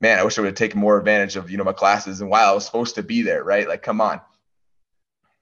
man, 0.00 0.18
I 0.18 0.24
wish 0.24 0.38
I 0.38 0.40
would 0.40 0.48
have 0.48 0.54
taken 0.56 0.80
more 0.80 0.98
advantage 0.98 1.36
of 1.36 1.50
you 1.50 1.58
know 1.58 1.64
my 1.64 1.72
classes 1.72 2.20
and 2.20 2.30
while 2.30 2.50
I 2.50 2.54
was 2.54 2.64
supposed 2.64 2.94
to 2.96 3.02
be 3.02 3.22
there, 3.22 3.44
right? 3.44 3.68
Like, 3.68 3.82
come 3.82 4.00
on. 4.00 4.20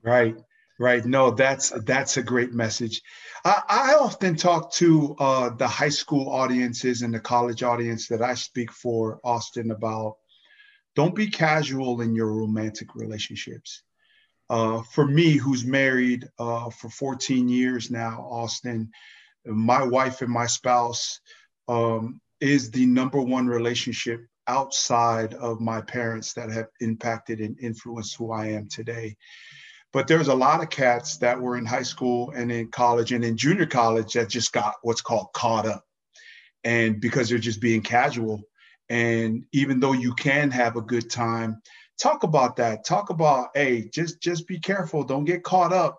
Right. 0.02 0.36
Right. 0.78 1.04
No, 1.04 1.30
that's 1.30 1.70
that's 1.86 2.18
a 2.18 2.22
great 2.22 2.52
message. 2.52 3.00
I, 3.44 3.62
I 3.68 3.94
often 3.94 4.36
talk 4.36 4.72
to 4.74 5.16
uh, 5.18 5.50
the 5.50 5.66
high 5.66 5.88
school 5.88 6.28
audiences 6.28 7.00
and 7.00 7.14
the 7.14 7.20
college 7.20 7.62
audience 7.62 8.08
that 8.08 8.20
I 8.20 8.34
speak 8.34 8.70
for, 8.72 9.18
Austin, 9.24 9.70
about 9.70 10.16
don't 10.94 11.14
be 11.14 11.28
casual 11.28 12.02
in 12.02 12.14
your 12.14 12.30
romantic 12.32 12.94
relationships. 12.94 13.82
Uh, 14.50 14.82
for 14.82 15.06
me, 15.06 15.32
who's 15.32 15.64
married 15.64 16.28
uh, 16.38 16.70
for 16.70 16.90
14 16.90 17.48
years 17.48 17.90
now, 17.90 18.26
Austin, 18.30 18.90
my 19.44 19.82
wife 19.82 20.22
and 20.22 20.30
my 20.30 20.46
spouse 20.46 21.20
um, 21.68 22.20
is 22.40 22.70
the 22.70 22.86
number 22.86 23.20
one 23.20 23.46
relationship 23.46 24.26
outside 24.46 25.34
of 25.34 25.60
my 25.60 25.80
parents 25.80 26.34
that 26.34 26.50
have 26.50 26.68
impacted 26.80 27.40
and 27.40 27.58
influenced 27.60 28.16
who 28.16 28.30
I 28.30 28.48
am 28.48 28.68
today. 28.68 29.16
But 29.96 30.08
there's 30.08 30.28
a 30.28 30.34
lot 30.34 30.62
of 30.62 30.68
cats 30.68 31.16
that 31.20 31.40
were 31.40 31.56
in 31.56 31.64
high 31.64 31.82
school 31.82 32.30
and 32.32 32.52
in 32.52 32.68
college 32.68 33.12
and 33.12 33.24
in 33.24 33.34
junior 33.34 33.64
college 33.64 34.12
that 34.12 34.28
just 34.28 34.52
got 34.52 34.74
what's 34.82 35.00
called 35.00 35.28
caught 35.32 35.64
up. 35.64 35.86
And 36.64 37.00
because 37.00 37.30
they're 37.30 37.38
just 37.38 37.62
being 37.62 37.80
casual. 37.80 38.42
And 38.90 39.46
even 39.52 39.80
though 39.80 39.94
you 39.94 40.12
can 40.12 40.50
have 40.50 40.76
a 40.76 40.82
good 40.82 41.08
time, 41.08 41.62
talk 41.98 42.24
about 42.24 42.56
that. 42.56 42.84
Talk 42.84 43.08
about, 43.08 43.48
hey, 43.54 43.88
just 43.88 44.20
just 44.20 44.46
be 44.46 44.58
careful. 44.58 45.02
Don't 45.02 45.24
get 45.24 45.42
caught 45.42 45.72
up. 45.72 45.98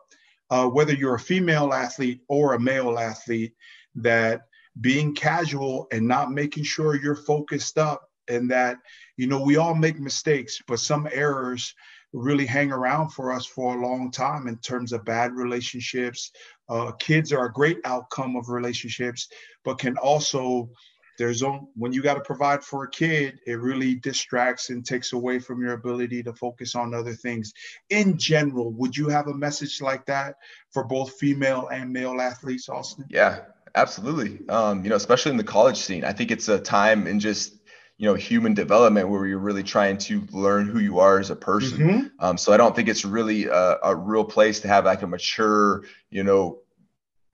Uh, 0.51 0.67
whether 0.67 0.93
you're 0.93 1.15
a 1.15 1.19
female 1.19 1.73
athlete 1.73 2.21
or 2.27 2.53
a 2.53 2.59
male 2.59 2.99
athlete, 2.99 3.55
that 3.95 4.41
being 4.79 5.15
casual 5.15 5.87
and 5.91 6.07
not 6.07 6.31
making 6.31 6.65
sure 6.65 7.01
you're 7.01 7.15
focused 7.15 7.79
up 7.79 8.07
and 8.27 8.51
that 8.51 8.77
you 9.15 9.25
know 9.25 9.41
we 9.41 9.57
all 9.57 9.73
make 9.73 9.99
mistakes 9.99 10.61
but 10.67 10.79
some 10.79 11.07
errors 11.11 11.73
really 12.17 12.45
hang 12.45 12.71
around 12.71 13.09
for 13.09 13.31
us 13.31 13.45
for 13.45 13.75
a 13.75 13.81
long 13.81 14.11
time 14.11 14.47
in 14.47 14.57
terms 14.57 14.91
of 14.93 15.05
bad 15.05 15.33
relationships. 15.33 16.31
Uh, 16.69 16.91
kids 16.93 17.31
are 17.31 17.45
a 17.45 17.53
great 17.53 17.79
outcome 17.85 18.35
of 18.35 18.49
relationships, 18.49 19.29
but 19.63 19.79
can 19.79 19.97
also 19.97 20.69
there's 21.17 21.43
when 21.75 21.93
you 21.93 22.01
got 22.01 22.13
to 22.13 22.21
provide 22.21 22.63
for 22.63 22.83
a 22.83 22.89
kid, 22.89 23.39
it 23.45 23.59
really 23.59 23.95
distracts 23.95 24.69
and 24.69 24.85
takes 24.85 25.13
away 25.13 25.39
from 25.39 25.61
your 25.61 25.73
ability 25.73 26.21
to 26.23 26.33
focus 26.33 26.75
on 26.75 26.93
other 26.93 27.13
things. 27.13 27.53
In 27.89 28.17
general, 28.17 28.71
would 28.73 28.95
you 28.95 29.09
have 29.09 29.27
a 29.27 29.33
message 29.33 29.81
like 29.81 30.05
that 30.05 30.35
for 30.71 30.83
both 30.83 31.13
female 31.13 31.69
and 31.69 31.91
male 31.91 32.21
athletes, 32.21 32.69
Austin? 32.69 33.05
Yeah, 33.09 33.39
absolutely. 33.73 34.47
Um, 34.47 34.83
you 34.83 34.89
know, 34.91 34.95
especially 34.95 35.31
in 35.31 35.37
the 35.37 35.43
college 35.43 35.77
scene, 35.77 36.03
I 36.03 36.13
think 36.13 36.29
it's 36.29 36.49
a 36.49 36.59
time 36.59 37.07
and 37.07 37.19
just 37.19 37.56
you 37.97 38.05
know 38.05 38.13
human 38.13 38.53
development 38.53 39.09
where 39.09 39.25
you're 39.25 39.39
really 39.39 39.63
trying 39.63 39.97
to 39.97 40.21
learn 40.31 40.67
who 40.67 40.79
you 40.79 40.99
are 40.99 41.19
as 41.19 41.29
a 41.29 41.35
person. 41.35 41.77
Mm-hmm. 41.77 42.07
um, 42.19 42.37
so 42.37 42.53
i 42.53 42.57
don't 42.57 42.75
think 42.75 42.87
it's 42.87 43.03
really 43.03 43.45
a, 43.45 43.77
a, 43.83 43.95
real 43.95 44.23
place 44.23 44.59
to 44.61 44.67
have 44.67 44.85
like 44.85 45.01
a 45.01 45.07
mature 45.07 45.83
you 46.11 46.23
know 46.23 46.59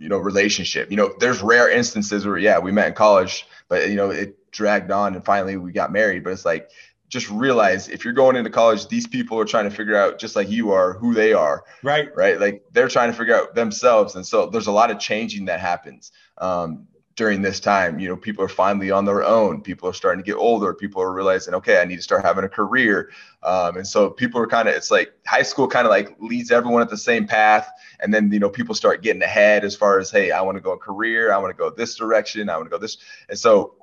you 0.04 0.10
know 0.10 0.18
relationship. 0.18 0.92
You 0.92 0.98
know 0.98 1.14
there's 1.20 1.42
rare 1.42 1.70
instances 1.70 2.26
where 2.26 2.38
yeah 2.38 2.60
we 2.60 2.72
met 2.72 2.88
in 2.88 2.94
college 2.94 3.48
but 3.70 3.90
you 3.90 3.96
know 3.96 4.10
it 4.10 4.52
dragged 4.52 4.92
on 4.92 5.16
and 5.16 5.24
finally 5.24 5.58
we 5.58 5.72
got 5.72 5.92
married. 5.92 6.24
But 6.24 6.34
it's 6.34 6.46
like 6.46 6.70
just 7.08 7.30
realize 7.30 7.88
if 7.88 8.04
you're 8.04 8.14
going 8.14 8.36
into 8.36 8.50
college 8.50 8.88
these 8.88 9.08
people 9.08 9.40
are 9.40 9.46
trying 9.46 9.70
to 9.70 9.76
figure 9.76 9.96
out 9.96 10.20
just 10.20 10.36
like 10.36 10.50
you 10.50 10.72
are 10.72 10.94
who 10.94 11.14
they 11.14 11.32
are. 11.34 11.64
Right. 11.84 12.14
Right? 12.16 12.40
Like 12.40 12.64
they're 12.72 12.90
trying 12.90 13.12
to 13.12 13.18
figure 13.18 13.36
out 13.36 13.56
themselves. 13.56 14.16
And 14.16 14.26
so 14.26 14.48
there's 14.48 14.68
a 14.68 14.72
lot 14.72 14.92
of 14.92 15.00
changing 15.00 15.46
that 15.46 15.60
happens. 15.60 16.12
Um, 16.38 16.88
during 17.16 17.44
this 17.44 17.60
time. 17.60 18.00
You 18.00 18.10
know, 18.10 18.18
people 18.18 18.44
are 18.44 18.50
finally 18.50 18.90
on 18.90 19.06
their 19.06 19.24
own. 19.24 19.62
People 19.62 19.88
are 19.88 19.94
starting 19.94 20.24
to 20.24 20.26
get 20.26 20.38
older. 20.38 20.74
People 20.74 21.02
are 21.02 21.14
realizing, 21.14 21.54
okay, 21.54 21.80
I 21.80 21.86
need 21.86 21.98
to 21.98 22.02
start 22.02 22.26
having 22.26 22.44
a 22.44 22.50
career. 22.50 23.12
Um, 23.44 23.78
and 23.78 23.88
so 23.88 24.10
people 24.10 24.42
are 24.42 24.48
kind 24.48 24.68
of, 24.68 24.74
it's 24.74 24.90
like 24.90 25.14
high 25.28 25.44
school 25.44 25.68
kind 25.68 25.86
of 25.86 25.92
like 25.92 26.16
leads 26.20 26.50
everyone 26.50 26.82
at 26.82 26.90
the 26.90 26.98
same 26.98 27.28
path. 27.28 27.70
And 28.00 28.14
then, 28.14 28.32
you 28.32 28.40
know, 28.40 28.50
people 28.50 28.74
start 28.74 29.04
getting 29.04 29.22
ahead 29.22 29.64
as 29.64 29.76
far 29.76 30.00
as, 30.00 30.10
hey, 30.10 30.32
I 30.32 30.42
want 30.42 30.56
to 30.58 30.62
go 30.62 30.72
a 30.72 30.78
career. 30.78 31.32
I 31.32 31.38
want 31.38 31.56
to 31.56 31.58
go 31.58 31.70
this 31.70 31.96
direction. 31.96 32.50
I 32.50 32.58
want 32.58 32.66
to 32.66 32.72
go 32.72 32.80
this. 32.80 32.98
And 33.30 33.38
so 33.38 33.76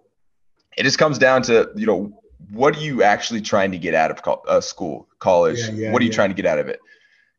it 0.77 0.83
just 0.83 0.99
comes 0.99 1.19
down 1.19 1.43
to, 1.43 1.71
you 1.77 1.87
know, 1.87 2.21
what 2.51 2.77
are 2.77 2.81
you 2.81 3.03
actually 3.03 3.43
trying 3.43 3.71
to 3.71 3.79
get 3.79 3.95
out 3.95 4.11
of 4.11 4.23
co- 4.23 4.43
uh, 4.49 4.61
school, 4.61 5.07
college? 5.21 5.61
Yeah, 5.61 5.71
yeah, 5.71 5.93
what 5.93 6.01
are 6.01 6.05
you 6.05 6.11
yeah. 6.11 6.17
trying 6.17 6.31
to 6.31 6.35
get 6.35 6.47
out 6.47 6.59
of 6.59 6.69
it? 6.69 6.81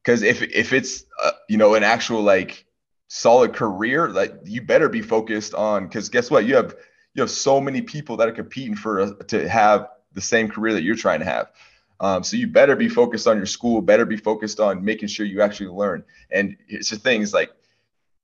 Because 0.04 0.22
if, 0.22 0.42
if 0.42 0.72
it's, 0.72 1.06
uh, 1.22 1.32
you 1.50 1.58
know, 1.58 1.76
an 1.76 1.84
actual 1.84 2.22
like, 2.22 2.66
solid 3.14 3.54
career, 3.54 4.08
like 4.08 4.34
you 4.46 4.62
better 4.62 4.88
be 4.88 5.02
focused 5.02 5.54
on 5.54 5.86
because 5.86 6.08
guess 6.08 6.32
what? 6.32 6.46
You 6.46 6.56
have 6.56 6.76
you 7.14 7.22
have 7.22 7.30
so 7.30 7.60
many 7.60 7.82
people 7.82 8.16
that 8.18 8.30
are 8.30 8.32
competing 8.32 8.74
for 8.74 9.00
a, 9.00 9.24
to 9.26 9.50
have 9.50 9.90
the 10.14 10.22
same 10.22 10.48
career 10.48 10.74
that 10.74 10.84
you're 10.84 10.96
trying 10.96 11.20
to 11.20 11.26
have. 11.26 11.52
Um, 12.00 12.24
so 12.24 12.38
you 12.38 12.48
better 12.48 12.78
be 12.78 12.88
focused 12.88 13.28
on 13.28 13.36
your 13.36 13.46
school, 13.46 13.82
better 13.82 14.06
be 14.06 14.16
focused 14.16 14.62
on 14.62 14.86
making 14.86 15.10
sure 15.10 15.26
you 15.26 15.42
actually 15.42 15.72
learn. 15.72 16.06
And 16.32 16.56
it's 16.70 16.90
the 16.90 16.96
things 16.96 17.34
like, 17.34 17.52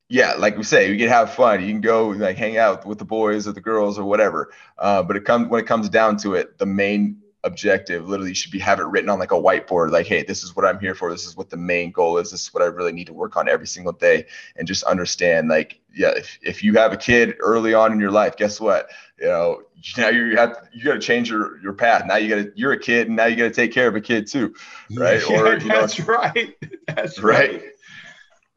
yeah, 0.08 0.36
like 0.36 0.56
we 0.56 0.64
say, 0.64 0.90
you 0.90 0.98
can 0.98 1.10
have 1.10 1.34
fun. 1.34 1.62
You 1.62 1.68
can 1.68 1.82
go 1.82 2.08
like 2.08 2.38
hang 2.38 2.58
out 2.58 2.86
with 2.86 2.98
the 2.98 3.06
boys 3.06 3.46
or 3.46 3.52
the 3.52 3.62
girls 3.62 4.00
or 4.00 4.06
whatever. 4.06 4.54
Uh, 4.78 5.04
but 5.04 5.18
it 5.18 5.26
comes 5.26 5.50
when 5.50 5.60
it 5.60 5.68
comes 5.68 5.90
down 5.90 6.16
to 6.20 6.36
it, 6.36 6.58
the 6.60 6.66
main 6.66 7.22
objective. 7.44 8.08
Literally 8.08 8.30
you 8.30 8.36
should 8.36 8.52
be 8.52 8.60
have 8.60 8.80
it 8.80 8.86
written 8.86 9.10
on 9.10 9.20
like 9.20 9.32
a 9.32 9.36
whiteboard 9.36 9.92
like 9.92 10.06
hey 10.06 10.24
this 10.24 10.44
is 10.44 10.56
what 10.56 10.66
i'm 10.66 10.80
here 10.80 10.96
for. 10.96 11.12
This 11.12 11.26
is 11.26 11.38
what 11.38 11.50
the 11.50 11.58
main 11.58 11.92
goal 11.92 12.18
is. 12.18 12.32
This 12.32 12.42
is 12.42 12.54
what 12.54 12.64
i 12.64 12.66
really 12.66 12.92
need 12.92 13.08
to 13.08 13.14
work 13.14 13.38
on 13.38 13.48
every 13.48 13.68
single 13.68 13.94
day. 13.94 14.26
And 14.56 14.68
just 14.68 14.84
understand 14.84 15.50
like 15.50 15.80
yeah 15.94 16.12
if, 16.16 16.38
if 16.42 16.64
you 16.64 16.74
have 16.74 16.94
a 16.94 16.98
kid 16.98 17.36
early 17.40 17.74
on 17.74 17.92
in 17.92 18.00
your 18.00 18.12
life 18.12 18.38
guess 18.38 18.60
what? 18.60 18.90
You 19.20 19.28
know 19.28 19.62
now 19.98 20.10
you 20.10 20.36
have 20.36 20.68
you 20.74 20.84
got 20.84 20.94
to 20.94 21.00
change 21.00 21.30
your 21.30 21.62
your 21.62 21.74
path. 21.74 22.06
Now 22.06 22.18
you 22.18 22.30
got 22.30 22.36
to 22.44 22.52
you're 22.56 22.74
a 22.74 22.80
kid 22.80 23.08
and 23.08 23.16
now 23.16 23.26
you 23.26 23.36
got 23.36 23.44
to 23.44 23.52
take 23.52 23.72
care 23.72 23.88
of 23.88 23.96
a 23.96 24.02
kid 24.02 24.28
too 24.28 24.54
right? 24.96 25.22
Yeah, 25.30 25.42
or 25.42 25.58
you 25.58 25.68
that's 25.68 26.00
know, 26.00 26.06
right. 26.06 26.56
That's 26.88 27.20
right, 27.20 27.52
right 27.54 27.64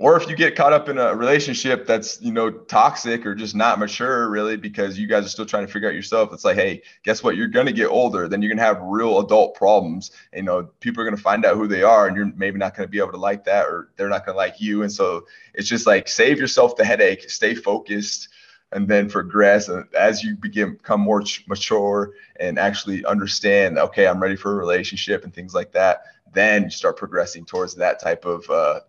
or 0.01 0.17
if 0.17 0.29
you 0.31 0.35
get 0.35 0.57
caught 0.57 0.73
up 0.73 0.89
in 0.89 0.97
a 0.99 1.15
relationship 1.15 1.87
that's 1.87 2.21
you 2.23 2.33
know 2.33 2.51
toxic 2.51 3.25
or 3.27 3.35
just 3.35 3.55
not 3.55 3.79
mature 3.79 4.29
really 4.29 4.57
because 4.57 4.99
you 4.99 5.07
guys 5.07 5.25
are 5.27 5.29
still 5.29 5.47
trying 5.47 5.67
to 5.67 5.73
figure 5.73 5.89
out 5.89 5.95
yourself 5.95 6.33
it's 6.33 6.45
like 6.45 6.57
hey 6.57 6.83
guess 7.05 7.23
what? 7.23 7.37
You're 7.37 7.49
going 7.49 7.67
to 7.67 7.73
get 7.73 7.87
older. 7.87 8.29
Then 8.29 8.43
you're 8.43 8.49
going 8.49 8.59
to 8.59 8.65
have 8.65 8.81
real 8.83 9.21
adult 9.21 9.55
problems. 9.55 10.11
You 10.35 10.43
know 10.43 10.65
people 10.81 11.03
are 11.03 11.05
going 11.05 11.17
to 11.17 11.23
find 11.23 11.45
out 11.45 11.57
who 11.57 11.69
they 11.69 11.83
are 11.83 12.07
and 12.07 12.17
you're 12.17 12.33
maybe 12.35 12.59
not 12.59 12.75
going 12.75 12.87
to 12.87 12.91
be 12.91 12.99
able 12.99 13.13
to 13.13 13.19
like 13.19 13.45
that 13.45 13.67
or 13.67 13.91
they're 13.97 14.09
not 14.09 14.25
going 14.25 14.35
to 14.35 14.39
like 14.39 14.61
you. 14.61 14.83
And 14.83 14.91
so 14.91 15.27
it's 15.55 15.69
just 15.69 15.87
like 15.87 16.09
save 16.09 16.39
yourself 16.39 16.77
the 16.77 16.85
headache 16.85 17.29
stay 17.31 17.55
focused 17.55 18.29
and 18.73 18.89
then 18.89 19.09
progress. 19.09 19.69
As 19.99 20.23
you 20.23 20.37
begin 20.37 20.77
become 20.77 21.01
more 21.01 21.23
mature 21.47 22.13
and 22.39 22.59
actually 22.59 23.05
understand 23.05 23.79
okay 23.79 24.07
i'm 24.07 24.23
ready 24.23 24.37
for 24.37 24.53
a 24.53 24.55
relationship 24.55 25.25
and 25.25 25.35
things 25.35 25.55
like 25.55 25.73
that 25.73 26.05
then 26.33 26.65
you 26.65 26.71
start 26.71 26.97
progressing 26.97 27.45
towards 27.45 27.75
that 27.75 28.01
type 28.01 28.25
of 28.25 28.49
uh, 28.49 28.81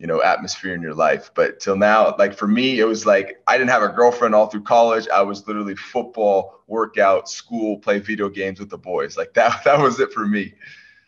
you 0.00 0.06
know 0.06 0.22
atmosphere 0.22 0.74
in 0.74 0.80
your 0.80 0.94
life. 0.94 1.30
But 1.34 1.60
till 1.60 1.76
now 1.76 2.16
like 2.18 2.34
for 2.34 2.48
me 2.48 2.80
it 2.80 2.84
was 2.84 3.04
like 3.04 3.40
i 3.46 3.56
didn't 3.58 3.70
have 3.70 3.82
a 3.82 3.88
girlfriend 3.88 4.34
all 4.34 4.46
through 4.46 4.62
college. 4.62 5.06
I 5.08 5.22
was 5.22 5.46
literally 5.46 5.76
football 5.76 6.62
workout 6.66 7.28
school 7.28 7.78
play 7.78 7.98
video 7.98 8.30
games 8.30 8.58
with 8.58 8.70
the 8.70 8.78
boys. 8.78 9.16
Like 9.16 9.34
that 9.34 9.62
that 9.64 9.78
was 9.78 10.00
it 10.00 10.12
for 10.12 10.26
me. 10.26 10.54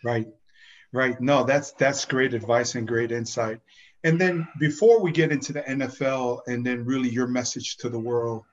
Right. 0.04 0.28
Right. 0.92 1.18
No 1.20 1.42
that's 1.42 1.72
that's 1.72 2.04
great 2.04 2.34
advice 2.34 2.74
and 2.74 2.86
great 2.86 3.10
insight. 3.10 3.60
And 4.04 4.20
then 4.20 4.46
before 4.60 5.00
we 5.00 5.10
get 5.10 5.32
into 5.32 5.54
the 5.54 5.62
nfl 5.62 6.40
and 6.46 6.64
then 6.66 6.84
really 6.84 7.08
your 7.08 7.26
message 7.26 7.78
to 7.78 7.88
the 7.88 7.98
world 7.98 8.44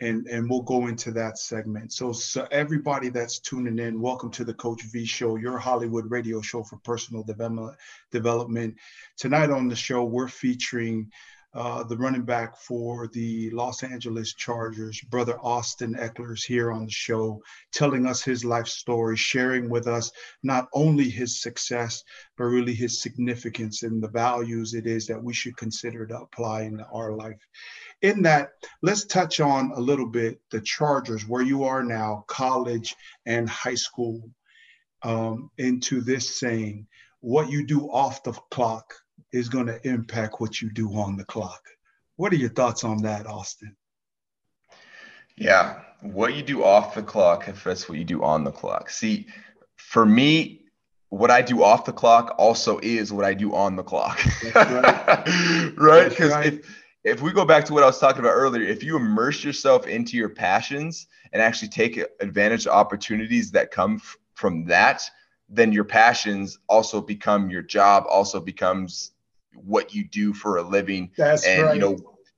and 0.00 0.26
and 0.26 0.48
we'll 0.48 0.62
go 0.62 0.86
into 0.86 1.10
that 1.12 1.38
segment. 1.38 1.92
So, 1.92 2.12
so 2.12 2.46
everybody 2.50 3.08
that's 3.08 3.38
tuning 3.38 3.78
in, 3.78 4.00
welcome 4.00 4.30
to 4.32 4.44
the 4.44 4.54
Coach 4.54 4.82
V 4.82 5.04
Show, 5.04 5.36
your 5.36 5.58
Hollywood 5.58 6.10
radio 6.10 6.40
show 6.40 6.62
for 6.62 6.76
personal 6.78 7.22
development. 7.22 7.76
Development. 8.10 8.76
Tonight 9.16 9.50
on 9.50 9.68
the 9.68 9.76
show, 9.76 10.04
we're 10.04 10.28
featuring 10.28 11.10
uh, 11.58 11.82
the 11.82 11.96
running 11.96 12.22
back 12.22 12.56
for 12.56 13.08
the 13.08 13.50
Los 13.50 13.82
Angeles 13.82 14.32
Chargers, 14.32 15.00
brother 15.00 15.36
Austin 15.42 15.96
Ekeler's 15.96 16.44
here 16.44 16.70
on 16.70 16.84
the 16.84 16.90
show, 16.90 17.42
telling 17.72 18.06
us 18.06 18.22
his 18.22 18.44
life 18.44 18.68
story, 18.68 19.16
sharing 19.16 19.68
with 19.68 19.88
us 19.88 20.12
not 20.44 20.68
only 20.72 21.10
his 21.10 21.42
success, 21.42 22.04
but 22.36 22.44
really 22.44 22.74
his 22.74 23.02
significance 23.02 23.82
and 23.82 24.00
the 24.00 24.08
values 24.08 24.72
it 24.72 24.86
is 24.86 25.08
that 25.08 25.20
we 25.20 25.34
should 25.34 25.56
consider 25.56 26.06
to 26.06 26.20
apply 26.20 26.62
in 26.62 26.80
our 26.92 27.12
life. 27.12 27.44
In 28.02 28.22
that, 28.22 28.50
let's 28.82 29.04
touch 29.06 29.40
on 29.40 29.72
a 29.74 29.80
little 29.80 30.08
bit 30.08 30.40
the 30.52 30.60
Chargers, 30.60 31.26
where 31.26 31.42
you 31.42 31.64
are 31.64 31.82
now, 31.82 32.24
college 32.28 32.94
and 33.26 33.50
high 33.50 33.74
school, 33.74 34.30
um, 35.02 35.50
into 35.58 36.02
this 36.02 36.38
saying, 36.38 36.86
what 37.18 37.50
you 37.50 37.66
do 37.66 37.90
off 37.90 38.22
the 38.22 38.32
clock 38.52 38.94
is 39.32 39.48
going 39.48 39.66
to 39.66 39.86
impact 39.86 40.40
what 40.40 40.60
you 40.60 40.70
do 40.70 40.92
on 40.94 41.16
the 41.16 41.24
clock. 41.24 41.62
What 42.16 42.32
are 42.32 42.36
your 42.36 42.50
thoughts 42.50 42.84
on 42.84 43.02
that, 43.02 43.26
Austin? 43.26 43.76
Yeah, 45.36 45.80
what 46.00 46.34
you 46.34 46.42
do 46.42 46.64
off 46.64 46.94
the 46.94 47.02
clock 47.02 47.48
affects 47.48 47.88
what 47.88 47.98
you 47.98 48.04
do 48.04 48.22
on 48.22 48.44
the 48.44 48.50
clock. 48.50 48.90
See, 48.90 49.26
for 49.76 50.04
me, 50.04 50.62
what 51.10 51.30
I 51.30 51.42
do 51.42 51.62
off 51.62 51.84
the 51.84 51.92
clock 51.92 52.34
also 52.38 52.78
is 52.82 53.12
what 53.12 53.24
I 53.24 53.34
do 53.34 53.54
on 53.54 53.76
the 53.76 53.82
clock. 53.82 54.20
right? 54.54 55.74
Because 56.10 56.32
right. 56.32 56.54
if 56.54 56.84
if 57.04 57.22
we 57.22 57.32
go 57.32 57.44
back 57.44 57.64
to 57.66 57.72
what 57.72 57.82
I 57.82 57.86
was 57.86 57.98
talking 57.98 58.20
about 58.20 58.32
earlier, 58.32 58.64
if 58.64 58.82
you 58.82 58.96
immerse 58.96 59.42
yourself 59.42 59.86
into 59.86 60.16
your 60.16 60.28
passions 60.28 61.06
and 61.32 61.40
actually 61.40 61.68
take 61.68 62.02
advantage 62.20 62.66
of 62.66 62.72
opportunities 62.72 63.50
that 63.52 63.70
come 63.70 63.96
f- 63.96 64.16
from 64.34 64.64
that, 64.66 65.02
then 65.48 65.72
your 65.72 65.84
passions 65.84 66.58
also 66.68 67.00
become 67.00 67.50
your 67.50 67.62
job, 67.62 68.04
also 68.08 68.40
becomes 68.40 69.12
what 69.54 69.94
you 69.94 70.04
do 70.04 70.32
for 70.32 70.58
a 70.58 70.62
living. 70.62 71.10
That's 71.16 71.46
and 71.46 71.62
right. 71.62 71.74
you 71.74 71.80
know, 71.80 71.96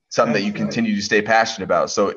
something 0.08 0.32
That's 0.32 0.44
that 0.44 0.46
you 0.46 0.52
continue 0.52 0.92
right. 0.92 0.98
to 0.98 1.04
stay 1.04 1.22
passionate 1.22 1.64
about. 1.64 1.90
So 1.90 2.14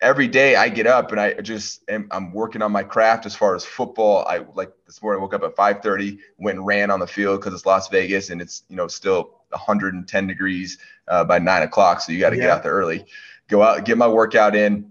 every 0.00 0.28
day 0.28 0.56
I 0.56 0.68
get 0.68 0.86
up 0.86 1.10
and 1.10 1.20
I 1.20 1.34
just 1.34 1.82
am 1.88 2.08
I'm 2.10 2.32
working 2.32 2.62
on 2.62 2.72
my 2.72 2.82
craft 2.82 3.26
as 3.26 3.34
far 3.34 3.54
as 3.54 3.64
football. 3.64 4.24
I 4.26 4.44
like 4.54 4.72
this 4.86 5.02
morning 5.02 5.20
I 5.20 5.22
woke 5.22 5.34
up 5.34 5.42
at 5.42 5.56
5:30, 5.56 6.18
went 6.38 6.58
and 6.58 6.66
ran 6.66 6.90
on 6.90 7.00
the 7.00 7.06
field 7.06 7.40
because 7.40 7.54
it's 7.54 7.66
Las 7.66 7.88
Vegas 7.88 8.30
and 8.30 8.40
it's 8.40 8.62
you 8.68 8.76
know 8.76 8.88
still 8.88 9.38
110 9.50 10.26
degrees 10.26 10.78
uh, 11.08 11.24
by 11.24 11.38
nine 11.38 11.62
o'clock. 11.62 12.00
So 12.00 12.12
you 12.12 12.20
got 12.20 12.30
to 12.30 12.36
yeah. 12.36 12.42
get 12.42 12.50
out 12.50 12.62
there 12.62 12.72
early, 12.72 13.06
go 13.48 13.62
out, 13.62 13.84
get 13.84 13.98
my 13.98 14.08
workout 14.08 14.54
in, 14.54 14.90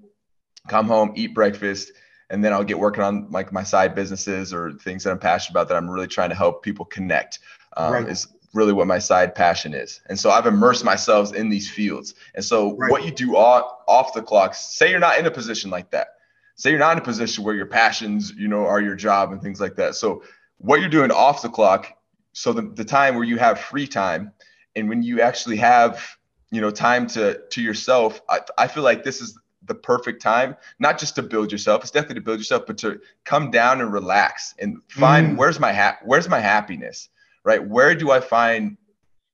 come 0.67 0.88
home, 0.88 1.13
eat 1.15 1.33
breakfast, 1.33 1.93
and 2.30 2.44
then 2.44 2.54
I'll 2.54 2.63
get 2.63 2.80
working 2.80 3.04
on 3.04 3.30
like 3.32 3.52
my 3.52 3.63
side 3.63 3.96
businesses 3.96 4.54
or 4.54 4.74
things 4.74 5.04
that 5.04 5.12
I'm 5.12 5.20
passionate 5.20 5.52
about 5.52 5.70
that 5.70 5.78
I'm 5.78 5.90
really 5.90 6.08
trying 6.08 6.30
to 6.30 6.36
help 6.36 6.63
people 6.63 6.86
connect. 6.86 7.40
Um, 7.76 7.94
right. 7.94 8.08
Is 8.08 8.28
really 8.54 8.74
what 8.74 8.88
my 8.88 9.00
side 9.00 9.36
passion 9.36 9.74
is. 9.74 10.02
And 10.08 10.20
so 10.20 10.32
I've 10.32 10.48
immersed 10.48 10.84
myself 10.84 11.34
in 11.34 11.50
these 11.50 11.70
fields. 11.70 12.16
And 12.34 12.44
so 12.44 12.76
right. 12.76 12.90
what 12.92 13.06
you 13.06 13.12
do 13.12 13.36
off, 13.36 13.84
off 13.88 14.13
the 14.13 14.22
clock, 14.22 14.56
say 14.56 14.90
you're 14.90 15.00
not 15.00 15.20
in 15.20 15.26
a 15.26 15.32
position 15.32 15.70
like 15.70 15.92
that. 15.92 16.08
Say 16.56 16.72
you're 16.72 16.80
not 16.80 16.94
in 16.94 16.98
a 16.98 17.06
position 17.06 17.44
where 17.44 17.54
your 17.54 17.68
passions, 17.68 18.32
you 18.32 18.48
know, 18.48 18.66
are 18.66 18.82
your 18.82 18.96
job 18.96 19.32
and 19.32 19.42
things 19.42 19.62
like 19.62 19.76
that. 19.76 19.96
So 19.96 20.24
what 20.58 20.80
you're 20.80 20.90
doing 20.90 21.12
off 21.12 21.44
the 21.44 21.50
clock, 21.50 21.94
so 22.34 22.52
the, 22.52 22.63
the 22.63 22.86
time 22.86 23.16
where 23.16 23.26
you 23.26 23.38
have 23.38 23.60
free 23.60 23.86
time 23.86 24.32
and 24.76 24.90
when 24.90 25.04
you 25.04 25.22
actually 25.22 25.58
have 25.58 26.18
you 26.52 26.62
know 26.62 26.72
time 26.72 27.08
to 27.08 27.42
to 27.50 27.62
yourself 27.62 28.22
I, 28.30 28.40
I 28.58 28.68
feel 28.68 28.84
like 28.84 29.04
this 29.04 29.22
is 29.22 29.38
the 29.67 29.75
perfect 29.75 30.21
time 30.21 30.56
not 30.80 30.97
just 30.97 31.15
to 31.15 31.21
build 31.21 31.51
yourself 31.51 31.82
it's 31.82 31.91
definitely 31.91 32.15
to 32.15 32.21
build 32.21 32.39
yourself 32.39 32.63
but 32.65 32.77
to 32.77 32.99
come 33.23 33.51
down 33.51 33.82
and 33.82 33.93
relax 33.93 34.56
and 34.60 34.82
find 34.88 35.32
mm. 35.34 35.38
where's 35.38 35.60
my 35.60 35.73
ha- 35.73 35.97
where's 36.03 36.27
my 36.27 36.39
happiness 36.39 37.10
right? 37.47 37.65
Where 37.65 37.95
do 37.95 38.12
i 38.12 38.19
find 38.19 38.77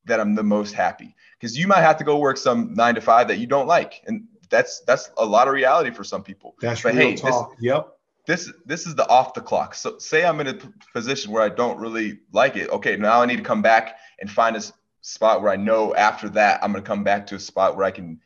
that 0.06 0.20
i'm 0.20 0.36
the 0.36 0.44
most 0.44 0.74
happy? 0.74 1.16
Because 1.40 1.58
you 1.58 1.68
might 1.68 1.82
have 1.82 1.98
to 1.98 2.04
go 2.04 2.20
work 2.20 2.38
some 2.38 2.74
nine 2.76 2.96
to 2.96 3.02
five 3.02 3.28
that 3.28 3.40
you 3.40 3.48
don't 3.48 3.68
like 3.68 4.04
and 4.06 4.26
that's 4.50 4.82
that's 4.82 5.10
a 5.18 5.26
lot 5.26 5.48
of 5.48 5.54
reality 5.56 5.90
for 5.90 6.04
some 6.04 6.24
people. 6.24 6.56
That's 6.62 6.84
but 6.84 6.94
real 6.94 7.10
hey 7.10 7.16
talk. 7.16 7.58
This, 7.58 7.66
yep. 7.66 7.98
this 8.28 8.54
this 8.66 8.86
is 8.86 8.94
the 8.94 9.10
off 9.10 9.34
the 9.34 9.42
clock. 9.42 9.74
So 9.74 9.98
say 9.98 10.24
i'm 10.26 10.40
in 10.40 10.48
a 10.48 10.58
position 10.94 11.32
where 11.32 11.42
i 11.42 11.50
don't 11.50 11.80
really 11.80 12.20
like 12.32 12.56
it 12.56 12.70
okay 12.70 12.96
now 12.96 13.22
i 13.22 13.26
need 13.26 13.38
to 13.38 13.44
come 13.44 13.64
back 13.64 13.98
and 14.20 14.30
find 14.30 14.56
this 14.56 14.72
spot 15.02 15.42
where 15.42 15.52
I 15.52 15.58
know 15.58 15.94
after 15.96 16.30
that 16.30 16.64
I'm 16.64 16.72
going 16.72 16.84
to 16.84 16.88
come 16.88 17.04
back 17.04 17.28
to 17.28 17.36
a 17.36 17.40
spot 17.40 17.76
where 17.76 17.86
I 17.86 17.92
can 17.92 18.22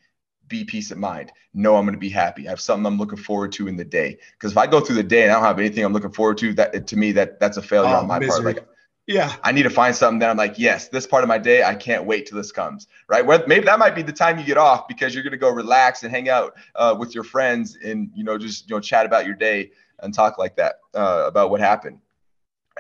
be 0.48 0.64
peace 0.64 0.92
of 0.92 0.98
mind. 0.98 1.32
Know 1.54 1.76
I'm 1.76 1.86
going 1.86 1.94
to 1.94 2.00
be 2.00 2.10
happy. 2.10 2.48
I 2.48 2.52
have 2.52 2.62
something 2.62 2.86
I'm 2.86 2.98
looking 2.98 3.18
forward 3.18 3.52
to 3.54 3.68
in 3.68 3.76
the 3.76 3.86
day. 3.86 4.18
Because 4.34 4.52
if 4.52 4.58
I 4.58 4.68
go 4.68 4.80
through 4.80 4.96
the 4.96 5.04
day 5.04 5.24
and 5.24 5.32
I 5.32 5.36
don't 5.36 5.44
have 5.44 5.60
anything 5.60 5.84
I'm 5.84 5.94
looking 5.94 6.12
forward 6.12 6.38
to, 6.40 6.54
that 6.54 6.88
to 6.88 6.96
me 6.98 7.12
that 7.14 7.40
that's 7.40 7.58
a 7.58 7.62
failure 7.62 7.96
oh, 7.96 8.00
on 8.00 8.08
my 8.08 8.20
misery. 8.20 8.54
part. 8.54 8.56
Like, 8.58 8.68
yeah, 9.08 9.34
I 9.42 9.54
need 9.54 9.64
to 9.64 9.70
find 9.70 9.96
something 9.96 10.20
that 10.20 10.30
I'm 10.30 10.36
like, 10.36 10.60
yes, 10.60 10.90
this 10.90 11.08
part 11.08 11.24
of 11.24 11.30
my 11.30 11.38
day 11.38 11.64
I 11.64 11.76
can't 11.76 12.06
wait 12.06 12.26
till 12.26 12.38
this 12.38 12.52
comes. 12.52 12.88
Right? 13.08 13.26
Where 13.26 13.42
maybe 13.48 13.66
that 13.66 13.80
might 13.80 13.96
be 13.96 14.02
the 14.02 14.12
time 14.12 14.38
you 14.38 14.46
get 14.46 14.58
off 14.58 14.88
because 14.88 15.14
you're 15.14 15.24
going 15.24 15.32
to 15.32 15.38
go 15.38 15.50
relax 15.50 16.04
and 16.04 16.12
hang 16.12 16.30
out 16.30 16.56
uh, 16.76 16.96
with 16.98 17.16
your 17.16 17.24
friends 17.24 17.78
and 17.84 18.12
you 18.14 18.24
know 18.24 18.38
just 18.38 18.70
you 18.70 18.76
know 18.76 18.82
chat 18.82 19.06
about 19.06 19.26
your 19.26 19.36
day 19.36 19.72
and 20.00 20.14
talk 20.14 20.38
like 20.38 20.58
that 20.58 20.80
uh, 20.94 21.24
about 21.26 21.50
what 21.50 21.62
happened. 21.62 22.00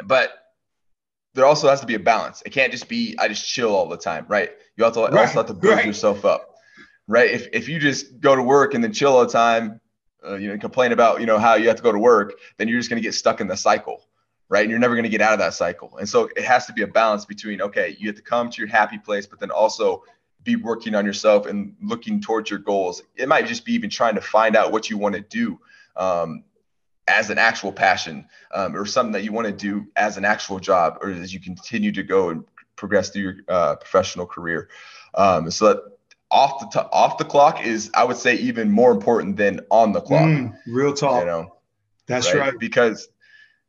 But 0.04 0.32
there 1.34 1.46
also 1.46 1.70
has 1.70 1.80
to 1.80 1.86
be 1.86 1.94
a 1.94 2.00
balance. 2.00 2.44
It 2.46 2.50
can't 2.50 2.72
just 2.72 2.89
be 2.89 3.16
I 3.18 3.28
just 3.30 3.48
chill 3.48 3.74
all 3.74 3.88
the 3.88 3.98
time, 3.98 4.26
right? 4.28 4.52
You 4.76 4.84
have 4.84 4.94
to 4.94 5.02
right, 5.02 5.14
also 5.14 5.39
have 5.39 5.48
to 5.48 5.54
build 5.54 5.76
right. 5.76 5.86
yourself 5.86 6.26
up, 6.26 6.57
right? 7.08 7.30
If 7.30 7.47
if 7.53 7.70
you 7.70 7.80
just 7.80 8.20
go 8.20 8.36
to 8.36 8.43
work 8.43 8.74
and 8.74 8.84
then 8.84 8.93
chill 8.93 9.16
all 9.16 9.26
the 9.26 9.32
time, 9.32 9.80
uh, 10.26 10.36
you 10.36 10.49
know, 10.49 10.58
complain 10.58 10.91
about 10.91 11.20
you 11.20 11.26
know 11.26 11.39
how 11.39 11.55
you 11.55 11.68
have 11.68 11.78
to 11.78 11.84
go 11.84 11.91
to 11.91 11.99
work, 11.99 12.34
then 12.58 12.68
you're 12.68 12.80
just 12.80 12.89
going 12.89 13.01
to 13.01 13.08
get 13.08 13.14
stuck 13.14 13.41
in 13.41 13.47
the 13.47 13.58
cycle, 13.58 14.05
right? 14.49 14.62
And 14.62 14.70
you're 14.70 14.80
never 14.80 14.95
going 14.95 15.03
to 15.03 15.10
get 15.10 15.22
out 15.22 15.34
of 15.34 15.39
that 15.39 15.53
cycle. 15.53 15.97
And 15.97 16.08
so 16.08 16.30
it 16.36 16.43
has 16.43 16.66
to 16.68 16.74
be 16.74 16.84
a 16.84 16.88
balance 16.88 17.26
between 17.26 17.62
okay, 17.62 17.95
you 17.99 18.08
have 18.08 18.18
to 18.18 18.22
come 18.22 18.49
to 18.49 18.62
your 18.62 18.70
happy 18.70 18.97
place, 18.97 19.26
but 19.26 19.39
then 19.39 19.51
also 19.51 20.03
be 20.43 20.55
working 20.55 20.95
on 20.95 21.05
yourself 21.05 21.45
and 21.45 21.76
looking 21.82 22.22
towards 22.22 22.49
your 22.49 22.60
goals. 22.60 23.03
It 23.16 23.28
might 23.28 23.47
just 23.47 23.66
be 23.66 23.74
even 23.74 23.89
trying 23.89 24.16
to 24.16 24.22
find 24.22 24.55
out 24.55 24.72
what 24.72 24.89
you 24.89 24.97
want 24.97 25.16
to 25.16 25.22
do. 25.22 25.60
Um, 25.95 26.43
as 27.08 27.30
an 27.30 27.38
actual 27.38 27.72
passion 27.72 28.28
um, 28.53 28.76
or 28.76 28.86
something 28.86 29.14
that 29.14 29.24
you 29.24 29.32
want 29.32 29.47
to 29.47 29.53
do 29.53 29.88
as 29.95 30.18
an 30.18 30.26
actual 30.26 30.60
job 30.60 30.97
or 31.01 31.10
as 31.10 31.34
you 31.34 31.39
continue 31.39 31.91
to 31.91 32.03
go 32.03 32.30
and 32.30 32.43
progress 32.76 33.10
through 33.10 33.22
your 33.22 33.36
uh, 33.47 33.76
professional 33.78 34.26
career. 34.26 34.70
Um, 35.16 35.49
so 35.49 35.74
that 35.74 35.97
off 36.30 36.60
the 36.60 36.82
t- 36.82 36.88
off 36.92 37.18
the 37.18 37.26
clock 37.26 37.66
is 37.66 37.90
I 37.94 38.04
would 38.04 38.18
say 38.18 38.36
even 38.36 38.70
more 38.70 38.92
important 38.92 39.38
than 39.38 39.62
on 39.72 39.92
the 39.92 40.02
clock. 40.02 40.24
Mm, 40.24 40.54
real 40.68 40.94
talk. 40.94 41.22
You 41.22 41.26
know, 41.26 41.56
that's 42.06 42.34
right? 42.34 42.40
right. 42.40 42.60
Because 42.60 43.08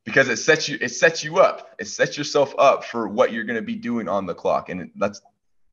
because 0.04 0.28
it 0.28 0.38
sets 0.38 0.68
you 0.68 0.78
it 0.80 0.90
sets 0.90 1.22
you 1.22 1.38
up. 1.38 1.74
It 1.78 1.86
sets 1.86 2.16
yourself 2.16 2.54
up 2.58 2.84
for 2.84 3.08
what 3.08 3.32
you're 3.32 3.44
going 3.44 3.56
to 3.56 3.62
be 3.62 3.76
doing 3.76 4.08
on 4.08 4.26
the 4.26 4.34
clock, 4.34 4.70
and 4.70 4.90
that's 4.96 5.20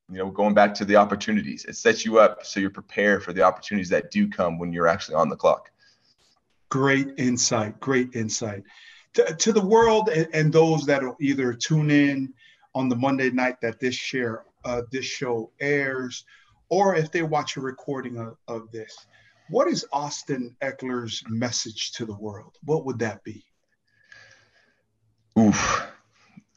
you 0.10 0.18
know 0.18 0.30
going 0.30 0.54
back 0.54 0.74
to 0.76 0.86
the 0.86 0.96
opportunities. 0.96 1.66
It 1.66 1.76
sets 1.76 2.06
you 2.06 2.20
up 2.20 2.46
so 2.46 2.60
you're 2.60 2.70
prepared 2.70 3.24
for 3.24 3.34
the 3.34 3.42
opportunities 3.42 3.90
that 3.90 4.12
do 4.12 4.28
come 4.28 4.60
when 4.60 4.72
you're 4.72 4.88
actually 4.88 5.16
on 5.16 5.30
the 5.30 5.36
clock. 5.36 5.72
Great 6.70 7.14
insight. 7.18 7.80
Great 7.80 8.16
insight. 8.16 8.64
To, 9.14 9.34
to 9.34 9.54
the 9.54 9.66
world 9.66 10.10
and, 10.10 10.28
and 10.34 10.52
those 10.52 10.86
that 10.88 11.02
will 11.02 11.16
either 11.22 11.54
tune 11.54 11.90
in 11.90 12.34
on 12.74 12.90
the 12.90 12.96
Monday 12.96 13.30
night 13.30 13.62
that 13.62 13.80
this 13.80 13.96
share 13.96 14.44
uh, 14.66 14.82
this 14.92 15.06
show 15.06 15.52
airs, 15.62 16.26
or 16.70 16.95
if 16.95 17.11
they 17.11 17.24
watch 17.24 17.57
a 17.57 17.61
recording 17.61 18.18
of, 18.18 18.38
of 18.47 18.72
this, 18.72 19.05
what 19.49 19.68
is 19.68 19.86
Austin 19.93 20.55
Ekeler's 20.61 21.24
message 21.28 21.91
to 21.93 22.05
the 22.05 22.16
world? 22.16 22.57
What 22.63 22.86
would 22.86 22.99
that 22.99 23.24
be? 23.24 23.43
Oof. 25.38 25.88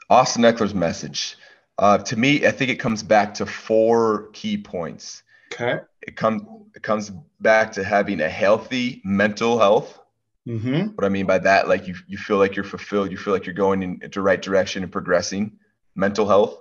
Austin 0.09 0.43
Ekeler's 0.43 0.75
message. 0.75 1.37
Uh, 1.79 1.99
to 1.99 2.17
me, 2.17 2.47
I 2.47 2.51
think 2.51 2.71
it 2.71 2.77
comes 2.77 3.03
back 3.03 3.35
to 3.35 3.47
four 3.47 4.31
key 4.33 4.57
points. 4.57 5.23
Okay. 5.53 5.81
It 6.03 6.17
comes 6.17 6.43
it 6.75 6.83
comes 6.83 7.11
back 7.41 7.73
to 7.73 7.85
having 7.85 8.21
a 8.21 8.29
healthy 8.29 9.01
mental 9.05 9.59
health. 9.59 9.99
Mm-hmm. 10.47 10.95
What 10.95 11.05
I 11.05 11.09
mean 11.09 11.27
by 11.27 11.39
that, 11.39 11.69
like 11.69 11.87
you 11.87 11.95
you 12.07 12.19
feel 12.19 12.39
like 12.39 12.57
you're 12.57 12.65
fulfilled, 12.65 13.11
you 13.11 13.17
feel 13.17 13.33
like 13.33 13.47
you're 13.47 13.55
going 13.55 13.83
in 13.83 14.11
the 14.13 14.21
right 14.21 14.41
direction 14.41 14.83
and 14.83 14.91
progressing. 14.91 15.59
Mental 15.95 16.27
health, 16.27 16.61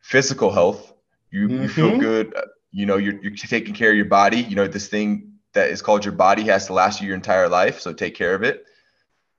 physical 0.00 0.50
health. 0.50 0.92
You 1.30 1.48
mm-hmm. 1.48 1.62
you 1.62 1.68
feel 1.68 1.90
mm-hmm. 1.90 2.00
good. 2.00 2.34
You 2.70 2.86
know 2.86 2.96
you're 2.96 3.20
you're 3.22 3.34
taking 3.34 3.74
care 3.74 3.90
of 3.90 3.96
your 3.96 4.06
body. 4.06 4.38
You 4.38 4.56
know 4.56 4.68
this 4.68 4.88
thing 4.88 5.38
that 5.54 5.70
is 5.70 5.82
called 5.82 6.04
your 6.04 6.12
body 6.12 6.42
has 6.44 6.66
to 6.66 6.72
last 6.72 7.00
you 7.00 7.06
your 7.06 7.16
entire 7.16 7.48
life, 7.48 7.80
so 7.80 7.92
take 7.92 8.14
care 8.14 8.34
of 8.34 8.42
it. 8.42 8.64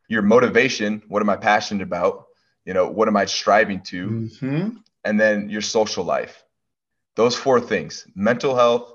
Your 0.08 0.22
motivation. 0.22 1.04
What 1.08 1.22
am 1.22 1.30
I 1.30 1.36
passionate 1.36 1.84
about? 1.84 2.26
You 2.66 2.74
know 2.74 2.88
what 2.88 3.08
am 3.08 3.18
I 3.18 3.26
striving 3.26 3.82
to? 3.84 4.10
Mm-hmm. 4.10 4.70
And 5.06 5.20
then 5.20 5.50
your 5.50 5.62
social 5.62 6.04
life. 6.04 6.44
Those 7.16 7.36
four 7.36 7.62
things: 7.62 8.08
mental 8.16 8.56
health, 8.56 8.92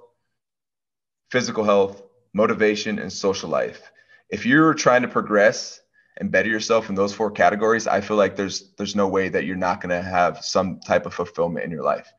physical 1.30 1.64
health, 1.64 2.02
motivation, 2.32 2.98
and 2.98 3.12
social 3.12 3.48
life. 3.48 3.90
If 4.30 4.44
you're 4.46 4.74
trying 4.74 5.02
to 5.02 5.08
progress 5.08 5.80
and 6.16 6.30
better 6.30 6.48
yourself 6.48 6.88
in 6.88 6.94
those 6.94 7.14
four 7.14 7.30
categories, 7.30 7.86
I 7.86 8.00
feel 8.00 8.16
like 8.16 8.36
there's 8.36 8.72
there's 8.76 8.96
no 8.96 9.08
way 9.08 9.28
that 9.28 9.44
you're 9.44 9.56
not 9.56 9.80
going 9.80 9.90
to 9.90 10.02
have 10.02 10.44
some 10.44 10.80
type 10.80 11.06
of 11.06 11.14
fulfillment 11.14 11.64
in 11.64 11.70
your 11.70 11.82
life. 11.82 12.12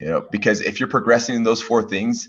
You 0.00 0.06
know, 0.06 0.26
because 0.32 0.60
if 0.62 0.80
you're 0.80 0.88
progressing 0.88 1.36
in 1.36 1.42
those 1.42 1.60
four 1.60 1.82
things, 1.82 2.28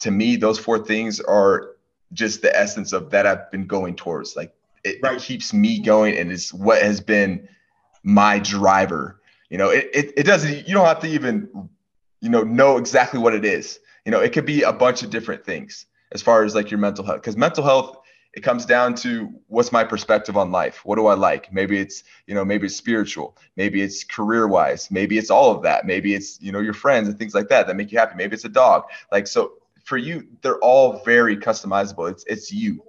to 0.00 0.10
me, 0.10 0.36
those 0.36 0.58
four 0.58 0.78
things 0.78 1.18
are 1.20 1.76
just 2.12 2.42
the 2.42 2.54
essence 2.56 2.92
of 2.92 3.10
that 3.10 3.26
I've 3.26 3.50
been 3.50 3.66
going 3.66 3.96
towards. 3.96 4.36
Like 4.36 4.54
it, 4.84 4.98
right. 5.02 5.18
keeps 5.18 5.52
me 5.54 5.80
going 5.80 6.16
and 6.18 6.30
it's 6.30 6.52
what 6.52 6.82
has 6.82 7.00
been 7.00 7.48
my 8.02 8.38
driver. 8.38 9.20
You 9.48 9.58
know, 9.58 9.70
it, 9.70 9.88
it, 9.94 10.12
it 10.18 10.22
doesn't, 10.24 10.68
you 10.68 10.74
don't 10.74 10.86
have 10.86 11.00
to 11.00 11.08
even, 11.08 11.48
you 12.20 12.28
know, 12.28 12.42
know 12.42 12.76
exactly 12.76 13.18
what 13.18 13.34
it 13.34 13.44
is. 13.44 13.80
You 14.04 14.12
know, 14.12 14.20
it 14.20 14.32
could 14.32 14.46
be 14.46 14.62
a 14.62 14.72
bunch 14.72 15.02
of 15.02 15.10
different 15.10 15.44
things 15.44 15.86
as 16.12 16.20
far 16.22 16.44
as 16.44 16.54
like 16.54 16.70
your 16.70 16.78
mental 16.78 17.04
health, 17.04 17.22
because 17.22 17.36
mental 17.36 17.64
health 17.64 17.96
it 18.36 18.42
comes 18.42 18.66
down 18.66 18.94
to 18.94 19.32
what's 19.48 19.72
my 19.72 19.82
perspective 19.82 20.36
on 20.36 20.52
life? 20.52 20.84
What 20.84 20.96
do 20.96 21.06
i 21.06 21.14
like? 21.14 21.50
Maybe 21.52 21.78
it's 21.78 22.04
you 22.26 22.34
know 22.34 22.44
maybe 22.44 22.66
it's 22.66 22.76
spiritual. 22.76 23.36
Maybe 23.56 23.80
it's 23.80 24.04
career 24.04 24.46
wise 24.46 24.90
maybe 24.90 25.16
it's 25.16 25.30
all 25.30 25.50
of 25.50 25.62
that. 25.62 25.86
Maybe 25.86 26.14
it's 26.14 26.40
you 26.40 26.52
know 26.52 26.60
your 26.60 26.74
friends 26.74 27.08
and 27.08 27.18
things 27.18 27.34
like 27.34 27.48
that 27.48 27.66
that 27.66 27.76
make 27.76 27.90
you 27.90 27.98
happy. 27.98 28.14
Maybe 28.14 28.34
it's 28.34 28.44
a 28.44 28.50
dog. 28.50 28.84
Like 29.10 29.26
so 29.26 29.54
for 29.84 29.96
you 29.96 30.28
they're 30.42 30.58
all 30.58 31.02
very 31.02 31.36
customizable. 31.36 32.10
It's 32.10 32.24
it's 32.26 32.52
you. 32.52 32.84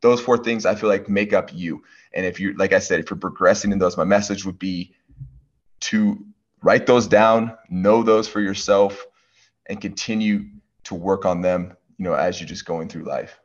Those 0.00 0.20
four 0.20 0.38
things 0.38 0.66
i 0.66 0.74
feel 0.74 0.88
like 0.88 1.08
make 1.08 1.32
up 1.32 1.54
you. 1.54 1.84
And 2.12 2.26
if 2.26 2.40
you 2.40 2.54
like 2.54 2.72
i 2.72 2.80
said 2.80 2.98
if 2.98 3.10
you're 3.10 3.18
progressing 3.18 3.70
in 3.70 3.78
those 3.78 3.96
my 3.96 4.04
message 4.04 4.44
would 4.44 4.58
be 4.58 4.92
to 5.80 6.18
write 6.62 6.86
those 6.86 7.06
down 7.06 7.56
know 7.70 8.02
those 8.02 8.26
for 8.26 8.40
yourself 8.40 9.06
and 9.66 9.80
continue 9.80 10.46
to 10.84 10.96
work 10.96 11.24
on 11.24 11.42
them 11.42 11.76
you 11.96 12.04
know 12.04 12.14
as 12.14 12.40
you're 12.40 12.48
just 12.48 12.66
going 12.66 12.88
through 12.88 13.04
life 13.04 13.39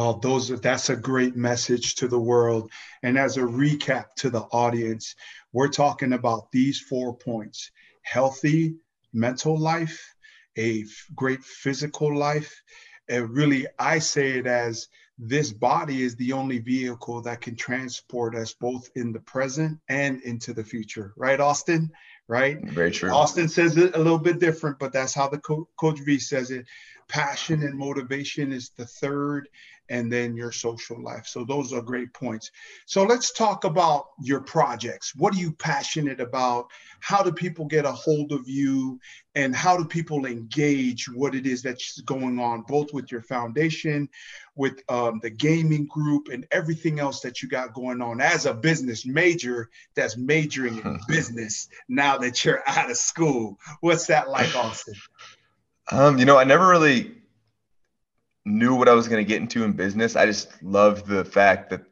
Oh, 0.00 0.16
those 0.22 0.48
that's 0.60 0.90
a 0.90 0.96
great 0.96 1.34
message 1.34 1.96
to 1.96 2.06
the 2.06 2.20
world. 2.20 2.70
And 3.02 3.18
as 3.18 3.36
a 3.36 3.40
recap 3.40 4.14
to 4.18 4.30
the 4.30 4.42
audience, 4.52 5.16
we're 5.52 5.66
talking 5.66 6.12
about 6.12 6.52
these 6.52 6.78
four 6.78 7.16
points: 7.16 7.72
healthy 8.02 8.76
mental 9.12 9.58
life, 9.58 10.14
a 10.56 10.84
great 11.16 11.42
physical 11.42 12.16
life. 12.16 12.62
And 13.08 13.28
really, 13.30 13.66
I 13.80 13.98
say 13.98 14.38
it 14.38 14.46
as 14.46 14.86
this 15.18 15.52
body 15.52 16.04
is 16.04 16.14
the 16.14 16.32
only 16.32 16.60
vehicle 16.60 17.20
that 17.22 17.40
can 17.40 17.56
transport 17.56 18.36
us 18.36 18.54
both 18.54 18.88
in 18.94 19.12
the 19.12 19.20
present 19.20 19.80
and 19.88 20.22
into 20.22 20.52
the 20.52 20.62
future. 20.62 21.12
Right, 21.16 21.40
Austin? 21.40 21.90
Right? 22.28 22.58
Very 22.62 22.92
true. 22.92 23.10
Austin 23.10 23.48
says 23.48 23.76
it 23.76 23.96
a 23.96 23.98
little 23.98 24.18
bit 24.18 24.38
different, 24.38 24.78
but 24.78 24.92
that's 24.92 25.14
how 25.14 25.28
the 25.28 25.38
co- 25.38 25.68
coach 25.76 25.98
V 25.98 26.20
says 26.20 26.52
it. 26.52 26.66
Passion 27.08 27.62
and 27.62 27.78
motivation 27.78 28.52
is 28.52 28.70
the 28.76 28.86
third, 28.86 29.48
and 29.88 30.12
then 30.12 30.36
your 30.36 30.52
social 30.52 31.02
life. 31.02 31.26
So 31.26 31.44
those 31.44 31.72
are 31.72 31.80
great 31.80 32.12
points. 32.12 32.50
So 32.86 33.04
let's 33.04 33.32
talk 33.32 33.64
about 33.64 34.08
your 34.22 34.40
projects. 34.40 35.14
What 35.14 35.34
are 35.34 35.38
you 35.38 35.52
passionate 35.52 36.20
about? 36.20 36.66
How 37.00 37.22
do 37.22 37.32
people 37.32 37.64
get 37.64 37.84
a 37.84 37.92
hold 37.92 38.32
of 38.32 38.48
you? 38.48 39.00
And 39.34 39.54
how 39.54 39.76
do 39.76 39.84
people 39.84 40.26
engage 40.26 41.08
what 41.08 41.34
it 41.34 41.46
is 41.46 41.62
that's 41.62 42.00
going 42.02 42.38
on, 42.38 42.62
both 42.62 42.92
with 42.92 43.10
your 43.10 43.22
foundation, 43.22 44.08
with 44.56 44.82
um, 44.88 45.20
the 45.22 45.30
gaming 45.30 45.86
group, 45.86 46.28
and 46.28 46.46
everything 46.50 46.98
else 46.98 47.20
that 47.20 47.40
you 47.40 47.48
got 47.48 47.72
going 47.72 48.02
on 48.02 48.20
as 48.20 48.46
a 48.46 48.54
business 48.54 49.06
major 49.06 49.70
that's 49.94 50.16
majoring 50.16 50.78
in 50.78 51.00
business 51.08 51.68
now 51.88 52.18
that 52.18 52.44
you're 52.44 52.62
out 52.66 52.90
of 52.90 52.96
school? 52.96 53.58
What's 53.80 54.06
that 54.06 54.28
like, 54.28 54.54
Austin? 54.56 54.94
Um, 55.90 56.18
you 56.18 56.24
know, 56.24 56.38
I 56.38 56.44
never 56.44 56.68
really 56.68 57.14
knew 58.44 58.74
what 58.74 58.88
I 58.88 58.94
was 58.94 59.08
going 59.08 59.24
to 59.24 59.28
get 59.28 59.40
into 59.40 59.64
in 59.64 59.72
business. 59.72 60.16
I 60.16 60.26
just 60.26 60.62
loved 60.62 61.06
the 61.06 61.24
fact 61.24 61.70
that 61.70 61.82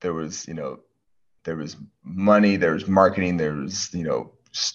there 0.00 0.14
was, 0.14 0.46
you 0.46 0.54
know, 0.54 0.80
there 1.44 1.56
was 1.56 1.76
money, 2.02 2.56
there 2.56 2.72
was 2.72 2.86
marketing, 2.88 3.36
there 3.36 3.54
was, 3.54 3.92
you 3.94 4.02
know, 4.02 4.32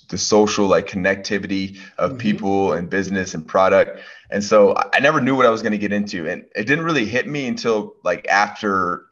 the 0.09 0.17
social 0.17 0.67
like 0.67 0.87
connectivity 0.87 1.79
of 1.97 2.11
mm-hmm. 2.11 2.19
people 2.19 2.73
and 2.73 2.89
business 2.89 3.33
and 3.33 3.47
product. 3.47 3.99
And 4.29 4.43
so 4.43 4.75
I 4.93 4.99
never 4.99 5.19
knew 5.19 5.35
what 5.35 5.45
I 5.45 5.49
was 5.49 5.61
going 5.61 5.71
to 5.71 5.77
get 5.77 5.91
into. 5.91 6.27
And 6.29 6.45
it 6.55 6.65
didn't 6.65 6.85
really 6.85 7.05
hit 7.05 7.27
me 7.27 7.47
until 7.47 7.95
like 8.03 8.27
after, 8.27 9.05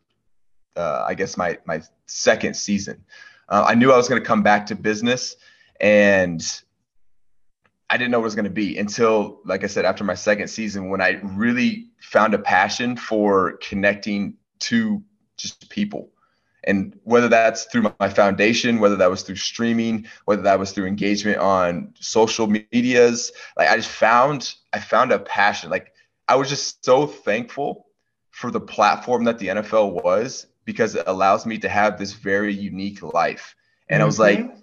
uh, 0.76 1.06
I 1.08 1.16
guess 1.16 1.38
my, 1.38 1.58
my 1.66 1.82
second 2.06 2.56
season. 2.56 3.04
Uh, 3.50 3.66
I 3.68 3.74
knew 3.76 3.92
I 3.92 3.98
was 3.98 4.08
going 4.08 4.22
to 4.22 4.28
come 4.28 4.44
back 4.44 4.68
to 4.68 4.76
business 4.76 5.36
and 5.82 6.42
I 7.90 7.98
didn't 7.98 8.12
know 8.12 8.20
what 8.20 8.26
it 8.26 8.28
was 8.28 8.36
going 8.36 8.46
to 8.46 8.52
be 8.52 8.78
until, 8.78 9.40
like 9.46 9.64
I 9.64 9.68
said, 9.68 9.86
after 9.86 10.04
my 10.04 10.14
second 10.14 10.48
season, 10.48 10.90
when 10.90 11.02
I 11.02 11.20
really 11.24 11.88
found 12.02 12.34
a 12.34 12.40
passion 12.40 12.96
for 12.96 13.54
connecting 13.58 14.36
to 14.60 15.04
just 15.38 15.70
people. 15.70 16.10
And 16.66 17.00
whether 17.04 17.30
that's 17.30 17.66
through 17.66 17.92
my 18.00 18.10
foundation, 18.10 18.80
whether 18.80 18.98
that 18.98 19.10
was 19.10 19.24
through 19.24 19.38
streaming, 19.38 20.06
whether 20.26 20.42
that 20.44 20.60
was 20.60 20.72
through 20.72 20.86
engagement 20.86 21.38
on 21.38 21.94
social 22.00 22.48
medias, 22.48 23.32
like 23.58 23.70
I 23.70 23.78
just 23.78 23.90
found, 23.90 24.54
I 24.74 24.80
found 24.80 25.12
a 25.12 25.20
passion. 25.20 25.70
Like 25.70 25.94
I 26.28 26.36
was 26.36 26.50
just 26.50 26.84
so 26.84 27.08
thankful 27.08 27.88
for 28.30 28.52
the 28.52 28.60
platform 28.60 29.24
that 29.24 29.40
the 29.40 29.48
NFL 29.48 30.04
was 30.04 30.48
because 30.66 30.96
it 30.96 31.06
allows 31.08 31.46
me 31.46 31.58
to 31.60 31.70
have 31.70 31.98
this 31.98 32.14
very 32.14 32.54
unique 32.54 33.02
life. 33.02 33.56
And 33.90 33.98
mm-hmm. 33.98 34.04
I 34.04 34.06
was 34.06 34.20
like, 34.20 34.40
mm-hmm. 34.40 34.60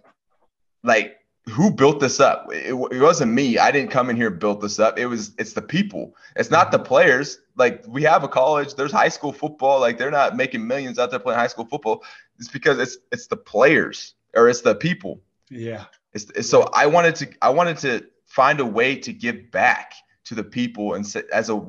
like 0.84 1.16
who 1.48 1.70
built 1.70 2.00
this 2.00 2.18
up? 2.18 2.48
It, 2.52 2.70
it, 2.70 3.00
wasn't 3.00 3.32
me. 3.32 3.58
I 3.58 3.70
didn't 3.70 3.90
come 3.90 4.10
in 4.10 4.16
here 4.16 4.28
and 4.28 4.38
build 4.38 4.60
this 4.60 4.78
up. 4.78 4.98
It 4.98 5.06
was 5.06 5.32
it's 5.38 5.52
the 5.52 5.62
people. 5.62 6.16
It's 6.34 6.50
not 6.50 6.72
the 6.72 6.78
players. 6.78 7.38
Like 7.56 7.84
we 7.86 8.02
have 8.02 8.24
a 8.24 8.28
college. 8.28 8.74
There's 8.74 8.92
high 8.92 9.08
school 9.08 9.32
football. 9.32 9.80
Like 9.80 9.96
they're 9.96 10.10
not 10.10 10.36
making 10.36 10.66
millions 10.66 10.98
out 10.98 11.10
there 11.10 11.20
playing 11.20 11.38
high 11.38 11.46
school 11.46 11.64
football. 11.64 12.02
It's 12.38 12.48
because 12.48 12.78
it's 12.78 12.98
it's 13.12 13.28
the 13.28 13.36
players 13.36 14.14
or 14.34 14.48
it's 14.48 14.62
the 14.62 14.74
people. 14.74 15.20
Yeah. 15.48 15.84
It's, 16.12 16.24
it's 16.34 16.50
so 16.50 16.68
I 16.74 16.86
wanted 16.86 17.14
to 17.16 17.28
I 17.40 17.50
wanted 17.50 17.78
to 17.78 18.06
find 18.26 18.58
a 18.58 18.66
way 18.66 18.96
to 18.96 19.12
give 19.12 19.50
back 19.52 19.94
to 20.24 20.34
the 20.34 20.44
people 20.44 20.94
and 20.94 21.06
say, 21.06 21.22
as 21.32 21.48
a 21.48 21.64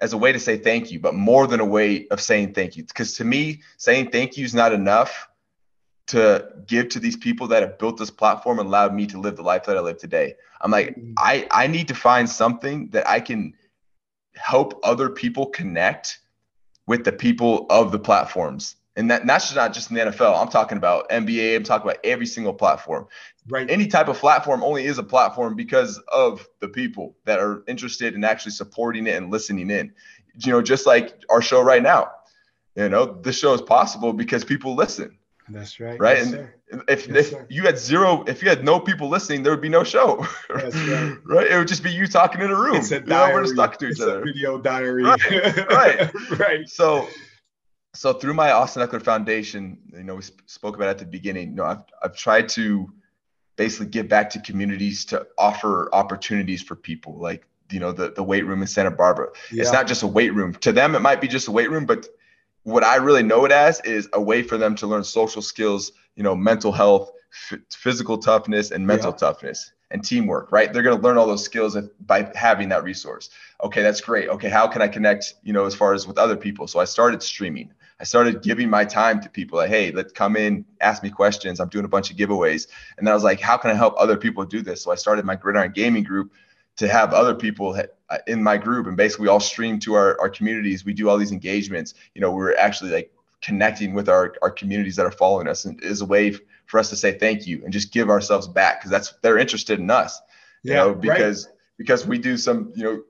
as 0.00 0.12
a 0.12 0.18
way 0.18 0.32
to 0.32 0.40
say 0.40 0.58
thank 0.58 0.90
you, 0.90 0.98
but 0.98 1.14
more 1.14 1.46
than 1.46 1.60
a 1.60 1.64
way 1.64 2.08
of 2.08 2.20
saying 2.20 2.54
thank 2.54 2.76
you. 2.76 2.82
Because 2.82 3.14
to 3.14 3.24
me, 3.24 3.62
saying 3.76 4.10
thank 4.10 4.36
you 4.36 4.44
is 4.44 4.54
not 4.54 4.72
enough 4.72 5.28
to 6.06 6.48
give 6.66 6.88
to 6.90 7.00
these 7.00 7.16
people 7.16 7.48
that 7.48 7.62
have 7.62 7.78
built 7.78 7.96
this 7.96 8.10
platform 8.10 8.58
and 8.58 8.68
allowed 8.68 8.94
me 8.94 9.06
to 9.08 9.18
live 9.18 9.36
the 9.36 9.42
life 9.42 9.64
that 9.64 9.76
I 9.76 9.80
live 9.80 9.98
today. 9.98 10.34
I'm 10.60 10.70
like, 10.70 10.90
mm-hmm. 10.90 11.12
I, 11.18 11.46
I 11.50 11.66
need 11.66 11.88
to 11.88 11.94
find 11.94 12.28
something 12.28 12.90
that 12.90 13.08
I 13.08 13.20
can 13.20 13.54
help 14.34 14.78
other 14.84 15.08
people 15.08 15.46
connect 15.46 16.20
with 16.86 17.04
the 17.04 17.12
people 17.12 17.66
of 17.70 17.90
the 17.90 17.98
platforms. 17.98 18.76
And 18.94 19.10
that, 19.10 19.22
and 19.22 19.28
that's 19.28 19.54
not 19.54 19.74
just 19.74 19.90
in 19.90 19.96
the 19.96 20.02
NFL. 20.02 20.40
I'm 20.40 20.48
talking 20.48 20.78
about 20.78 21.08
NBA. 21.10 21.56
I'm 21.56 21.64
talking 21.64 21.90
about 21.90 22.00
every 22.02 22.24
single 22.24 22.54
platform. 22.54 23.06
Right. 23.48 23.70
Any 23.70 23.86
type 23.86 24.08
of 24.08 24.16
platform 24.16 24.62
only 24.62 24.86
is 24.86 24.98
a 24.98 25.02
platform 25.02 25.54
because 25.54 26.00
of 26.12 26.46
the 26.60 26.68
people 26.68 27.16
that 27.24 27.38
are 27.38 27.62
interested 27.68 28.14
in 28.14 28.24
actually 28.24 28.52
supporting 28.52 29.06
it 29.06 29.16
and 29.16 29.30
listening 29.30 29.70
in. 29.70 29.92
You 30.38 30.52
know, 30.52 30.62
just 30.62 30.86
like 30.86 31.22
our 31.28 31.42
show 31.42 31.60
right 31.62 31.82
now. 31.82 32.10
You 32.74 32.88
know, 32.88 33.06
this 33.06 33.38
show 33.38 33.54
is 33.54 33.62
possible 33.62 34.12
because 34.12 34.44
people 34.44 34.74
listen. 34.74 35.16
That's 35.48 35.78
right. 35.78 35.98
Right. 36.00 36.18
Yes, 36.18 36.32
and 36.32 36.82
if 36.88 37.06
yes, 37.06 37.16
if 37.16 37.30
sir. 37.30 37.46
you 37.48 37.62
had 37.62 37.78
zero, 37.78 38.24
if 38.26 38.42
you 38.42 38.48
had 38.48 38.64
no 38.64 38.80
people 38.80 39.08
listening, 39.08 39.42
there 39.42 39.52
would 39.52 39.60
be 39.60 39.68
no 39.68 39.84
show. 39.84 40.26
right. 40.50 40.74
right. 41.24 41.46
It 41.46 41.56
would 41.56 41.68
just 41.68 41.84
be 41.84 41.92
you 41.92 42.06
talking 42.06 42.40
in 42.40 42.50
a 42.50 42.56
room. 42.58 42.76
It's 42.76 42.90
a 42.90 43.00
diary. 43.00 43.28
You 43.28 43.32
know, 43.32 43.40
we're 43.40 43.54
stuck 43.54 43.78
to 43.78 43.86
each 43.86 43.92
it's 43.92 44.00
other. 44.00 44.24
video 44.24 44.58
diary. 44.58 45.04
Right. 45.04 45.56
Right. 45.70 46.10
right. 46.38 46.68
So 46.68 47.06
so 47.96 48.12
through 48.12 48.34
my 48.34 48.52
Austin 48.52 48.86
Ekeler 48.86 49.02
Foundation, 49.02 49.78
you 49.92 50.04
know, 50.04 50.16
we 50.16 50.22
sp- 50.22 50.44
spoke 50.46 50.76
about 50.76 50.88
at 50.88 50.98
the 50.98 51.06
beginning, 51.06 51.50
you 51.50 51.56
know, 51.56 51.64
I've, 51.64 51.82
I've 52.02 52.16
tried 52.16 52.48
to 52.50 52.92
basically 53.56 53.86
give 53.86 54.08
back 54.08 54.30
to 54.30 54.40
communities 54.40 55.06
to 55.06 55.26
offer 55.38 55.88
opportunities 55.94 56.62
for 56.62 56.76
people 56.76 57.18
like, 57.18 57.46
you 57.70 57.80
know, 57.80 57.92
the, 57.92 58.12
the 58.12 58.22
weight 58.22 58.46
room 58.46 58.60
in 58.60 58.68
Santa 58.68 58.90
Barbara. 58.90 59.28
Yeah. 59.50 59.62
It's 59.62 59.72
not 59.72 59.86
just 59.86 60.02
a 60.02 60.06
weight 60.06 60.34
room. 60.34 60.54
To 60.54 60.72
them, 60.72 60.94
it 60.94 61.00
might 61.00 61.20
be 61.20 61.26
just 61.26 61.48
a 61.48 61.50
weight 61.50 61.70
room, 61.70 61.86
but 61.86 62.06
what 62.66 62.82
I 62.82 62.96
really 62.96 63.22
know 63.22 63.44
it 63.44 63.52
as 63.52 63.80
is 63.84 64.08
a 64.12 64.20
way 64.20 64.42
for 64.42 64.58
them 64.58 64.74
to 64.76 64.88
learn 64.88 65.04
social 65.04 65.40
skills, 65.40 65.92
you 66.16 66.24
know, 66.24 66.34
mental 66.34 66.72
health, 66.72 67.12
f- 67.52 67.60
physical 67.70 68.18
toughness, 68.18 68.72
and 68.72 68.84
mental 68.84 69.12
yeah. 69.12 69.18
toughness 69.18 69.72
and 69.92 70.04
teamwork, 70.04 70.50
right? 70.50 70.72
They're 70.72 70.82
going 70.82 70.96
to 70.96 71.02
learn 71.02 71.16
all 71.16 71.28
those 71.28 71.44
skills 71.44 71.76
by 72.06 72.28
having 72.34 72.68
that 72.70 72.82
resource. 72.82 73.30
Okay, 73.62 73.82
that's 73.82 74.00
great. 74.00 74.28
Okay, 74.30 74.48
how 74.48 74.66
can 74.66 74.82
I 74.82 74.88
connect, 74.88 75.34
you 75.44 75.52
know, 75.52 75.64
as 75.64 75.76
far 75.76 75.94
as 75.94 76.08
with 76.08 76.18
other 76.18 76.36
people? 76.36 76.66
So 76.66 76.80
I 76.80 76.86
started 76.86 77.22
streaming. 77.22 77.72
I 78.00 78.04
started 78.04 78.42
giving 78.42 78.68
my 78.68 78.84
time 78.84 79.22
to 79.22 79.30
people 79.30 79.58
like, 79.58 79.70
hey, 79.70 79.92
let's 79.92 80.12
come 80.12 80.36
in, 80.36 80.64
ask 80.80 81.04
me 81.04 81.10
questions. 81.10 81.60
I'm 81.60 81.68
doing 81.68 81.84
a 81.84 81.88
bunch 81.88 82.10
of 82.10 82.16
giveaways. 82.16 82.66
And 82.98 83.06
then 83.06 83.12
I 83.12 83.14
was 83.14 83.22
like, 83.22 83.40
how 83.40 83.56
can 83.56 83.70
I 83.70 83.74
help 83.74 83.94
other 83.96 84.16
people 84.16 84.44
do 84.44 84.60
this? 84.60 84.82
So 84.82 84.90
I 84.90 84.96
started 84.96 85.24
my 85.24 85.36
Gridiron 85.36 85.70
Gaming 85.70 86.02
group 86.02 86.32
to 86.76 86.88
have 86.88 87.12
other 87.12 87.34
people 87.34 87.78
uh, 88.10 88.18
in 88.26 88.42
my 88.42 88.56
group. 88.56 88.86
And 88.86 88.96
basically, 88.96 89.28
all 89.28 89.40
stream 89.40 89.78
to 89.80 89.94
our, 89.94 90.20
our 90.20 90.28
communities. 90.28 90.84
We 90.84 90.92
do 90.92 91.08
all 91.08 91.18
these 91.18 91.32
engagements. 91.32 91.94
You 92.14 92.20
know, 92.20 92.32
we're 92.32 92.54
actually 92.54 92.90
like 92.90 93.12
connecting 93.42 93.94
with 93.94 94.08
our, 94.08 94.34
our 94.42 94.50
communities 94.50 94.96
that 94.96 95.06
are 95.06 95.12
following 95.12 95.48
us 95.48 95.64
and 95.64 95.82
is 95.82 96.00
a 96.00 96.06
way 96.06 96.36
for 96.66 96.78
us 96.78 96.90
to 96.90 96.96
say 96.96 97.18
thank 97.18 97.46
you 97.46 97.62
and 97.64 97.72
just 97.72 97.92
give 97.92 98.10
ourselves 98.10 98.48
back 98.48 98.80
because 98.80 98.90
that's 98.90 99.14
they're 99.22 99.38
interested 99.38 99.78
in 99.78 99.90
us. 99.90 100.20
You 100.62 100.72
yeah, 100.72 100.78
know, 100.78 100.94
because 100.94 101.46
right. 101.46 101.54
because 101.78 102.06
we 102.06 102.18
do 102.18 102.36
some, 102.36 102.72
you 102.74 102.84
know, 102.84 103.02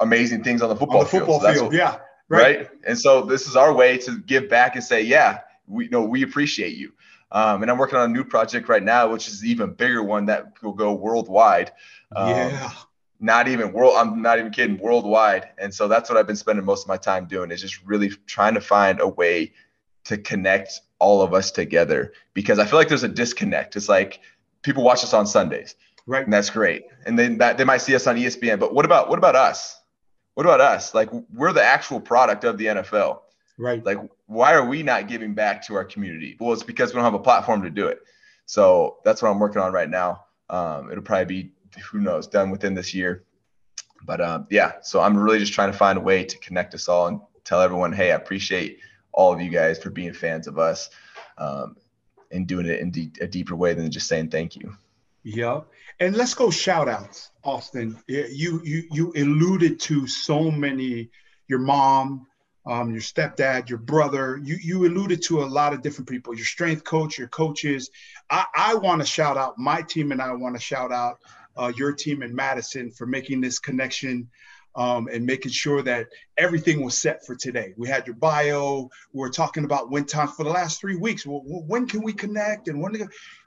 amazing 0.00 0.44
things 0.44 0.62
on 0.62 0.68
the 0.68 0.76
football, 0.76 0.98
on 0.98 1.04
the 1.04 1.10
football 1.10 1.40
field. 1.40 1.54
field. 1.56 1.74
yeah. 1.74 1.98
Right. 2.28 2.58
right. 2.58 2.68
And 2.84 2.98
so 2.98 3.22
this 3.22 3.46
is 3.46 3.54
our 3.54 3.72
way 3.72 3.98
to 3.98 4.18
give 4.18 4.48
back 4.48 4.74
and 4.74 4.82
say, 4.82 5.02
yeah, 5.02 5.40
we 5.66 5.84
you 5.84 5.90
know 5.90 6.02
we 6.02 6.22
appreciate 6.22 6.76
you. 6.76 6.92
Um, 7.32 7.62
and 7.62 7.70
I'm 7.70 7.76
working 7.76 7.98
on 7.98 8.10
a 8.10 8.12
new 8.12 8.24
project 8.24 8.68
right 8.68 8.82
now, 8.82 9.10
which 9.10 9.28
is 9.28 9.44
even 9.44 9.72
bigger 9.72 10.02
one 10.02 10.26
that 10.26 10.62
will 10.62 10.72
go 10.72 10.94
worldwide. 10.94 11.72
Um, 12.14 12.30
yeah. 12.30 12.72
Not 13.18 13.48
even 13.48 13.72
world. 13.72 13.94
I'm 13.96 14.20
not 14.20 14.38
even 14.38 14.50
kidding. 14.50 14.78
Worldwide. 14.78 15.48
And 15.58 15.72
so 15.72 15.88
that's 15.88 16.10
what 16.10 16.18
I've 16.18 16.26
been 16.26 16.36
spending 16.36 16.64
most 16.64 16.84
of 16.84 16.88
my 16.88 16.96
time 16.96 17.26
doing 17.26 17.50
is 17.50 17.62
just 17.62 17.82
really 17.84 18.10
trying 18.26 18.54
to 18.54 18.60
find 18.60 19.00
a 19.00 19.08
way 19.08 19.52
to 20.04 20.18
connect 20.18 20.80
all 20.98 21.22
of 21.22 21.34
us 21.34 21.50
together 21.50 22.12
because 22.34 22.58
I 22.58 22.64
feel 22.64 22.78
like 22.78 22.88
there's 22.88 23.02
a 23.02 23.08
disconnect. 23.08 23.76
It's 23.76 23.88
like 23.88 24.20
people 24.62 24.82
watch 24.82 25.02
us 25.02 25.14
on 25.14 25.26
Sundays. 25.26 25.74
Right. 26.06 26.24
And 26.24 26.32
that's 26.32 26.50
great. 26.50 26.84
And 27.06 27.18
then 27.18 27.38
that 27.38 27.58
they 27.58 27.64
might 27.64 27.78
see 27.78 27.94
us 27.94 28.06
on 28.06 28.16
ESPN. 28.16 28.60
But 28.60 28.74
what 28.74 28.84
about 28.84 29.08
what 29.08 29.18
about 29.18 29.34
us? 29.34 29.76
what 30.36 30.44
about 30.44 30.60
us? 30.60 30.94
Like 30.94 31.08
we're 31.32 31.54
the 31.54 31.64
actual 31.64 31.98
product 31.98 32.44
of 32.44 32.58
the 32.58 32.66
NFL. 32.66 33.20
Right. 33.56 33.82
Like 33.82 33.98
why 34.26 34.52
are 34.52 34.66
we 34.66 34.82
not 34.82 35.08
giving 35.08 35.34
back 35.34 35.66
to 35.66 35.74
our 35.74 35.84
community? 35.84 36.36
Well, 36.38 36.52
it's 36.52 36.62
because 36.62 36.90
we 36.90 36.96
don't 36.96 37.04
have 37.04 37.14
a 37.14 37.18
platform 37.18 37.62
to 37.62 37.70
do 37.70 37.86
it. 37.86 38.00
So 38.44 38.98
that's 39.02 39.22
what 39.22 39.30
I'm 39.30 39.38
working 39.38 39.62
on 39.62 39.72
right 39.72 39.88
now. 39.88 40.26
Um, 40.50 40.90
it'll 40.92 41.02
probably 41.02 41.42
be 41.42 41.52
who 41.90 42.00
knows 42.00 42.26
done 42.26 42.50
within 42.50 42.74
this 42.74 42.94
year. 42.94 43.24
But 44.04 44.20
um, 44.20 44.46
yeah, 44.50 44.74
so 44.82 45.00
I'm 45.00 45.16
really 45.16 45.38
just 45.38 45.52
trying 45.52 45.72
to 45.72 45.78
find 45.78 45.98
a 45.98 46.00
way 46.00 46.24
to 46.24 46.38
connect 46.38 46.74
us 46.74 46.88
all 46.88 47.06
and 47.08 47.20
tell 47.44 47.60
everyone, 47.60 47.92
hey, 47.92 48.12
I 48.12 48.16
appreciate 48.16 48.78
all 49.12 49.32
of 49.32 49.40
you 49.40 49.50
guys 49.50 49.78
for 49.78 49.90
being 49.90 50.12
fans 50.12 50.46
of 50.46 50.58
us 50.58 50.90
um, 51.38 51.76
and 52.30 52.46
doing 52.46 52.66
it 52.66 52.80
in 52.80 52.90
de- 52.90 53.12
a 53.20 53.26
deeper 53.26 53.56
way 53.56 53.74
than 53.74 53.90
just 53.90 54.08
saying 54.08 54.30
thank 54.30 54.56
you. 54.56 54.76
Yeah. 55.22 55.62
And 55.98 56.14
let's 56.14 56.34
go 56.34 56.50
shout 56.50 56.88
outs, 56.88 57.30
Austin. 57.42 57.98
You 58.06 58.60
you 58.62 58.84
you 58.92 59.12
alluded 59.16 59.80
to 59.80 60.06
so 60.06 60.50
many, 60.50 61.10
your 61.48 61.58
mom, 61.58 62.26
um, 62.66 62.92
your 62.92 63.00
stepdad, 63.00 63.68
your 63.68 63.78
brother. 63.78 64.38
You 64.42 64.56
you 64.62 64.86
alluded 64.86 65.22
to 65.22 65.42
a 65.42 65.46
lot 65.46 65.72
of 65.72 65.82
different 65.82 66.08
people, 66.08 66.34
your 66.34 66.44
strength 66.44 66.84
coach, 66.84 67.18
your 67.18 67.28
coaches. 67.28 67.90
I, 68.30 68.44
I 68.54 68.74
want 68.74 69.00
to 69.00 69.06
shout 69.06 69.36
out 69.36 69.58
my 69.58 69.82
team 69.82 70.12
and 70.12 70.20
I 70.20 70.32
want 70.32 70.54
to 70.54 70.60
shout 70.60 70.92
out 70.92 71.18
uh, 71.56 71.72
your 71.76 71.92
team 71.92 72.22
in 72.22 72.34
Madison 72.34 72.90
for 72.90 73.06
making 73.06 73.40
this 73.40 73.58
connection 73.58 74.28
um, 74.76 75.08
and 75.10 75.24
making 75.24 75.52
sure 75.52 75.82
that 75.82 76.08
everything 76.36 76.84
was 76.84 77.00
set 77.00 77.24
for 77.24 77.34
today. 77.34 77.72
We 77.78 77.88
had 77.88 78.06
your 78.06 78.16
bio. 78.16 78.90
We 79.12 79.20
were 79.20 79.30
talking 79.30 79.64
about 79.64 79.90
when 79.90 80.04
time 80.04 80.28
for 80.28 80.44
the 80.44 80.50
last 80.50 80.80
three 80.80 80.96
weeks. 80.96 81.26
Well, 81.26 81.42
when 81.44 81.86
can 81.86 82.02
we 82.02 82.12
connect 82.12 82.68
and 82.68 82.82
when, 82.82 82.94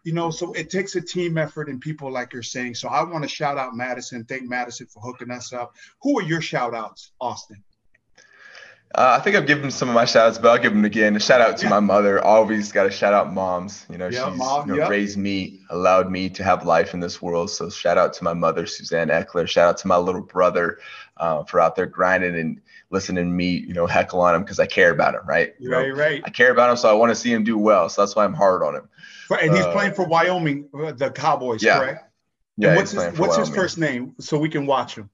you 0.04 0.14
know, 0.14 0.32
so 0.32 0.54
it 0.54 0.72
takes 0.72 0.96
a 0.96 1.02
team 1.02 1.38
effort 1.38 1.70
and 1.70 1.80
people 1.80 2.12
like 2.12 2.34
you're 2.34 2.42
saying. 2.42 2.76
So 2.76 2.90
I 2.90 3.04
want 3.04 3.24
to 3.24 3.30
shout 3.30 3.60
out 3.60 3.76
Madison. 3.76 4.26
Thank 4.26 4.50
Madison 4.50 4.88
for 4.88 5.02
hooking 5.02 5.30
us 5.30 5.54
up. 5.54 5.76
Who 6.02 6.20
are 6.20 6.24
your 6.24 6.42
shout 6.42 6.74
outs, 6.74 7.12
Austin? 7.22 7.64
Uh, 8.96 9.18
I 9.20 9.24
think 9.24 9.36
I've 9.36 9.46
given 9.46 9.70
some 9.70 9.88
of 9.88 9.94
my 9.94 10.06
shout 10.06 10.30
outs, 10.30 10.40
but 10.40 10.50
I'll 10.50 10.58
give 10.58 10.74
them 10.74 10.84
again. 10.84 11.16
A 11.16 11.20
shout 11.20 11.42
out 11.42 11.58
to 11.58 11.70
my 11.70 11.80
mother. 11.80 12.24
Always 12.26 12.72
got 12.72 12.84
to 12.84 12.92
shout 12.92 13.14
out 13.14 13.32
moms. 13.32 13.86
You 13.88 14.00
know, 14.00 14.08
yeah, 14.08 14.30
she's 14.30 14.38
mom, 14.38 14.68
you 14.68 14.78
know, 14.78 14.90
raised 14.90 15.16
me, 15.16 15.60
allowed 15.70 16.10
me 16.10 16.28
to 16.32 16.44
have 16.44 16.66
life 16.66 16.96
in 16.96 17.00
this 17.00 17.22
world. 17.22 17.52
So 17.52 17.70
shout 17.70 18.00
out 18.00 18.14
to 18.14 18.24
my 18.24 18.34
mother, 18.34 18.66
Suzanne 18.66 19.10
Ekeler. 19.10 19.48
Shout 19.48 19.70
out 19.70 19.78
to 19.78 19.88
my 19.88 19.98
little 19.98 20.24
brother 20.24 20.80
uh, 21.18 21.44
for 21.44 21.60
out 21.60 21.76
there 21.76 21.86
grinding 21.86 22.36
and 22.36 22.62
listening 22.90 23.26
to 23.26 23.32
me, 23.32 23.58
you 23.58 23.76
know, 23.76 23.86
heckle 23.86 24.22
on 24.22 24.34
him 24.34 24.42
because 24.42 24.60
I 24.60 24.66
care 24.66 24.90
about 24.90 25.14
him, 25.14 25.22
right? 25.28 25.54
You 25.60 25.72
right, 25.72 25.90
know, 25.90 25.94
right. 25.94 26.24
I 26.26 26.32
care 26.32 26.52
about 26.52 26.72
him, 26.72 26.78
so 26.78 26.90
I 26.90 26.94
want 26.94 27.12
to 27.12 27.16
see 27.16 27.32
him 27.32 27.44
do 27.44 27.60
well. 27.60 27.90
So 27.90 28.02
that's 28.02 28.16
why 28.16 28.26
I'm 28.26 28.34
hard 28.34 28.64
on 28.64 28.76
him. 28.76 28.90
And 29.30 29.56
he's 29.56 29.66
uh, 29.66 29.72
playing 29.72 29.94
for 29.94 30.06
Wyoming, 30.06 30.68
uh, 30.74 30.94
the 30.94 31.12
Cowboys, 31.12 31.62
yeah. 31.62 31.78
correct? 31.78 32.12
Yeah. 32.58 32.70
And 32.70 32.78
what's 32.78 32.92
his 32.92 33.04
What's 33.04 33.20
Wyoming. 33.20 33.40
his 33.40 33.50
first 33.50 33.78
name 33.78 34.16
so 34.20 34.40
we 34.40 34.50
can 34.50 34.66
watch 34.66 34.96
him? 34.96 35.12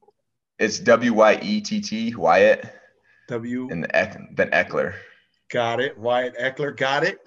It's 0.58 0.80
W 0.80 1.14
Y 1.14 1.40
E 1.42 1.60
T 1.60 1.82
T 1.82 2.16
Wyatt. 2.16 2.74
W. 3.28 3.70
And 3.70 3.84
then 3.84 4.50
Ekeler. 4.52 4.94
Got 5.52 5.80
it. 5.80 5.98
Wyatt 5.98 6.38
Ekeler 6.38 6.76
Got 6.76 7.04
it. 7.04 7.20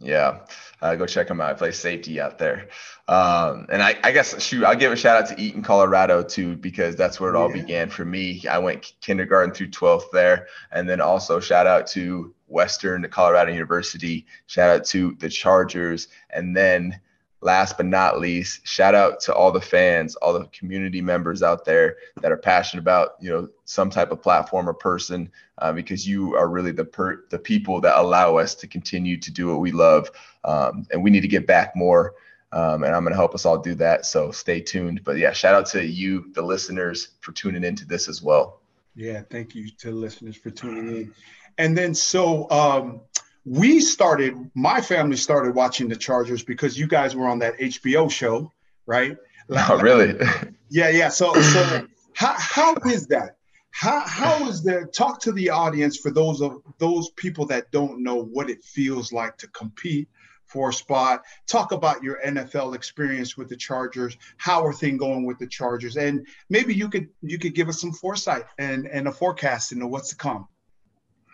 Yeah, 0.00 0.40
uh, 0.80 0.94
go 0.94 1.06
check 1.06 1.28
him 1.28 1.40
out. 1.40 1.50
I 1.50 1.54
play 1.54 1.72
safety 1.72 2.20
out 2.20 2.38
there. 2.38 2.68
Um, 3.08 3.66
and 3.68 3.82
I, 3.82 3.96
I, 4.04 4.12
guess 4.12 4.40
shoot, 4.40 4.64
I'll 4.64 4.76
give 4.76 4.92
a 4.92 4.96
shout 4.96 5.20
out 5.20 5.28
to 5.30 5.40
Eaton, 5.42 5.62
Colorado 5.62 6.22
too, 6.22 6.56
because 6.56 6.94
that's 6.94 7.18
where 7.18 7.30
it 7.30 7.36
all 7.36 7.52
began 7.52 7.90
for 7.90 8.04
me. 8.04 8.46
I 8.48 8.58
went 8.58 8.92
kindergarten 9.00 9.52
through 9.52 9.70
12th 9.70 10.10
there, 10.12 10.46
and 10.70 10.88
then 10.88 11.00
also 11.00 11.40
shout 11.40 11.66
out 11.66 11.88
to 11.88 12.32
Western 12.46 13.08
Colorado 13.10 13.50
University. 13.50 14.24
Shout 14.46 14.70
out 14.70 14.84
to 14.86 15.16
the 15.18 15.28
Chargers, 15.28 16.08
and 16.30 16.56
then 16.56 17.00
last 17.40 17.76
but 17.76 17.86
not 17.86 18.18
least, 18.18 18.66
shout 18.66 18.94
out 18.94 19.20
to 19.20 19.34
all 19.34 19.52
the 19.52 19.60
fans, 19.60 20.16
all 20.16 20.32
the 20.32 20.46
community 20.46 21.00
members 21.00 21.42
out 21.42 21.64
there 21.64 21.96
that 22.20 22.32
are 22.32 22.36
passionate 22.36 22.80
about, 22.80 23.10
you 23.20 23.30
know, 23.30 23.48
some 23.64 23.90
type 23.90 24.10
of 24.10 24.22
platform 24.22 24.68
or 24.68 24.74
person, 24.74 25.30
uh, 25.58 25.72
because 25.72 26.06
you 26.06 26.34
are 26.36 26.48
really 26.48 26.72
the 26.72 26.84
per- 26.84 27.24
the 27.30 27.38
people 27.38 27.80
that 27.80 27.98
allow 27.98 28.36
us 28.36 28.54
to 28.56 28.66
continue 28.66 29.16
to 29.16 29.30
do 29.30 29.48
what 29.48 29.60
we 29.60 29.70
love, 29.70 30.10
um, 30.44 30.86
and 30.90 31.02
we 31.02 31.10
need 31.10 31.20
to 31.20 31.28
get 31.28 31.46
back 31.46 31.76
more. 31.76 32.14
Um, 32.50 32.82
and 32.82 32.94
I'm 32.94 33.02
going 33.02 33.12
to 33.12 33.18
help 33.18 33.34
us 33.34 33.44
all 33.44 33.58
do 33.58 33.74
that. 33.74 34.06
So 34.06 34.30
stay 34.30 34.60
tuned. 34.60 35.04
But 35.04 35.18
yeah, 35.18 35.32
shout 35.32 35.54
out 35.54 35.66
to 35.66 35.84
you, 35.86 36.32
the 36.32 36.40
listeners, 36.40 37.08
for 37.20 37.32
tuning 37.32 37.62
into 37.62 37.84
this 37.86 38.08
as 38.08 38.22
well. 38.22 38.60
Yeah, 38.94 39.20
thank 39.30 39.54
you 39.54 39.70
to 39.78 39.90
listeners 39.90 40.34
for 40.34 40.50
tuning 40.50 40.88
in. 40.88 41.14
And 41.58 41.76
then 41.76 41.94
so 41.94 42.48
um, 42.50 43.00
we 43.48 43.80
started 43.80 44.34
my 44.54 44.80
family 44.80 45.16
started 45.16 45.54
watching 45.54 45.88
the 45.88 45.96
chargers 45.96 46.42
because 46.42 46.78
you 46.78 46.86
guys 46.86 47.16
were 47.16 47.26
on 47.26 47.38
that 47.38 47.56
hbo 47.58 48.10
show 48.10 48.52
right? 48.88 49.16
Oh 49.50 49.78
really? 49.80 50.18
Yeah 50.70 50.90
yeah. 50.90 51.08
So 51.08 51.32
so 51.32 51.86
how, 52.14 52.34
how 52.36 52.74
is 52.84 53.06
that? 53.06 53.36
How 53.70 54.00
how 54.00 54.46
is 54.48 54.62
that? 54.64 54.92
talk 54.92 55.20
to 55.22 55.32
the 55.32 55.48
audience 55.48 55.96
for 55.96 56.10
those 56.10 56.42
of 56.42 56.60
those 56.78 57.08
people 57.10 57.46
that 57.46 57.70
don't 57.70 58.02
know 58.02 58.16
what 58.16 58.50
it 58.50 58.62
feels 58.62 59.10
like 59.10 59.38
to 59.38 59.48
compete 59.48 60.08
for 60.44 60.68
a 60.68 60.72
spot. 60.72 61.22
Talk 61.46 61.72
about 61.72 62.02
your 62.02 62.20
nfl 62.26 62.74
experience 62.74 63.38
with 63.38 63.48
the 63.48 63.56
chargers. 63.56 64.18
How 64.36 64.62
are 64.66 64.74
things 64.74 64.98
going 64.98 65.24
with 65.24 65.38
the 65.38 65.46
chargers? 65.46 65.96
And 65.96 66.26
maybe 66.50 66.74
you 66.74 66.90
could 66.90 67.08
you 67.22 67.38
could 67.38 67.54
give 67.54 67.70
us 67.70 67.80
some 67.80 67.92
foresight 67.92 68.44
and 68.58 68.86
and 68.86 69.08
a 69.08 69.12
forecast 69.12 69.72
into 69.72 69.86
what's 69.86 70.10
to 70.10 70.16
come 70.16 70.48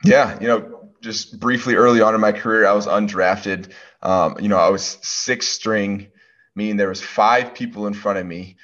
yeah, 0.04 0.38
you 0.40 0.46
know, 0.46 0.90
just 1.00 1.38
briefly 1.38 1.74
early 1.74 2.00
on 2.00 2.14
in 2.14 2.20
my 2.20 2.32
career, 2.32 2.66
I 2.66 2.72
was 2.72 2.86
undrafted. 2.86 3.72
Um, 4.02 4.36
you 4.40 4.48
know, 4.48 4.58
I 4.58 4.70
was 4.70 4.98
six 5.02 5.48
string, 5.48 6.08
meaning 6.54 6.76
there 6.76 6.88
was 6.88 7.00
five 7.00 7.54
people 7.54 7.86
in 7.86 7.94
front 7.94 8.18
of 8.18 8.26
me. 8.26 8.56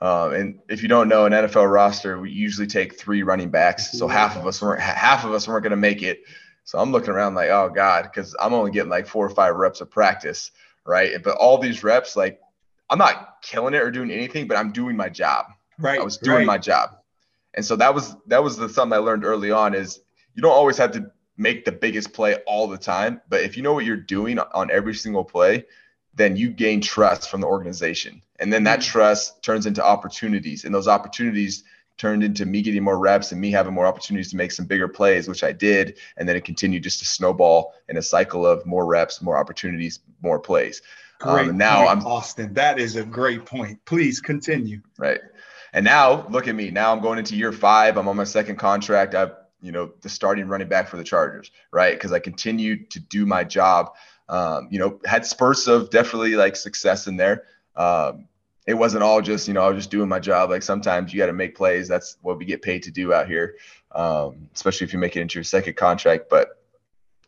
Um, 0.00 0.34
and 0.34 0.58
if 0.68 0.82
you 0.82 0.88
don't 0.88 1.08
know, 1.08 1.24
an 1.24 1.32
NFL 1.32 1.70
roster, 1.70 2.20
we 2.20 2.30
usually 2.30 2.66
take 2.66 2.98
three 2.98 3.22
running 3.22 3.50
backs. 3.50 3.92
So 3.92 4.08
half 4.08 4.36
of 4.36 4.46
us 4.46 4.60
weren't 4.60 4.80
half 4.80 5.24
of 5.24 5.32
us 5.32 5.48
weren't 5.48 5.62
going 5.62 5.70
to 5.70 5.76
make 5.76 6.02
it. 6.02 6.22
So 6.64 6.78
I'm 6.78 6.92
looking 6.92 7.10
around 7.10 7.34
like, 7.34 7.50
oh 7.50 7.70
God, 7.74 8.02
because 8.04 8.34
I'm 8.40 8.54
only 8.54 8.70
getting 8.70 8.90
like 8.90 9.06
four 9.06 9.24
or 9.24 9.30
five 9.30 9.54
reps 9.54 9.80
of 9.80 9.90
practice, 9.90 10.50
right? 10.84 11.22
But 11.22 11.36
all 11.36 11.58
these 11.58 11.84
reps, 11.84 12.16
like 12.16 12.40
I'm 12.90 12.98
not 12.98 13.36
killing 13.42 13.74
it 13.74 13.82
or 13.82 13.90
doing 13.90 14.10
anything, 14.10 14.46
but 14.46 14.56
I'm 14.56 14.72
doing 14.72 14.96
my 14.96 15.08
job. 15.08 15.46
Right. 15.78 16.00
I 16.00 16.04
was 16.04 16.18
doing 16.18 16.38
right. 16.38 16.46
my 16.46 16.58
job. 16.58 16.96
And 17.54 17.64
so 17.64 17.76
that 17.76 17.94
was 17.94 18.16
that 18.26 18.42
was 18.42 18.56
the 18.56 18.68
something 18.68 18.94
I 18.94 19.00
learned 19.00 19.24
early 19.24 19.52
on 19.52 19.74
is 19.74 20.00
you 20.34 20.42
don't 20.42 20.52
always 20.52 20.76
have 20.78 20.92
to 20.92 21.10
make 21.36 21.64
the 21.64 21.72
biggest 21.72 22.12
play 22.12 22.36
all 22.46 22.68
the 22.68 22.78
time, 22.78 23.20
but 23.28 23.42
if 23.42 23.56
you 23.56 23.62
know 23.62 23.72
what 23.72 23.84
you're 23.84 23.96
doing 23.96 24.38
on 24.38 24.70
every 24.70 24.94
single 24.94 25.24
play, 25.24 25.64
then 26.14 26.36
you 26.36 26.50
gain 26.50 26.80
trust 26.80 27.28
from 27.28 27.40
the 27.40 27.46
organization. 27.46 28.22
And 28.38 28.52
then 28.52 28.64
that 28.64 28.80
mm-hmm. 28.80 28.90
trust 28.92 29.42
turns 29.42 29.66
into 29.66 29.84
opportunities. 29.84 30.64
And 30.64 30.74
those 30.74 30.88
opportunities 30.88 31.64
turned 31.96 32.24
into 32.24 32.46
me 32.46 32.62
getting 32.62 32.82
more 32.82 32.98
reps 32.98 33.32
and 33.32 33.40
me 33.40 33.50
having 33.50 33.74
more 33.74 33.86
opportunities 33.86 34.30
to 34.30 34.36
make 34.36 34.52
some 34.52 34.66
bigger 34.66 34.88
plays, 34.88 35.28
which 35.28 35.44
I 35.44 35.52
did. 35.52 35.98
And 36.16 36.28
then 36.28 36.36
it 36.36 36.44
continued 36.44 36.82
just 36.82 37.00
to 37.00 37.06
snowball 37.06 37.74
in 37.88 37.96
a 37.96 38.02
cycle 38.02 38.46
of 38.46 38.64
more 38.66 38.86
reps, 38.86 39.22
more 39.22 39.36
opportunities, 39.36 40.00
more 40.22 40.38
plays. 40.38 40.82
Great 41.20 41.50
um, 41.50 41.56
now 41.56 41.86
point, 41.86 41.90
I'm 41.90 42.06
Austin. 42.06 42.54
That 42.54 42.78
is 42.78 42.96
a 42.96 43.04
great 43.04 43.44
point. 43.46 43.84
Please 43.84 44.20
continue. 44.20 44.80
Right. 44.98 45.20
And 45.72 45.84
now 45.84 46.26
look 46.28 46.48
at 46.48 46.54
me. 46.54 46.70
Now 46.70 46.92
I'm 46.92 47.00
going 47.00 47.18
into 47.18 47.36
year 47.36 47.52
five. 47.52 47.96
I'm 47.96 48.08
on 48.08 48.16
my 48.16 48.24
second 48.24 48.56
contract. 48.56 49.14
I've, 49.14 49.32
you 49.64 49.72
know, 49.72 49.92
the 50.02 50.10
starting 50.10 50.46
running 50.46 50.68
back 50.68 50.88
for 50.88 50.98
the 50.98 51.04
Chargers, 51.04 51.50
right? 51.72 51.94
Because 51.94 52.12
I 52.12 52.18
continued 52.18 52.90
to 52.90 53.00
do 53.00 53.24
my 53.24 53.44
job. 53.44 53.94
Um, 54.28 54.68
you 54.70 54.78
know, 54.78 55.00
had 55.06 55.24
spurts 55.24 55.66
of 55.66 55.88
definitely 55.88 56.36
like 56.36 56.54
success 56.54 57.06
in 57.06 57.16
there. 57.16 57.44
Um, 57.74 58.28
it 58.66 58.74
wasn't 58.74 59.02
all 59.02 59.22
just, 59.22 59.48
you 59.48 59.54
know, 59.54 59.62
I 59.62 59.68
was 59.68 59.78
just 59.78 59.90
doing 59.90 60.08
my 60.08 60.20
job. 60.20 60.50
Like 60.50 60.62
sometimes 60.62 61.12
you 61.12 61.18
got 61.18 61.26
to 61.26 61.32
make 61.32 61.56
plays. 61.56 61.88
That's 61.88 62.18
what 62.20 62.38
we 62.38 62.44
get 62.44 62.60
paid 62.60 62.82
to 62.82 62.90
do 62.90 63.14
out 63.14 63.26
here, 63.26 63.56
um, 63.92 64.50
especially 64.54 64.86
if 64.86 64.92
you 64.92 64.98
make 64.98 65.16
it 65.16 65.20
into 65.20 65.38
your 65.38 65.44
second 65.44 65.76
contract. 65.76 66.28
But 66.28 66.62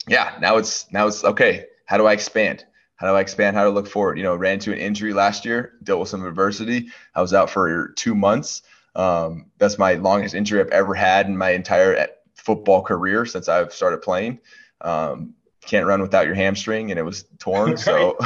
yeah, 0.06 0.36
now 0.38 0.58
it's 0.58 0.90
now 0.92 1.06
it's 1.06 1.24
okay. 1.24 1.64
How 1.86 1.96
do 1.96 2.06
I 2.06 2.12
expand? 2.12 2.66
How 2.96 3.06
do 3.06 3.14
I 3.14 3.20
expand? 3.20 3.56
How 3.56 3.64
to 3.64 3.70
look 3.70 3.86
forward? 3.88 4.18
You 4.18 4.24
know, 4.24 4.36
ran 4.36 4.54
into 4.54 4.72
an 4.72 4.78
injury 4.78 5.14
last 5.14 5.46
year, 5.46 5.72
dealt 5.82 6.00
with 6.00 6.10
some 6.10 6.24
adversity. 6.26 6.88
I 7.14 7.22
was 7.22 7.32
out 7.32 7.48
for 7.48 7.88
two 7.96 8.14
months. 8.14 8.62
Um, 8.94 9.50
that's 9.58 9.78
my 9.78 9.94
longest 9.94 10.34
injury 10.34 10.60
I've 10.60 10.68
ever 10.68 10.94
had 10.94 11.26
in 11.26 11.36
my 11.36 11.50
entire 11.50 12.08
football 12.46 12.80
career 12.80 13.26
since 13.26 13.48
I've 13.48 13.74
started 13.74 14.00
playing. 14.02 14.38
Um, 14.80 15.34
can't 15.62 15.84
run 15.84 16.00
without 16.00 16.26
your 16.26 16.36
hamstring, 16.36 16.92
and 16.92 16.98
it 16.98 17.02
was 17.02 17.24
torn. 17.38 17.70
right. 17.70 17.78
So, 17.78 18.16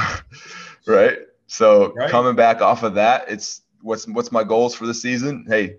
right. 0.86 1.18
So 1.46 1.94
right. 1.94 2.10
coming 2.10 2.36
back 2.36 2.60
off 2.60 2.82
of 2.82 2.94
that, 2.94 3.24
it's 3.28 3.62
what's 3.80 4.06
what's 4.06 4.30
my 4.30 4.44
goals 4.44 4.74
for 4.74 4.86
the 4.86 4.92
season? 4.92 5.46
Hey, 5.48 5.76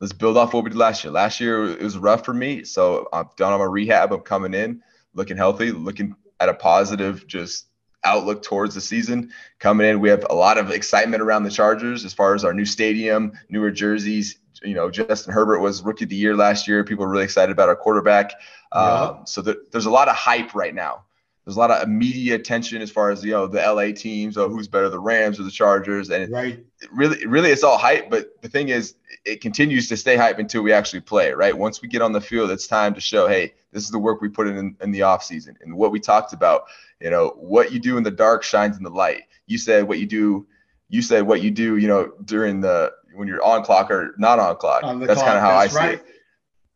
let's 0.00 0.12
build 0.12 0.36
off 0.36 0.52
what 0.52 0.64
we 0.64 0.70
did 0.70 0.76
last 0.76 1.04
year. 1.04 1.12
Last 1.12 1.40
year 1.40 1.64
it 1.70 1.82
was 1.82 1.96
rough 1.96 2.24
for 2.24 2.34
me, 2.34 2.64
so 2.64 3.08
I've 3.12 3.34
done 3.36 3.52
all 3.52 3.60
my 3.60 3.64
rehab. 3.64 4.12
I'm 4.12 4.20
coming 4.20 4.54
in, 4.54 4.82
looking 5.14 5.36
healthy, 5.36 5.70
looking 5.70 6.16
at 6.40 6.48
a 6.48 6.54
positive, 6.54 7.26
just 7.28 7.68
outlook 8.02 8.42
towards 8.42 8.74
the 8.74 8.80
season 8.80 9.30
coming 9.60 9.88
in. 9.88 10.00
We 10.00 10.10
have 10.10 10.26
a 10.28 10.34
lot 10.34 10.58
of 10.58 10.70
excitement 10.70 11.22
around 11.22 11.44
the 11.44 11.50
Chargers 11.50 12.04
as 12.04 12.12
far 12.12 12.34
as 12.34 12.44
our 12.44 12.52
new 12.52 12.66
stadium, 12.66 13.32
newer 13.48 13.70
jerseys. 13.70 14.38
You 14.62 14.74
know, 14.74 14.90
Justin 14.90 15.32
Herbert 15.32 15.60
was 15.60 15.82
rookie 15.82 16.04
of 16.04 16.10
the 16.10 16.16
year 16.16 16.36
last 16.36 16.68
year. 16.68 16.84
People 16.84 17.04
are 17.04 17.08
really 17.08 17.24
excited 17.24 17.52
about 17.52 17.68
our 17.68 17.76
quarterback. 17.76 18.32
Yeah. 18.74 18.80
Um, 18.80 19.26
so 19.26 19.42
there's 19.42 19.86
a 19.86 19.90
lot 19.90 20.08
of 20.08 20.16
hype 20.16 20.54
right 20.54 20.74
now. 20.74 21.04
There's 21.44 21.56
a 21.56 21.60
lot 21.60 21.70
of 21.70 21.88
media 21.88 22.36
attention 22.36 22.80
as 22.80 22.90
far 22.90 23.10
as 23.10 23.22
you 23.22 23.32
know 23.32 23.46
the 23.46 23.60
LA 23.60 23.92
teams 23.94 24.38
or 24.38 24.48
who's 24.48 24.66
better, 24.66 24.88
the 24.88 24.98
Rams 24.98 25.38
or 25.38 25.42
the 25.42 25.50
Chargers, 25.50 26.10
and 26.10 26.32
right. 26.32 26.64
It 26.80 26.92
really, 26.92 27.26
really, 27.26 27.50
it's 27.50 27.62
all 27.62 27.76
hype. 27.76 28.10
But 28.10 28.40
the 28.40 28.48
thing 28.48 28.70
is, 28.70 28.94
it 29.26 29.42
continues 29.42 29.88
to 29.88 29.96
stay 29.96 30.16
hype 30.16 30.38
until 30.38 30.62
we 30.62 30.72
actually 30.72 31.00
play. 31.00 31.32
Right? 31.32 31.56
Once 31.56 31.82
we 31.82 31.88
get 31.88 32.00
on 32.00 32.12
the 32.12 32.20
field, 32.20 32.50
it's 32.50 32.66
time 32.66 32.94
to 32.94 33.00
show, 33.00 33.28
hey, 33.28 33.52
this 33.74 33.84
is 33.84 33.90
the 33.90 33.98
work 33.98 34.22
we 34.22 34.28
put 34.30 34.46
in 34.46 34.76
in 34.80 34.90
the 34.92 35.02
off 35.02 35.22
season 35.22 35.58
and 35.60 35.76
what 35.76 35.90
we 35.90 36.00
talked 36.00 36.32
about 36.32 36.64
you 37.00 37.10
know 37.10 37.34
what 37.36 37.72
you 37.72 37.78
do 37.78 37.98
in 37.98 38.02
the 38.02 38.10
dark 38.10 38.42
shines 38.42 38.78
in 38.78 38.82
the 38.82 38.90
light 38.90 39.24
you 39.46 39.58
said 39.58 39.86
what 39.86 39.98
you 39.98 40.06
do 40.06 40.46
you 40.88 41.02
said 41.02 41.22
what 41.22 41.42
you 41.42 41.50
do 41.50 41.76
you 41.76 41.88
know 41.88 42.12
during 42.24 42.60
the 42.60 42.92
when 43.14 43.28
you're 43.28 43.42
on 43.44 43.62
clock 43.62 43.90
or 43.90 44.14
not 44.18 44.38
on 44.38 44.56
clock 44.56 44.82
on 44.82 45.00
that's 45.00 45.22
kind 45.22 45.36
of 45.36 45.42
how 45.42 45.54
i 45.54 45.66
see 45.66 45.78
right. 45.78 45.94
it 45.94 46.06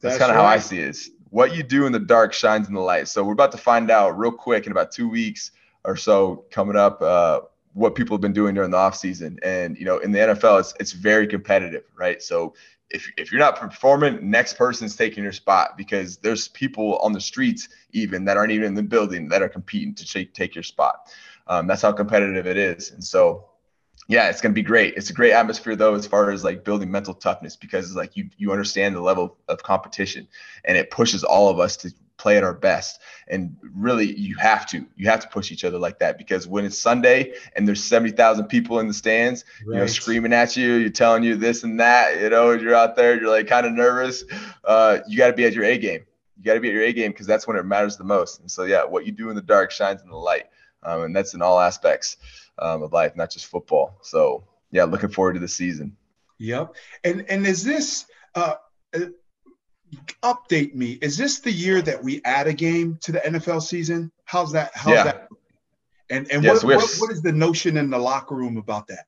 that's, 0.01 0.17
that's 0.17 0.19
kind 0.19 0.31
of 0.31 0.37
right. 0.37 0.43
how 0.43 0.49
i 0.49 0.59
see 0.59 0.79
it 0.79 0.89
is 0.89 1.11
what 1.31 1.55
you 1.55 1.63
do 1.63 1.87
in 1.87 1.93
the 1.93 1.99
dark 1.99 2.33
shines 2.33 2.69
in 2.69 2.75
the 2.75 2.81
light 2.81 3.09
so 3.09 3.23
we're 3.23 3.33
about 3.33 3.53
to 3.53 3.59
find 3.59 3.91
out 3.91 4.19
real 4.19 4.33
quick 4.33 4.67
in 4.67 4.73
about 4.73 4.91
two 4.91 5.09
weeks 5.09 5.53
or 5.85 5.97
so 5.97 6.45
coming 6.51 6.77
up 6.77 7.01
uh, 7.03 7.41
what 7.75 7.95
people 7.95 8.15
have 8.15 8.21
been 8.21 8.33
doing 8.33 8.55
during 8.55 8.71
the 8.71 8.77
off 8.77 8.97
season 8.97 9.39
and 9.43 9.77
you 9.79 9.85
know 9.85 9.99
in 9.99 10.13
the 10.13 10.19
nfl 10.19 10.59
it's, 10.59 10.75
it's 10.81 10.93
very 10.93 11.27
competitive 11.27 11.85
right 11.97 12.23
so 12.23 12.55
if, 12.91 13.11
if 13.17 13.31
you're 13.31 13.39
not 13.39 13.59
performing, 13.59 14.31
next 14.31 14.57
person's 14.57 14.97
taking 14.97 15.23
your 15.23 15.33
spot 15.33 15.77
because 15.77 16.17
there's 16.19 16.49
people 16.49 16.97
on 16.99 17.13
the 17.13 17.21
streets 17.21 17.69
even 17.93 18.25
that 18.25 18.37
aren't 18.37 18.53
even 18.53 18.69
in 18.69 18.75
the 18.75 18.83
building 18.83 19.29
that 19.29 19.43
are 19.43 19.49
competing 19.49 19.95
to 19.95 20.07
take, 20.07 20.33
take 20.33 20.55
your 20.55 20.65
spot. 20.65 21.13
Um, 21.47 21.67
that's 21.67 21.83
how 21.83 21.93
competitive 21.93 22.47
it 22.47 22.57
is. 22.57 22.93
And 22.93 23.03
so, 23.03 23.48
yeah, 24.09 24.31
it's 24.31 24.41
going 24.41 24.53
to 24.53 24.55
be 24.55 24.63
great. 24.63 24.95
It's 24.97 25.11
a 25.11 25.13
great 25.13 25.33
atmosphere 25.33 25.77
though, 25.77 25.95
as 25.95 26.07
far 26.07 26.31
as 26.31 26.43
like 26.43 26.65
building 26.65 26.91
mental 26.91 27.15
toughness 27.15 27.57
because 27.57 27.95
like 27.95 28.17
you, 28.17 28.31
you 28.39 28.51
understand 28.53 28.97
the 28.97 29.03
level 29.03 29.37
of 29.49 29.63
competition 29.63 30.27
and 30.65 30.79
it 30.79 30.91
pushes 30.91 31.23
all 31.23 31.51
of 31.51 31.61
us 31.61 31.77
to 31.79 31.93
play 32.17 32.37
at 32.37 32.43
our 32.43 32.55
best. 32.55 33.01
And 33.29 33.57
really, 33.75 34.13
you 34.19 34.37
have 34.37 34.67
to 34.71 34.87
you 34.97 35.09
have 35.09 35.21
to 35.21 35.29
push 35.29 35.53
each 35.53 35.63
other 35.63 35.79
like 35.79 35.99
that 35.99 36.17
because 36.17 36.47
when 36.47 36.65
it's 36.65 36.79
Sunday 36.79 37.35
and 37.55 37.69
there's 37.69 37.85
seventy 37.85 38.13
thousand 38.13 38.47
people 38.47 38.81
in 38.81 38.89
the 38.89 38.95
stands, 38.95 39.45
right. 39.67 39.75
you 39.75 39.81
know, 39.81 39.87
screaming 39.87 40.33
at 40.33 40.57
you, 40.57 40.75
you're 40.75 40.89
telling 40.89 41.23
you 41.23 41.37
this 41.37 41.63
and 41.63 41.79
that, 41.79 42.19
you 42.21 42.31
know, 42.31 42.53
you're 42.53 42.75
out 42.75 42.97
there, 42.97 43.21
you're 43.21 43.31
like 43.31 43.47
kind 43.47 43.67
of 43.67 43.73
nervous. 43.73 44.25
Uh, 44.65 44.99
you 45.07 45.19
got 45.19 45.29
to 45.29 45.35
be 45.35 45.45
at 45.45 45.53
your 45.53 45.65
A 45.65 45.77
game. 45.77 46.05
You 46.39 46.45
got 46.45 46.55
to 46.55 46.61
be 46.61 46.69
at 46.69 46.75
your 46.75 46.85
A 46.85 46.93
game 46.93 47.11
because 47.11 47.27
that's 47.27 47.47
when 47.47 47.57
it 47.57 47.65
matters 47.65 47.97
the 47.99 48.05
most. 48.05 48.41
And 48.41 48.51
so, 48.51 48.65
yeah, 48.65 48.85
what 48.85 49.05
you 49.05 49.13
do 49.13 49.29
in 49.29 49.37
the 49.37 49.43
dark 49.43 49.71
shines 49.71 50.03
in 50.03 50.09
the 50.09 50.17
light, 50.17 50.47
um, 50.83 51.03
and 51.03 51.17
that's 51.17 51.35
in 51.35 51.43
all 51.43 51.61
aspects 51.61 52.17
um, 52.59 52.83
of 52.83 52.93
life, 52.93 53.17
not 53.17 53.31
just 53.31 53.47
football. 53.47 53.99
So, 54.03 54.45
yeah, 54.71 54.85
looking 54.85 55.11
forward 55.11 55.35
to 55.35 55.41
the 55.41 55.49
season. 55.49 55.97
Yep. 56.39 56.75
And 57.05 57.27
and 57.29 57.47
is 57.47 57.65
this 57.65 58.07
uh, 58.35 58.55
update 60.23 60.75
me. 60.75 60.99
Is 61.01 61.17
this 61.17 61.41
the 61.41 61.53
year 61.53 61.83
that 61.83 62.03
we 62.03 62.21
add 62.25 62.47
a 62.47 62.53
game 62.53 62.99
to 63.03 63.13
the 63.13 63.21
NFL 63.21 63.63
season? 63.63 64.13
How's 64.25 64.53
that? 64.53 64.71
How's 64.75 64.95
yeah. 64.95 65.05
that? 65.05 65.29
And 66.11 66.31
and 66.31 66.43
yes, 66.43 66.65
what, 66.65 66.77
what, 66.77 66.91
what 66.99 67.11
is 67.11 67.23
the 67.23 67.33
notion 67.33 67.77
in 67.77 67.91
the 67.91 67.99
locker 67.99 68.35
room 68.35 68.57
about 68.57 68.87
that? 68.89 69.07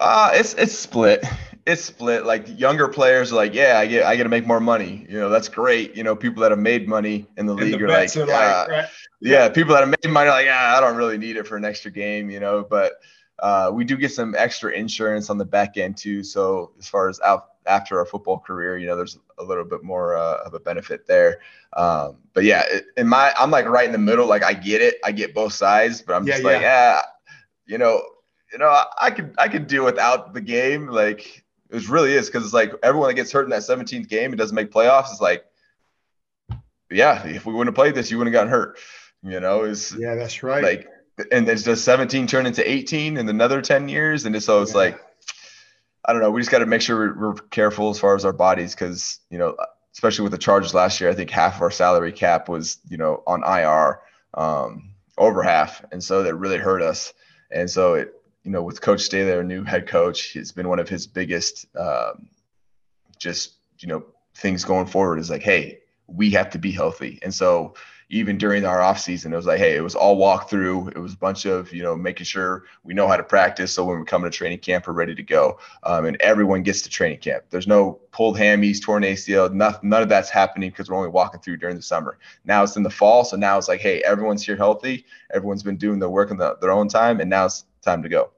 Uh, 0.00 0.30
it's 0.34 0.54
it's 0.54 0.76
split. 0.76 1.24
It's 1.66 1.82
split. 1.82 2.24
Like 2.26 2.58
younger 2.58 2.88
players 2.88 3.32
are 3.32 3.36
like, 3.36 3.54
yeah, 3.54 3.78
I 3.78 3.86
get 3.86 4.04
I 4.04 4.16
get 4.16 4.24
to 4.24 4.28
make 4.28 4.46
more 4.46 4.60
money. 4.60 5.06
You 5.08 5.18
know, 5.18 5.28
that's 5.28 5.48
great. 5.48 5.96
You 5.96 6.04
know, 6.04 6.14
people 6.14 6.42
that 6.42 6.52
have 6.52 6.60
made 6.60 6.88
money 6.88 7.26
in 7.36 7.46
the 7.46 7.54
and 7.54 7.62
league 7.62 7.78
the 7.78 7.84
are 7.84 7.88
like, 7.88 8.16
are 8.16 8.26
like 8.26 8.68
right? 8.68 8.88
yeah, 9.20 9.48
people 9.48 9.74
that 9.74 9.80
have 9.80 9.88
made 9.88 10.12
money 10.12 10.28
are 10.28 10.32
like, 10.32 10.46
yeah, 10.46 10.74
I 10.76 10.80
don't 10.80 10.96
really 10.96 11.18
need 11.18 11.36
it 11.36 11.46
for 11.46 11.56
an 11.56 11.64
extra 11.64 11.90
game. 11.90 12.30
You 12.30 12.40
know, 12.40 12.64
but 12.68 13.00
uh, 13.40 13.70
we 13.72 13.84
do 13.84 13.96
get 13.96 14.12
some 14.12 14.34
extra 14.36 14.72
insurance 14.72 15.28
on 15.28 15.38
the 15.38 15.44
back 15.44 15.76
end 15.76 15.96
too. 15.96 16.22
So 16.22 16.72
as 16.78 16.88
far 16.88 17.08
as 17.08 17.20
out 17.20 17.48
after 17.66 17.98
our 17.98 18.06
football 18.06 18.38
career, 18.38 18.78
you 18.78 18.86
know, 18.86 18.96
there's 18.96 19.18
a 19.38 19.44
little 19.44 19.64
bit 19.64 19.82
more 19.82 20.16
uh, 20.16 20.38
of 20.44 20.54
a 20.54 20.60
benefit 20.60 21.06
there. 21.06 21.40
Um, 21.72 22.18
but 22.32 22.44
yeah, 22.44 22.64
in 22.96 23.08
my, 23.08 23.32
I'm 23.38 23.50
like 23.50 23.66
right 23.66 23.86
in 23.86 23.92
the 23.92 23.98
middle. 23.98 24.26
Like 24.26 24.44
I 24.44 24.54
get 24.54 24.80
it, 24.80 24.96
I 25.04 25.12
get 25.12 25.34
both 25.34 25.52
sides, 25.52 26.00
but 26.00 26.14
I'm 26.14 26.26
yeah, 26.26 26.34
just 26.34 26.44
like, 26.44 26.60
yeah, 26.60 27.00
you 27.66 27.78
know, 27.78 28.02
you 28.52 28.58
know, 28.58 28.84
I 29.00 29.10
could, 29.10 29.34
I 29.38 29.48
could 29.48 29.66
do 29.66 29.84
without 29.84 30.34
the 30.34 30.40
game. 30.40 30.88
Like 30.88 31.44
it 31.70 31.88
really 31.88 32.12
is 32.12 32.26
because 32.26 32.44
it's 32.44 32.54
like 32.54 32.72
everyone 32.82 33.08
that 33.08 33.14
gets 33.14 33.32
hurt 33.32 33.44
in 33.44 33.50
that 33.50 33.62
17th 33.62 34.08
game 34.08 34.32
and 34.32 34.38
doesn't 34.38 34.54
make 34.54 34.70
playoffs 34.70 35.12
is 35.12 35.20
like, 35.20 35.44
yeah, 36.90 37.26
if 37.26 37.46
we 37.46 37.52
wouldn't 37.52 37.68
have 37.68 37.74
played 37.74 37.94
this, 37.94 38.10
you 38.10 38.18
wouldn't 38.18 38.34
have 38.34 38.40
gotten 38.40 38.52
hurt. 38.52 38.78
You 39.22 39.40
know, 39.40 39.64
is 39.64 39.94
yeah, 39.98 40.14
that's 40.14 40.42
right. 40.42 40.62
Like, 40.62 40.88
and 41.32 41.48
there's 41.48 41.64
just 41.64 41.84
17 41.84 42.26
turn 42.26 42.46
into 42.46 42.68
18 42.68 43.16
in 43.16 43.28
another 43.28 43.60
10 43.60 43.88
years, 43.88 44.24
and 44.24 44.40
so 44.42 44.62
it's 44.62 44.72
yeah. 44.72 44.78
like 44.78 45.00
I 46.06 46.12
don't 46.12 46.22
know. 46.22 46.30
We 46.30 46.40
just 46.40 46.52
got 46.52 46.60
to 46.60 46.66
make 46.66 46.82
sure 46.82 47.14
we're, 47.18 47.34
careful 47.50 47.90
as 47.90 47.98
far 47.98 48.14
as 48.14 48.24
our 48.24 48.32
bodies 48.32 48.74
because, 48.74 49.18
you 49.28 49.38
know, 49.38 49.56
especially 49.92 50.22
with 50.22 50.32
the 50.32 50.38
Chargers 50.38 50.72
last 50.72 51.00
year, 51.00 51.10
I 51.10 51.14
think 51.14 51.30
half 51.30 51.56
of 51.56 51.62
our 51.62 51.70
salary 51.70 52.12
cap 52.12 52.48
was, 52.48 52.78
you 52.88 52.96
know, 52.96 53.24
on 53.26 53.42
IR, 53.42 54.00
um, 54.34 54.90
over 55.18 55.42
half. 55.42 55.84
And 55.90 56.02
so 56.02 56.22
that 56.22 56.36
really 56.36 56.58
hurt 56.58 56.80
us. 56.80 57.12
And 57.50 57.68
so 57.68 57.94
it, 57.94 58.14
you 58.46 58.52
know, 58.52 58.62
with 58.62 58.80
Coach 58.80 59.00
Staley, 59.00 59.32
our 59.32 59.42
new 59.42 59.64
head 59.64 59.88
coach, 59.88 60.36
it's 60.36 60.52
been 60.52 60.68
one 60.68 60.78
of 60.78 60.88
his 60.88 61.04
biggest, 61.04 61.66
um, 61.76 62.28
just, 63.18 63.54
you 63.80 63.88
know, 63.88 64.04
things 64.36 64.64
going 64.64 64.86
forward 64.86 65.18
is 65.18 65.28
like, 65.28 65.42
hey, 65.42 65.80
we 66.06 66.30
have 66.30 66.50
to 66.50 66.58
be 66.58 66.70
healthy. 66.70 67.18
And 67.22 67.34
so, 67.34 67.74
even 68.08 68.38
during 68.38 68.64
our 68.64 68.80
off 68.80 69.00
season, 69.00 69.32
it 69.32 69.36
was 69.36 69.46
like, 69.46 69.58
hey, 69.58 69.74
it 69.74 69.80
was 69.80 69.96
all 69.96 70.16
walk 70.16 70.48
through. 70.48 70.86
It 70.90 70.98
was 70.98 71.14
a 71.14 71.16
bunch 71.16 71.44
of, 71.44 71.72
you 71.72 71.82
know, 71.82 71.96
making 71.96 72.26
sure 72.26 72.62
we 72.84 72.94
know 72.94 73.08
how 73.08 73.16
to 73.16 73.24
practice. 73.24 73.74
So 73.74 73.84
when 73.84 73.98
we 73.98 74.04
come 74.04 74.22
to 74.22 74.30
training 74.30 74.60
camp, 74.60 74.86
we're 74.86 74.92
ready 74.92 75.12
to 75.16 75.24
go. 75.24 75.58
Um, 75.82 76.04
and 76.04 76.16
everyone 76.20 76.62
gets 76.62 76.82
to 76.82 76.88
training 76.88 77.18
camp. 77.18 77.46
There's 77.50 77.66
no 77.66 77.98
pulled 78.12 78.36
hammies, 78.36 78.80
torn 78.80 79.02
ACL, 79.02 79.52
nothing, 79.52 79.90
none 79.90 80.02
of 80.02 80.08
that's 80.08 80.30
happening 80.30 80.70
because 80.70 80.88
we're 80.88 80.96
only 80.96 81.08
walking 81.08 81.40
through 81.40 81.56
during 81.56 81.74
the 81.74 81.82
summer. 81.82 82.16
Now 82.44 82.62
it's 82.62 82.76
in 82.76 82.84
the 82.84 82.90
fall. 82.90 83.24
So 83.24 83.36
now 83.36 83.58
it's 83.58 83.66
like, 83.66 83.80
hey, 83.80 84.00
everyone's 84.04 84.44
here 84.44 84.56
healthy. 84.56 85.04
Everyone's 85.34 85.64
been 85.64 85.76
doing 85.76 85.98
the 85.98 86.08
work 86.08 86.30
in 86.30 86.36
the, 86.36 86.56
their 86.60 86.70
own 86.70 86.86
time. 86.86 87.18
And 87.18 87.28
now 87.28 87.46
it's 87.46 87.64
time 87.82 88.04
to 88.04 88.08
go. 88.08 88.30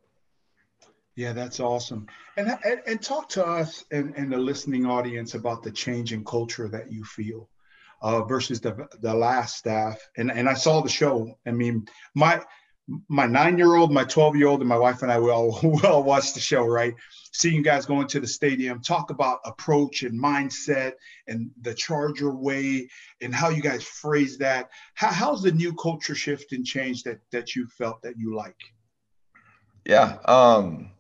Yeah, 1.19 1.33
that's 1.33 1.59
awesome. 1.59 2.07
And, 2.37 2.57
and, 2.65 2.81
and 2.87 3.03
talk 3.03 3.29
to 3.31 3.45
us 3.45 3.85
and, 3.91 4.15
and 4.17 4.33
the 4.33 4.37
listening 4.37 4.87
audience 4.87 5.35
about 5.35 5.65
the 5.65 5.73
change 5.73 6.13
in 6.13 6.25
culture 6.25 6.69
that 6.69 6.93
you 6.93 7.03
feel 7.03 7.49
uh, 8.03 8.23
versus 8.23 8.61
the 8.61 8.87
the 9.01 9.13
last 9.13 9.57
staff. 9.57 9.99
And 10.17 10.31
and 10.31 10.49
I 10.49 10.55
saw 10.55 10.81
the 10.81 10.89
show. 10.89 11.37
I 11.45 11.51
mean, 11.51 11.89
my 12.15 12.41
my 13.09 13.27
nine-year-old, 13.27 13.93
my 13.93 14.05
12-year-old, 14.05 14.61
and 14.61 14.69
my 14.69 14.79
wife 14.79 15.03
and 15.03 15.11
I 15.11 15.19
will 15.19 15.59
will 15.65 16.05
watch 16.05 16.35
the 16.35 16.41
show. 16.41 16.65
Right, 16.65 16.95
seeing 17.33 17.57
you 17.57 17.63
guys 17.65 17.85
going 17.85 18.03
into 18.03 18.21
the 18.21 18.29
stadium, 18.29 18.81
talk 18.81 19.11
about 19.11 19.41
approach 19.45 20.05
and 20.05 20.23
mindset 20.23 20.93
and 21.27 21.51
the 21.63 21.75
Charger 21.75 22.33
way 22.33 22.89
and 23.21 23.35
how 23.35 23.49
you 23.49 23.61
guys 23.61 23.83
phrase 23.83 24.39
that. 24.39 24.71
How, 24.95 25.09
how's 25.09 25.43
the 25.43 25.51
new 25.51 25.75
culture 25.75 26.15
shift 26.15 26.53
and 26.53 26.65
change 26.65 27.03
that 27.03 27.19
that 27.33 27.57
you 27.57 27.67
felt 27.77 28.03
that 28.03 28.17
you 28.17 28.37
like? 28.37 28.61
Yeah, 29.85 30.19
um, 30.27 30.93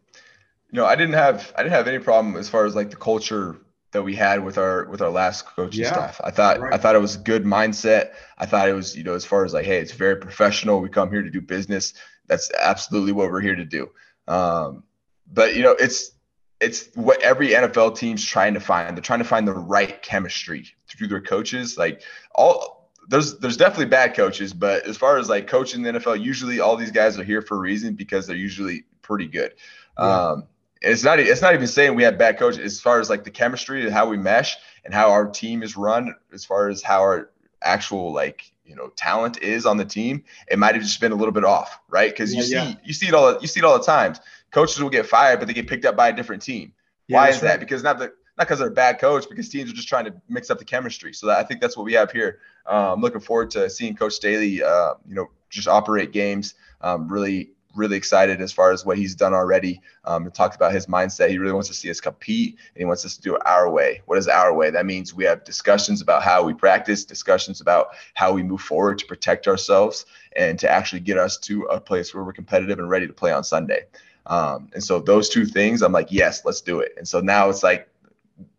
you 0.71 0.77
know, 0.77 0.87
I 0.87 0.97
didn't 0.97 1.15
have 1.15 1.53
I 1.57 1.63
didn't 1.63 1.75
have 1.75 1.89
any 1.89 1.99
problem 1.99 2.37
as 2.37 2.49
far 2.49 2.67
as 2.67 2.75
like 2.75 2.91
the 2.91 2.97
culture 2.97 3.57
that 3.93 4.03
we 4.03 4.15
had 4.15 4.45
with 4.45 4.59
our 4.59 4.85
with 4.87 5.01
our 5.01 5.11
last 5.11 5.47
coaching 5.47 5.83
yeah, 5.83 5.93
staff. 5.93 6.21
I 6.23 6.31
thought 6.31 6.61
right. 6.61 6.75
I 6.75 6.77
thought 6.77 6.95
it 6.95 7.01
was 7.01 7.17
a 7.17 7.21
good 7.21 7.45
mindset. 7.45 8.13
I 8.37 8.47
thought 8.47 8.69
it 8.69 8.75
was, 8.75 8.97
you 8.97 9.05
know, 9.05 9.15
as 9.15 9.25
far 9.25 9.45
as 9.45 9.55
like, 9.55 9.65
hey, 9.65 9.79
it's 9.79 9.93
very 9.93 10.17
professional. 10.17 10.81
We 10.81 10.89
come 10.89 11.11
here 11.11 11.23
to 11.23 11.31
do 11.31 11.41
business. 11.41 11.95
That's 12.27 12.51
absolutely 12.61 13.13
what 13.13 13.31
we're 13.31 13.41
here 13.41 13.57
to 13.57 13.65
do. 13.65 13.91
Um, 14.27 14.85
but 15.33 15.57
you 15.57 15.63
know, 15.63 15.73
it's 15.73 16.13
it's 16.61 16.89
what 16.95 17.23
every 17.23 17.51
NFL 17.51 17.97
team's 17.97 18.25
trying 18.25 18.55
to 18.55 18.61
find. 18.61 18.97
They're 18.97 19.03
trying 19.03 19.21
to 19.21 19.25
find 19.25 19.49
the 19.49 19.55
right 19.55 20.03
chemistry 20.03 20.67
through 20.89 21.09
their 21.09 21.23
coaches. 21.23 21.79
Like 21.79 22.03
all 22.35 22.91
there's 23.09 23.39
there's 23.39 23.57
definitely 23.57 23.87
bad 23.87 24.15
coaches, 24.15 24.53
but 24.53 24.87
as 24.87 24.99
far 24.99 25.17
as 25.17 25.31
like 25.31 25.47
coaching 25.47 25.83
the 25.83 25.93
NFL, 25.93 26.23
usually 26.23 26.61
all 26.61 26.77
these 26.77 26.91
guys 26.91 27.19
are 27.19 27.25
here 27.25 27.41
for 27.41 27.57
a 27.57 27.61
reason 27.61 27.95
because 27.95 28.27
they're 28.27 28.37
usually 28.37 28.85
pretty 29.01 29.29
good. 29.29 29.55
Yeah. 29.99 30.05
Um, 30.05 30.45
it's 30.81 31.03
not 31.03 31.19
it's 31.19 31.43
not 31.43 31.55
even 31.55 31.67
saying 31.67 31.95
we 31.95 32.03
have 32.05 32.19
bad 32.19 32.39
coaches. 32.39 32.61
As 32.61 32.81
far 32.81 33.01
as 33.01 33.11
like 33.11 33.25
the 33.25 33.31
chemistry 33.31 33.85
and 33.85 33.93
how 33.93 34.09
we 34.09 34.17
mesh 34.17 34.57
and 34.85 34.95
how 34.95 35.11
our 35.11 35.27
team 35.27 35.63
is 35.63 35.77
run 35.77 36.15
as 36.33 36.45
far 36.45 36.69
as 36.69 36.83
how 36.83 37.01
our 37.01 37.31
actual 37.63 38.13
like 38.13 38.53
you 38.65 38.77
know 38.77 38.89
talent 38.91 39.43
is 39.43 39.67
on 39.67 39.77
the 39.77 39.85
team 39.85 40.23
it 40.49 40.59
might 40.59 40.77
have 40.77 40.85
just 40.85 41.01
been 41.01 41.11
a 41.11 41.15
little 41.17 41.33
bit 41.33 41.45
off 41.45 41.81
right? 41.89 42.11
Because 42.11 42.33
you 42.33 42.43
yeah, 42.43 42.65
see 42.65 42.71
yeah. 42.71 42.75
you 42.85 42.93
see 42.93 43.09
it 43.09 43.15
all 43.15 43.39
you 43.41 43.49
see 43.49 43.61
it 43.61 43.65
all 43.65 43.79
the 43.79 43.85
times. 43.85 44.21
Coaches 44.51 44.81
will 44.81 44.91
get 44.91 45.07
fired 45.07 45.39
but 45.39 45.49
they 45.49 45.55
get 45.55 45.67
picked 45.67 45.85
up 45.85 45.97
by 45.97 46.09
a 46.09 46.13
different 46.13 46.43
team. 46.43 46.73
Yeah, 47.09 47.17
why 47.17 47.29
is 47.29 47.37
right. 47.37 47.49
that 47.49 47.61
because 47.61 47.83
not 47.83 47.99
the 47.99 48.13
not 48.37 48.47
because 48.47 48.61
they're 48.61 48.69
a 48.69 48.73
bad 48.73 49.01
coach 49.01 49.29
because 49.29 49.49
teams 49.49 49.71
are 49.71 49.75
just 49.75 49.89
trying 49.89 50.05
to 50.05 50.15
mix 50.29 50.49
up 50.49 50.59
the 50.59 50.65
chemistry. 50.65 51.13
So 51.13 51.27
that, 51.27 51.39
i 51.39 51.43
think 51.43 51.61
that's 51.61 51.77
what 51.77 51.85
we 51.85 51.95
have 51.95 52.13
here. 52.13 52.39
Um, 52.67 52.77
i'm 52.77 53.01
looking 53.01 53.21
forward 53.21 53.51
to 53.53 53.69
seeing 53.69 53.97
coach 53.97 54.13
staley 54.13 54.63
uh, 54.63 54.95
you 55.09 55.15
know 55.15 55.31
just 55.51 55.67
operate 55.67 56.13
games 56.13 56.55
um, 56.83 57.09
really 57.09 57.51
really 57.75 57.97
excited 57.97 58.41
as 58.41 58.53
far 58.53 58.73
as 58.73 58.85
what 58.85 58.99
he's 58.99 59.15
done 59.15 59.35
already. 59.35 59.81
Um, 60.05 60.31
talked 60.31 60.57
about 60.57 60.73
his 60.73 60.87
mindset. 60.87 61.31
He 61.31 61.39
really 61.39 61.53
wants 61.53 61.69
to 61.69 61.75
see 61.75 61.91
us 61.91 62.01
compete 62.01 62.59
and 62.75 62.79
he 62.81 62.85
wants 62.85 63.05
us 63.05 63.17
to 63.17 63.23
do 63.23 63.37
it 63.37 63.43
our 63.47 63.71
way. 63.71 64.03
What 64.07 64.19
is 64.19 64.29
our 64.29 64.53
way? 64.55 64.71
That 64.71 64.87
means 64.87 65.15
we 65.15 65.25
have 65.25 65.45
discussions 65.45 66.01
about 66.01 66.23
how 66.23 66.43
we 66.43 66.55
practice, 66.55 67.05
discussions 67.05 67.61
about 67.61 67.89
how 68.15 68.33
we 68.33 68.43
move 68.43 68.61
forward 68.61 68.99
to 68.99 69.07
protect 69.07 69.47
ourselves 69.47 70.07
and 70.37 70.59
to 70.59 70.71
actually 70.71 71.01
get 71.01 71.19
us 71.19 71.37
to 71.39 71.63
a 71.65 71.81
place 71.81 72.15
where 72.15 72.25
we're 72.25 72.33
competitive 72.33 72.79
and 72.79 72.91
ready 72.91 73.07
to 73.07 73.13
play 73.13 73.33
on 73.33 73.45
Sunday. 73.45 73.85
Um, 74.27 74.69
and 74.75 74.83
so 74.83 75.01
those 75.01 75.29
two 75.29 75.47
things, 75.47 75.83
I'm 75.83 75.93
like, 75.93 76.09
yes, 76.11 76.45
let's 76.45 76.61
do 76.61 76.81
it. 76.81 76.95
And 76.97 77.07
so 77.07 77.21
now 77.21 77.49
it's 77.49 77.63
like 77.63 77.89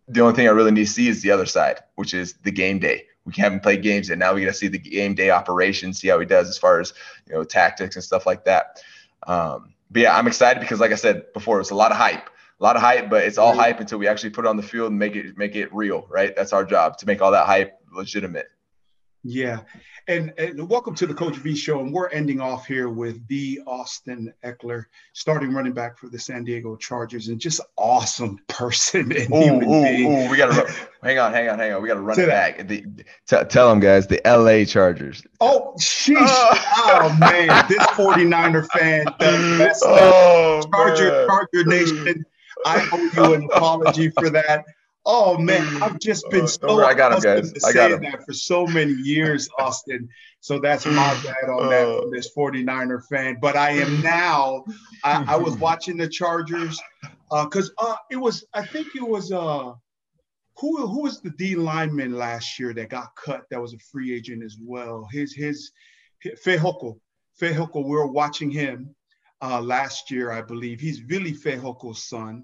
the 0.07 0.21
only 0.21 0.35
thing 0.35 0.47
I 0.47 0.51
really 0.51 0.71
need 0.71 0.85
to 0.85 0.91
see 0.91 1.07
is 1.07 1.21
the 1.21 1.31
other 1.31 1.45
side, 1.45 1.81
which 1.95 2.13
is 2.13 2.33
the 2.43 2.51
game 2.51 2.79
day 2.79 3.05
we 3.29 3.41
haven't 3.41 3.61
played 3.61 3.83
games 3.83 4.09
yet. 4.09 4.17
Now 4.17 4.33
we 4.33 4.41
got 4.41 4.47
to 4.47 4.53
see 4.53 4.67
the 4.67 4.79
game 4.79 5.13
day 5.13 5.29
operation, 5.29 5.93
see 5.93 6.07
how 6.07 6.19
he 6.19 6.25
does 6.25 6.49
as 6.49 6.57
far 6.57 6.79
as 6.79 6.93
you 7.27 7.35
know 7.35 7.43
tactics 7.43 7.95
and 7.95 8.03
stuff 8.03 8.25
like 8.25 8.45
that. 8.45 8.81
Um, 9.27 9.73
but 9.91 10.01
yeah, 10.03 10.17
I'm 10.17 10.27
excited 10.27 10.59
because, 10.59 10.79
like 10.79 10.91
I 10.91 10.95
said 10.95 11.33
before, 11.33 11.59
it's 11.59 11.71
a 11.71 11.75
lot 11.75 11.91
of 11.91 11.97
hype, 11.97 12.29
a 12.59 12.63
lot 12.63 12.75
of 12.75 12.81
hype, 12.81 13.09
but 13.09 13.23
it's 13.23 13.37
all 13.37 13.55
hype 13.55 13.79
until 13.79 13.97
we 13.97 14.07
actually 14.07 14.31
put 14.31 14.45
it 14.45 14.47
on 14.47 14.57
the 14.57 14.63
field 14.63 14.91
and 14.91 14.99
make 14.99 15.15
it 15.15 15.37
make 15.37 15.55
it 15.55 15.73
real, 15.73 16.05
right? 16.09 16.35
That's 16.35 16.53
our 16.53 16.63
job 16.63 16.97
to 16.99 17.05
make 17.05 17.21
all 17.21 17.31
that 17.31 17.45
hype 17.45 17.79
legitimate. 17.91 18.47
Yeah. 19.23 19.61
And, 20.07 20.33
and, 20.37 20.69
welcome 20.69 20.95
to 20.95 21.05
the 21.05 21.13
Coach 21.13 21.35
V 21.35 21.53
show. 21.53 21.81
And 21.81 21.93
we're 21.93 22.07
ending 22.09 22.39
off 22.39 22.65
here 22.65 22.87
with 22.87 23.27
the 23.27 23.59
Austin 23.67 24.33
Ekeler, 24.45 24.85
starting 25.11 25.53
running 25.53 25.73
back 25.73 25.97
for 25.97 26.07
the 26.07 26.17
San 26.17 26.45
Diego 26.45 26.77
Chargers, 26.77 27.27
and 27.27 27.39
just 27.39 27.59
awesome 27.77 28.39
person 28.47 29.11
and 29.11 29.33
ooh, 29.33 29.41
human 29.41 29.69
ooh, 29.69 29.83
being. 29.83 30.27
Ooh, 30.27 30.31
we 30.31 30.37
got 30.37 30.53
to 30.53 30.73
hang 31.03 31.19
on, 31.19 31.33
hang 31.33 31.49
on, 31.49 31.59
hang 31.59 31.73
on. 31.73 31.81
We 31.81 31.89
got 31.89 31.95
to 31.95 31.99
run 31.99 32.15
Say 32.15 32.23
it 32.23 32.27
that. 32.27 32.57
back. 32.57 32.67
The, 32.69 32.81
t- 33.27 33.45
tell 33.49 33.69
them, 33.69 33.81
guys, 33.81 34.07
the 34.07 34.21
LA 34.25 34.63
Chargers. 34.63 35.21
Oh, 35.41 35.73
sheesh. 35.79 36.15
Oh, 36.17 37.09
oh 37.11 37.17
man, 37.19 37.65
this 37.67 37.79
49er 37.79 38.67
fan, 38.69 39.03
the 39.19 39.55
best 39.59 39.83
oh, 39.85 40.61
Charger, 40.71 41.27
Charger 41.27 41.65
Nation. 41.65 42.25
I 42.65 42.87
owe 42.93 43.27
you 43.27 43.33
an 43.33 43.49
apology 43.51 44.09
for 44.11 44.29
that. 44.29 44.63
Oh 45.11 45.39
man, 45.39 45.81
I've 45.81 45.97
just 45.97 46.29
been 46.29 46.47
so 46.47 46.85
I 46.85 46.93
got 46.93 47.11
him, 47.13 47.19
guys. 47.21 47.51
I 47.65 47.73
got 47.73 47.89
him. 47.89 48.03
that 48.03 48.23
for 48.27 48.31
so 48.31 48.67
many 48.67 48.93
years, 48.93 49.49
Austin. 49.59 50.07
So 50.39 50.59
that's 50.59 50.85
my 50.85 51.19
bad 51.23 51.49
on 51.49 51.67
that 51.69 51.87
on 51.87 52.11
this 52.11 52.29
49er 52.37 53.01
fan. 53.09 53.37
But 53.41 53.55
I 53.55 53.71
am 53.71 54.01
now. 54.03 54.63
I, 55.03 55.25
I 55.29 55.35
was 55.35 55.57
watching 55.57 55.97
the 55.97 56.07
Chargers 56.07 56.79
because 57.31 57.71
uh, 57.79 57.93
uh, 57.93 57.95
it 58.11 58.17
was. 58.17 58.45
I 58.53 58.63
think 58.63 58.95
it 58.95 59.01
was. 59.01 59.31
Uh, 59.31 59.73
who 60.57 60.85
who 60.85 61.01
was 61.01 61.21
the 61.21 61.31
D 61.31 61.55
lineman 61.55 62.13
last 62.13 62.59
year 62.59 62.71
that 62.75 62.89
got 62.89 63.15
cut? 63.15 63.45
That 63.49 63.59
was 63.59 63.73
a 63.73 63.79
free 63.91 64.15
agent 64.15 64.43
as 64.43 64.57
well. 64.61 65.07
His 65.11 65.33
his, 65.33 65.71
his 66.19 66.39
Fehoko. 66.45 66.99
Fehoko. 67.41 67.83
We 67.83 67.95
were 67.95 68.11
watching 68.11 68.51
him 68.51 68.93
uh, 69.41 69.59
last 69.59 70.11
year, 70.11 70.31
I 70.31 70.43
believe. 70.43 70.79
He's 70.79 70.99
Vili 70.99 71.33
Fehoko's 71.33 72.07
son 72.07 72.43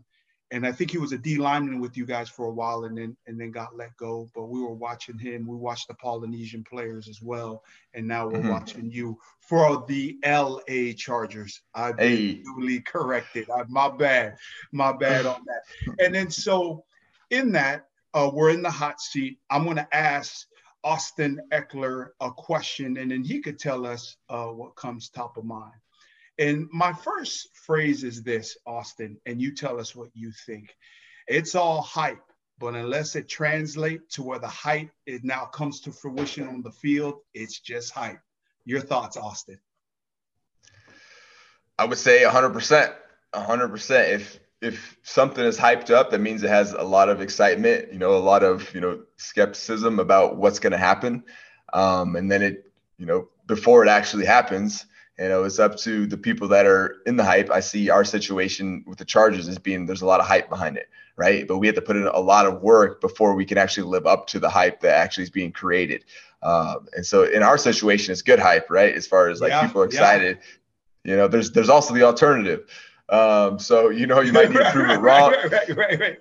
and 0.52 0.66
I 0.66 0.72
think 0.72 0.91
he 0.91 0.98
was 0.98 1.12
a 1.12 1.18
D 1.18 1.38
lineman 1.38 1.80
with 1.80 1.98
you 1.98 2.06
guys 2.06 2.30
for 2.30 2.46
a 2.46 2.52
while, 2.52 2.84
and 2.84 2.98
then 2.98 3.18
and 3.26 3.39
then 3.39 3.52
got 3.52 3.76
let 3.76 3.96
go. 3.98 4.30
But 4.36 4.46
we 4.46 4.62
were 4.62 4.74
watching 4.74 5.18
him. 5.18 5.48
We 5.48 5.56
watched 5.56 5.88
the 5.88 5.96
Polynesian 5.96 6.64
players 6.64 7.08
as 7.08 7.22
well, 7.22 7.64
and 7.93 8.08
now 8.08 8.28
we're 8.28 8.39
mm-hmm. 8.39 8.50
watching 8.50 8.91
you 8.91 9.18
for 9.39 9.84
the 9.88 10.18
L.A. 10.24 10.93
Chargers. 10.93 11.62
I've 11.74 11.98
been 11.98 12.18
hey. 12.18 12.34
duly 12.43 12.82
corrected. 12.82 13.50
I, 13.50 13.64
my 13.70 13.89
bad, 13.89 14.38
my 14.72 14.93
bad 14.93 15.26
on 15.26 15.41
that. 15.46 15.96
And 16.06 16.14
then 16.14 16.30
so 16.30 16.84
in 17.32 17.52
that, 17.54 17.88
uh, 18.14 18.30
we're 18.32 18.52
in 18.52 18.62
the 18.62 18.70
hot 18.72 19.02
seat. 19.02 19.39
I'm 19.50 19.64
going 19.64 19.78
to 19.78 19.96
ask 19.96 20.48
Austin 20.84 21.41
Ekeler 21.52 22.10
a 22.22 22.32
question, 22.32 22.98
and 22.98 23.10
then 23.10 23.24
he 23.24 23.41
could 23.41 23.58
tell 23.58 23.86
us 23.86 24.18
uh, 24.30 24.46
what 24.46 24.76
comes 24.76 25.10
top 25.10 25.38
of 25.38 25.43
mind. 25.43 25.74
And 26.38 26.68
my 26.72 26.92
first 26.92 27.56
phrase 27.56 28.04
is 28.04 28.24
this, 28.24 28.58
Austin, 28.66 29.18
and 29.26 29.42
you 29.42 29.54
tell 29.54 29.80
us 29.80 29.96
what 29.96 30.10
you 30.14 30.32
think. 30.46 30.76
It's 31.28 31.56
all 31.56 31.82
hype, 31.82 32.22
but 32.60 32.76
unless 32.76 33.16
it 33.16 33.30
translates 33.30 34.16
to 34.16 34.24
where 34.24 34.40
the 34.40 34.48
hype 34.48 34.92
it 35.06 35.24
now 35.24 35.46
comes 35.46 35.82
to 35.82 35.92
fruition 35.92 36.48
on 36.48 36.62
the 36.62 36.72
field, 36.72 37.16
it's 37.34 37.60
just 37.60 37.94
hype. 37.94 38.20
Your 38.66 38.82
thoughts, 38.82 39.18
Austin? 39.18 39.60
I 41.78 41.86
would 41.86 41.98
say 41.98 42.24
100%. 42.24 42.94
100%. 43.34 44.10
If 44.10 44.40
if 44.62 44.98
something 45.04 45.44
is 45.46 45.60
hyped 45.60 45.92
up, 45.92 46.10
that 46.10 46.22
means 46.22 46.42
it 46.42 46.50
has 46.50 46.72
a 46.72 46.82
lot 46.82 47.10
of 47.10 47.22
excitement, 47.22 47.92
you 47.92 48.00
know, 48.00 48.16
a 48.16 48.18
lot 48.18 48.42
of, 48.42 48.74
you 48.74 48.82
know, 48.82 49.04
skepticism 49.18 50.00
about 50.00 50.38
what's 50.38 50.60
going 50.60 50.72
to 50.72 50.78
happen. 50.78 51.24
Um, 51.74 52.16
and 52.16 52.32
then 52.32 52.42
it, 52.42 52.72
you 52.98 53.06
know, 53.06 53.28
before 53.46 53.86
it 53.86 53.90
actually 53.90 54.26
happens, 54.26 54.86
you 55.20 55.30
know, 55.30 55.43
it's 55.43 55.59
up 55.59 55.78
to 55.78 56.05
the 56.05 56.18
people 56.18 56.47
that 56.49 56.66
are 56.66 56.97
in 57.05 57.16
the 57.16 57.24
hype. 57.24 57.49
I 57.49 57.61
see 57.61 57.89
our 57.89 58.03
situation 58.03 58.84
with 58.86 58.97
the 58.97 59.05
Chargers 59.05 59.47
as 59.47 59.57
being 59.57 59.86
there's 59.86 60.01
a 60.01 60.05
lot 60.05 60.20
of 60.20 60.26
hype 60.26 60.49
behind 60.49 60.78
it, 60.78 60.89
right? 61.16 61.47
But 61.47 61.57
we 61.57 61.68
have 61.68 61.76
to 61.76 61.82
put 61.82 61.95
in 61.95 62.05
a 62.07 62.20
lot 62.20 62.45
of 62.45 62.61
work 62.61 62.99
before 62.99 63.34
we 63.34 63.45
can 63.45 63.57
actually 63.57 63.88
live 63.88 64.05
up 64.05 64.28
to 64.28 64.39
the 64.39 64.49
hype 64.49 64.82
that 64.82 64.95
actually 64.95 65.24
is 65.24 65.30
being 65.30 65.51
created. 65.51 66.03
Um, 66.43 66.88
and 66.93 67.05
so 67.05 67.24
in 67.24 67.43
our 67.43 67.57
situation, 67.57 68.11
it's 68.11 68.22
good 68.22 68.39
hype, 68.39 68.70
right? 68.70 68.93
As 68.93 69.07
far 69.07 69.30
as 69.30 69.39
like 69.39 69.51
yeah, 69.51 69.66
people 69.66 69.82
are 69.82 69.86
excited. 69.86 70.39
Yeah. 71.03 71.11
You 71.11 71.18
know, 71.18 71.28
there's 71.28 71.51
there's 71.51 71.70
also 71.70 71.93
the 71.93 72.03
alternative. 72.03 72.70
Um, 73.07 73.57
so 73.57 73.89
you 73.89 74.07
know, 74.07 74.20
you 74.20 74.34
might 74.34 74.49
need 74.49 74.57
to 74.57 74.72
prove 74.72 74.89
it 74.89 74.99
wrong. 74.99 75.32
right, 75.32 75.51
right, 75.51 75.78
right, 75.78 75.99
right. 75.99 76.20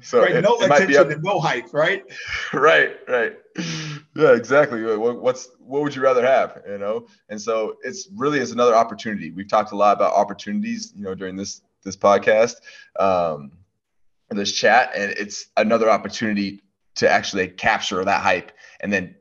So 0.00 0.20
right, 0.20 0.36
it, 0.36 0.42
no 0.42 0.56
it 0.60 0.70
attention 0.70 1.12
and 1.12 1.22
no 1.22 1.40
hype, 1.40 1.72
right? 1.74 2.02
right, 2.52 2.96
right. 3.08 3.36
Yeah, 4.14 4.34
exactly. 4.34 4.84
What, 4.96 5.22
What's 5.22 5.48
what 5.58 5.82
would 5.82 5.96
you 5.96 6.02
rather 6.02 6.24
have, 6.26 6.60
you 6.68 6.76
know? 6.76 7.06
And 7.30 7.40
so 7.40 7.76
it's 7.82 8.08
really 8.14 8.40
is 8.40 8.50
another 8.50 8.74
opportunity. 8.74 9.30
We've 9.30 9.48
talked 9.48 9.72
a 9.72 9.76
lot 9.76 9.96
about 9.96 10.12
opportunities, 10.12 10.92
you 10.94 11.02
know, 11.02 11.14
during 11.14 11.34
this 11.34 11.62
this 11.82 11.96
podcast, 11.96 12.56
um, 13.00 13.52
this 14.30 14.52
chat, 14.52 14.92
and 14.94 15.12
it's 15.12 15.46
another 15.56 15.88
opportunity 15.88 16.62
to 16.96 17.10
actually 17.10 17.48
capture 17.48 18.04
that 18.04 18.20
hype 18.20 18.52
and 18.80 18.92
then 18.92 19.14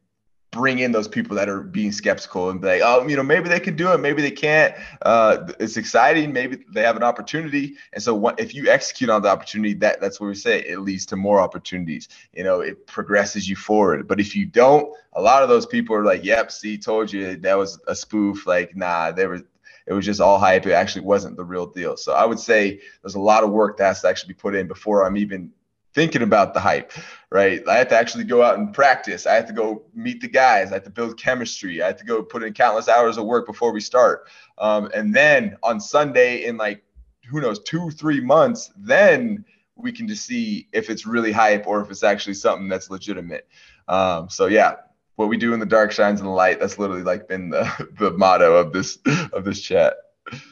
bring 0.51 0.79
in 0.79 0.91
those 0.91 1.07
people 1.07 1.35
that 1.37 1.47
are 1.47 1.61
being 1.61 1.93
skeptical 1.93 2.49
and 2.49 2.59
be 2.59 2.67
like, 2.67 2.81
oh, 2.83 3.07
you 3.07 3.15
know, 3.15 3.23
maybe 3.23 3.47
they 3.47 3.59
can 3.59 3.75
do 3.75 3.91
it, 3.93 3.99
maybe 3.99 4.21
they 4.21 4.31
can't. 4.31 4.75
Uh, 5.01 5.47
it's 5.59 5.77
exciting, 5.77 6.33
maybe 6.33 6.63
they 6.69 6.81
have 6.81 6.97
an 6.97 7.03
opportunity. 7.03 7.77
And 7.93 8.03
so, 8.03 8.13
what, 8.13 8.39
if 8.39 8.53
you 8.53 8.69
execute 8.69 9.09
on 9.09 9.21
the 9.21 9.29
opportunity, 9.29 9.73
that 9.75 10.01
that's 10.01 10.19
what 10.19 10.27
we 10.27 10.35
say 10.35 10.59
it 10.59 10.79
leads 10.79 11.05
to 11.07 11.15
more 11.15 11.39
opportunities. 11.39 12.09
You 12.33 12.43
know, 12.43 12.59
it 12.59 12.85
progresses 12.85 13.49
you 13.49 13.55
forward. 13.55 14.07
But 14.07 14.19
if 14.19 14.35
you 14.35 14.45
don't, 14.45 14.93
a 15.13 15.21
lot 15.21 15.41
of 15.41 15.49
those 15.49 15.65
people 15.65 15.95
are 15.95 16.05
like, 16.05 16.25
yep, 16.25 16.51
see, 16.51 16.77
told 16.77 17.11
you 17.13 17.37
that 17.37 17.57
was 17.57 17.79
a 17.87 17.95
spoof. 17.95 18.45
Like, 18.45 18.75
nah, 18.75 19.11
they 19.11 19.27
were. 19.27 19.41
It 19.87 19.93
was 19.93 20.05
just 20.05 20.21
all 20.21 20.37
hype. 20.37 20.67
It 20.67 20.73
actually 20.73 21.05
wasn't 21.05 21.37
the 21.37 21.43
real 21.43 21.65
deal. 21.65 21.97
So 21.97 22.13
I 22.13 22.23
would 22.23 22.39
say 22.39 22.79
there's 23.01 23.15
a 23.15 23.19
lot 23.19 23.43
of 23.43 23.49
work 23.49 23.77
that 23.77 23.85
has 23.85 24.01
to 24.01 24.09
actually 24.09 24.35
be 24.35 24.37
put 24.37 24.53
in 24.53 24.67
before 24.67 25.05
I'm 25.05 25.17
even 25.17 25.51
thinking 25.93 26.21
about 26.21 26.53
the 26.53 26.59
hype, 26.59 26.91
right? 27.29 27.67
I 27.67 27.77
have 27.77 27.89
to 27.89 27.97
actually 27.97 28.23
go 28.23 28.41
out 28.41 28.57
and 28.57 28.73
practice. 28.73 29.25
I 29.25 29.33
have 29.35 29.47
to 29.47 29.53
go 29.53 29.83
meet 29.93 30.21
the 30.21 30.27
guys. 30.27 30.71
I 30.71 30.75
have 30.75 30.83
to 30.83 30.89
build 30.89 31.19
chemistry. 31.19 31.81
I 31.81 31.87
have 31.87 31.97
to 31.97 32.05
go 32.05 32.23
put 32.23 32.43
in 32.43 32.53
countless 32.53 32.87
hours 32.87 33.17
of 33.17 33.25
work 33.25 33.45
before 33.45 33.71
we 33.73 33.81
start. 33.81 34.29
Um, 34.57 34.89
and 34.93 35.13
then 35.13 35.57
on 35.63 35.79
Sunday, 35.79 36.45
in 36.45 36.57
like 36.57 36.83
who 37.29 37.41
knows, 37.41 37.59
two, 37.59 37.89
three 37.91 38.19
months, 38.19 38.71
then 38.77 39.45
we 39.75 39.91
can 39.91 40.07
just 40.07 40.25
see 40.25 40.67
if 40.73 40.89
it's 40.89 41.05
really 41.05 41.31
hype 41.31 41.67
or 41.67 41.81
if 41.81 41.89
it's 41.89 42.03
actually 42.03 42.33
something 42.33 42.67
that's 42.67 42.89
legitimate. 42.89 43.47
Um, 43.87 44.29
so 44.29 44.47
yeah, 44.47 44.75
what 45.15 45.29
we 45.29 45.37
do 45.37 45.53
in 45.53 45.59
the 45.59 45.65
dark 45.65 45.91
shines 45.91 46.19
in 46.19 46.25
the 46.25 46.31
light. 46.31 46.59
That's 46.59 46.79
literally 46.79 47.03
like 47.03 47.27
been 47.27 47.49
the, 47.49 47.89
the 47.99 48.11
motto 48.11 48.55
of 48.55 48.73
this 48.73 48.99
of 49.33 49.45
this 49.45 49.61
chat. 49.61 49.95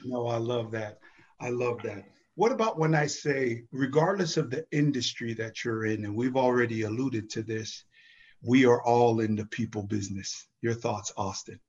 No, 0.04 0.28
I 0.28 0.38
love 0.38 0.72
that. 0.72 1.00
I 1.40 1.50
love 1.50 1.82
that. 1.84 2.04
What 2.40 2.54
about 2.54 2.80
when 2.80 2.96
I 2.96 3.06
say, 3.06 3.64
regardless 3.74 4.38
of 4.38 4.50
the 4.50 4.66
industry 4.72 5.34
that 5.34 5.66
you're 5.66 5.84
in, 5.88 6.06
and 6.06 6.16
we've 6.16 6.38
already 6.38 6.84
alluded 6.84 7.30
to 7.32 7.44
this, 7.44 7.84
we 8.42 8.66
are 8.66 8.82
all 8.82 9.20
in 9.20 9.36
the 9.36 9.46
people 9.48 9.84
business. 9.84 10.48
Your 10.62 10.74
thoughts, 10.74 11.12
Austin? 11.18 11.60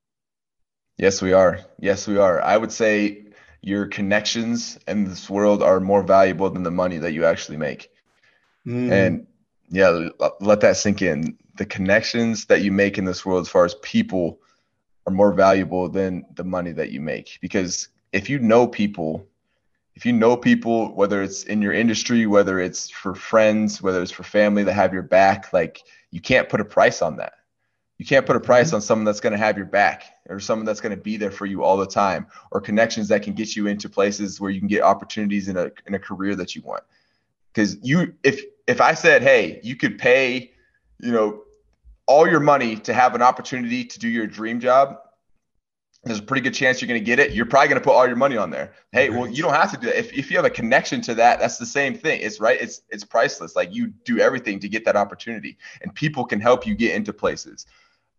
Yes, 0.97 1.21
we 1.21 1.33
are. 1.33 1.59
Yes, 1.81 2.07
we 2.07 2.19
are. 2.19 2.41
I 2.41 2.57
would 2.57 2.71
say 2.71 3.25
your 3.63 3.87
connections 3.87 4.79
in 4.87 5.07
this 5.07 5.29
world 5.29 5.61
are 5.61 5.81
more 5.81 6.05
valuable 6.05 6.49
than 6.51 6.63
the 6.63 6.71
money 6.71 6.99
that 6.99 7.15
you 7.15 7.25
actually 7.25 7.57
make. 7.57 7.91
Mm. 8.65 8.93
And 8.93 9.27
yeah, 9.71 10.11
let 10.41 10.61
that 10.61 10.77
sink 10.77 11.03
in. 11.03 11.37
The 11.57 11.67
connections 11.67 12.45
that 12.45 12.63
you 12.63 12.71
make 12.71 12.97
in 12.97 13.05
this 13.05 13.27
world, 13.27 13.41
as 13.41 13.49
far 13.49 13.65
as 13.65 13.75
people, 13.83 14.39
are 15.05 15.13
more 15.13 15.33
valuable 15.33 15.89
than 15.89 16.27
the 16.37 16.45
money 16.45 16.71
that 16.71 16.93
you 16.93 17.01
make. 17.01 17.41
Because 17.41 17.89
if 18.13 18.31
you 18.31 18.39
know 18.39 18.69
people 18.69 19.27
if 20.01 20.07
you 20.07 20.15
know 20.15 20.35
people, 20.35 20.95
whether 20.95 21.23
it's 21.23 21.45
in 21.45 21.61
your 21.61 21.75
industry, 21.75 22.25
whether 22.25 22.59
it's 22.59 22.89
for 22.89 23.15
friends, 23.15 23.83
whether 23.83 24.01
it's 24.01 24.11
for 24.11 24.23
family 24.23 24.63
that 24.63 24.73
have 24.73 24.95
your 24.95 25.03
back, 25.03 25.53
like 25.53 25.83
you 26.11 26.23
can't 26.23 26.49
put 26.49 26.59
a 26.59 26.65
price 26.65 27.03
on 27.03 27.17
that. 27.17 27.35
You 27.99 28.07
can't 28.07 28.25
put 28.25 28.35
a 28.35 28.41
price 28.41 28.69
mm-hmm. 28.69 28.77
on 28.77 28.81
someone 28.81 29.05
that's 29.05 29.21
going 29.21 29.35
to 29.35 29.39
have 29.39 29.59
your 29.59 29.67
back 29.67 30.05
or 30.31 30.41
someone 30.41 30.65
that's 30.65 30.81
going 30.81 30.97
to 30.97 31.03
be 31.03 31.19
there 31.19 31.31
for 31.31 31.45
you 31.45 31.63
all 31.63 31.77
the 31.77 31.87
time 31.87 32.27
or 32.51 32.63
connections 32.63 33.09
that 33.09 33.23
can 33.23 33.35
get 33.35 33.55
you 33.55 33.67
into 33.67 33.91
places 33.91 34.41
where 34.41 34.51
you 34.51 34.59
can 34.59 34.69
get 34.69 34.81
opportunities 34.81 35.49
in 35.49 35.59
a 35.59 35.71
in 35.87 35.93
a 35.93 35.99
career 35.99 36.35
that 36.35 36.57
you 36.57 36.63
want. 36.63 36.83
Cuz 37.53 37.77
you 37.83 38.15
if 38.23 38.43
if 38.67 38.81
I 38.81 38.95
said, 38.95 39.23
"Hey, 39.23 39.61
you 39.63 39.77
could 39.77 39.99
pay, 39.99 40.53
you 40.99 41.13
know, 41.13 41.43
all 42.07 42.27
your 42.27 42.41
money 42.41 42.77
to 42.77 42.95
have 42.95 43.15
an 43.15 43.21
opportunity 43.21 43.85
to 43.85 43.99
do 43.99 44.09
your 44.09 44.27
dream 44.27 44.61
job," 44.61 44.97
there's 46.05 46.19
a 46.19 46.23
pretty 46.23 46.41
good 46.41 46.55
chance 46.55 46.81
you're 46.81 46.89
going 46.89 47.01
to 47.01 47.05
get 47.05 47.19
it. 47.19 47.33
You're 47.33 47.45
probably 47.45 47.69
going 47.69 47.81
to 47.81 47.85
put 47.85 47.93
all 47.93 48.07
your 48.07 48.17
money 48.17 48.37
on 48.37 48.51
there. 48.51 48.73
Hey, 48.91 49.11
well, 49.11 49.29
you 49.29 49.43
don't 49.43 49.53
have 49.53 49.71
to 49.73 49.77
do 49.77 49.87
that. 49.87 49.99
If, 49.99 50.13
if 50.15 50.31
you 50.31 50.37
have 50.39 50.47
a 50.47 50.51
connection 50.51 51.03
to 51.03 51.15
that, 51.17 51.41
that's 51.41 51.59
the 51.59 51.67
same 51.67 51.95
thing. 51.95 52.23
It's 52.23 52.41
right. 52.41 52.59
It's 52.61 52.83
it's 52.89 53.05
priceless. 53.05 53.55
Like 53.55 53.75
you 53.75 53.89
do 54.05 54.19
everything 54.19 54.61
to 54.61 54.69
get 54.69 54.87
that 54.87 54.97
opportunity, 54.97 55.59
and 55.83 55.95
people 55.95 56.25
can 56.25 56.41
help 56.41 56.67
you 56.67 56.75
get 56.75 56.95
into 56.95 57.13
places. 57.13 57.67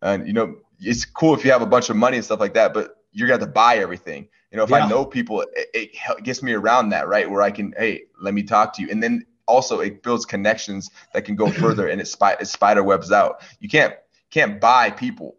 And 0.00 0.28
you 0.28 0.32
know, 0.32 0.58
it's 0.78 1.04
cool 1.04 1.34
if 1.34 1.44
you 1.44 1.50
have 1.50 1.62
a 1.62 1.66
bunch 1.66 1.90
of 1.90 1.96
money 1.96 2.18
and 2.18 2.24
stuff 2.24 2.38
like 2.38 2.54
that, 2.54 2.72
but 2.72 2.98
you're 3.12 3.26
going 3.26 3.40
to 3.40 3.46
have 3.46 3.50
to 3.50 3.52
buy 3.52 3.78
everything. 3.78 4.28
You 4.52 4.58
know, 4.58 4.64
if 4.64 4.70
yeah. 4.70 4.84
I 4.84 4.88
know 4.88 5.04
people, 5.04 5.40
it, 5.40 5.68
it 5.74 6.24
gets 6.24 6.42
me 6.42 6.52
around 6.52 6.90
that, 6.90 7.08
right? 7.08 7.28
Where 7.28 7.42
I 7.42 7.50
can, 7.50 7.74
hey, 7.76 8.02
let 8.20 8.34
me 8.34 8.42
talk 8.42 8.74
to 8.74 8.82
you, 8.82 8.88
and 8.90 9.02
then 9.02 9.26
also 9.46 9.80
it 9.80 10.04
builds 10.04 10.24
connections 10.24 10.90
that 11.14 11.24
can 11.24 11.34
go 11.34 11.50
further, 11.50 11.88
and 11.88 12.00
it, 12.00 12.06
spy, 12.06 12.36
it 12.38 12.46
spider 12.46 12.84
webs 12.84 13.10
out. 13.10 13.42
You 13.58 13.68
can't 13.68 13.94
can't 14.30 14.60
buy 14.60 14.90
people 14.90 15.36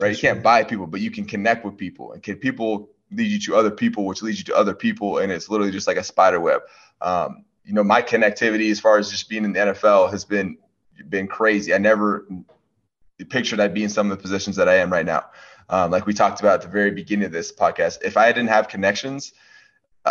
right? 0.00 0.14
You 0.14 0.20
can't 0.20 0.42
buy 0.42 0.64
people, 0.64 0.86
but 0.86 1.00
you 1.00 1.10
can 1.10 1.24
connect 1.24 1.64
with 1.64 1.76
people, 1.76 2.12
and 2.12 2.22
can 2.22 2.36
people 2.36 2.90
lead 3.10 3.30
you 3.30 3.40
to 3.40 3.56
other 3.56 3.70
people, 3.70 4.06
which 4.06 4.22
leads 4.22 4.38
you 4.38 4.44
to 4.44 4.56
other 4.56 4.74
people, 4.74 5.18
and 5.18 5.30
it's 5.30 5.48
literally 5.48 5.72
just 5.72 5.86
like 5.86 5.96
a 5.96 6.04
spider 6.04 6.40
web. 6.40 6.62
Um, 7.00 7.44
you 7.64 7.72
know, 7.72 7.84
my 7.84 8.02
connectivity 8.02 8.70
as 8.70 8.80
far 8.80 8.98
as 8.98 9.10
just 9.10 9.28
being 9.28 9.44
in 9.44 9.52
the 9.52 9.60
NFL 9.60 10.10
has 10.10 10.24
been 10.24 10.58
been 11.08 11.26
crazy. 11.26 11.74
I 11.74 11.78
never 11.78 12.26
pictured 13.30 13.60
I'd 13.60 13.74
be 13.74 13.84
in 13.84 13.90
some 13.90 14.10
of 14.10 14.16
the 14.16 14.22
positions 14.22 14.56
that 14.56 14.68
I 14.68 14.76
am 14.76 14.92
right 14.92 15.06
now. 15.06 15.24
Um, 15.68 15.90
like 15.90 16.06
we 16.06 16.12
talked 16.12 16.40
about 16.40 16.54
at 16.54 16.62
the 16.62 16.68
very 16.68 16.90
beginning 16.90 17.24
of 17.24 17.32
this 17.32 17.52
podcast, 17.52 17.98
if 18.02 18.16
I 18.16 18.30
didn't 18.32 18.48
have 18.48 18.68
connections, 18.68 19.32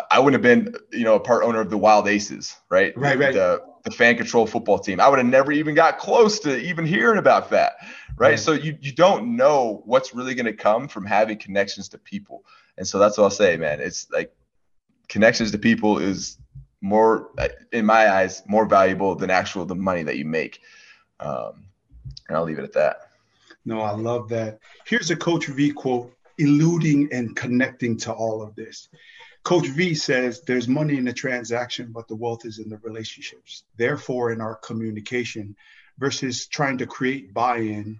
I 0.09 0.19
wouldn't 0.19 0.43
have 0.43 0.63
been, 0.63 0.75
you 0.91 1.03
know, 1.03 1.15
a 1.15 1.19
part 1.19 1.43
owner 1.43 1.61
of 1.61 1.69
the 1.69 1.77
Wild 1.77 2.07
Aces, 2.07 2.55
right? 2.69 2.97
Right, 2.97 3.17
right. 3.17 3.33
The, 3.33 3.63
the 3.83 3.91
fan 3.91 4.15
control 4.15 4.47
football 4.47 4.79
team. 4.79 4.99
I 4.99 5.09
would 5.09 5.19
have 5.19 5.27
never 5.27 5.51
even 5.51 5.75
got 5.75 5.97
close 5.97 6.39
to 6.39 6.57
even 6.61 6.85
hearing 6.85 7.17
about 7.17 7.49
that, 7.51 7.73
right? 8.15 8.29
right. 8.29 8.39
So 8.39 8.53
you 8.53 8.77
you 8.81 8.93
don't 8.93 9.35
know 9.35 9.81
what's 9.85 10.13
really 10.13 10.35
going 10.35 10.45
to 10.45 10.53
come 10.53 10.87
from 10.87 11.05
having 11.05 11.37
connections 11.37 11.89
to 11.89 11.97
people, 11.97 12.45
and 12.77 12.87
so 12.87 12.99
that's 12.99 13.17
what 13.17 13.25
I'll 13.25 13.29
say, 13.29 13.57
man. 13.57 13.79
It's 13.81 14.09
like 14.11 14.33
connections 15.09 15.51
to 15.51 15.57
people 15.57 15.99
is 15.99 16.37
more, 16.81 17.29
in 17.71 17.85
my 17.85 18.11
eyes, 18.11 18.43
more 18.45 18.65
valuable 18.65 19.15
than 19.15 19.29
actual 19.29 19.65
the 19.65 19.75
money 19.75 20.03
that 20.03 20.17
you 20.17 20.25
make. 20.25 20.59
Um, 21.19 21.67
and 22.27 22.37
I'll 22.37 22.43
leave 22.43 22.59
it 22.59 22.63
at 22.63 22.73
that. 22.73 22.97
No, 23.65 23.79
I 23.81 23.91
love 23.91 24.27
that. 24.29 24.59
Here's 24.85 25.09
a 25.09 25.15
Coach 25.15 25.47
V 25.47 25.71
quote, 25.71 26.13
eluding 26.37 27.09
and 27.13 27.35
connecting 27.35 27.95
to 27.97 28.11
all 28.11 28.41
of 28.41 28.55
this. 28.55 28.89
Coach 29.43 29.67
V 29.67 29.93
says 29.93 30.41
there's 30.41 30.67
money 30.67 30.97
in 30.97 31.03
the 31.03 31.13
transaction, 31.13 31.91
but 31.91 32.07
the 32.07 32.15
wealth 32.15 32.45
is 32.45 32.59
in 32.59 32.69
the 32.69 32.77
relationships. 32.77 33.63
Therefore, 33.77 34.31
in 34.31 34.39
our 34.39 34.55
communication 34.55 35.55
versus 35.97 36.47
trying 36.47 36.77
to 36.77 36.87
create 36.87 37.33
buy 37.33 37.57
in, 37.57 37.99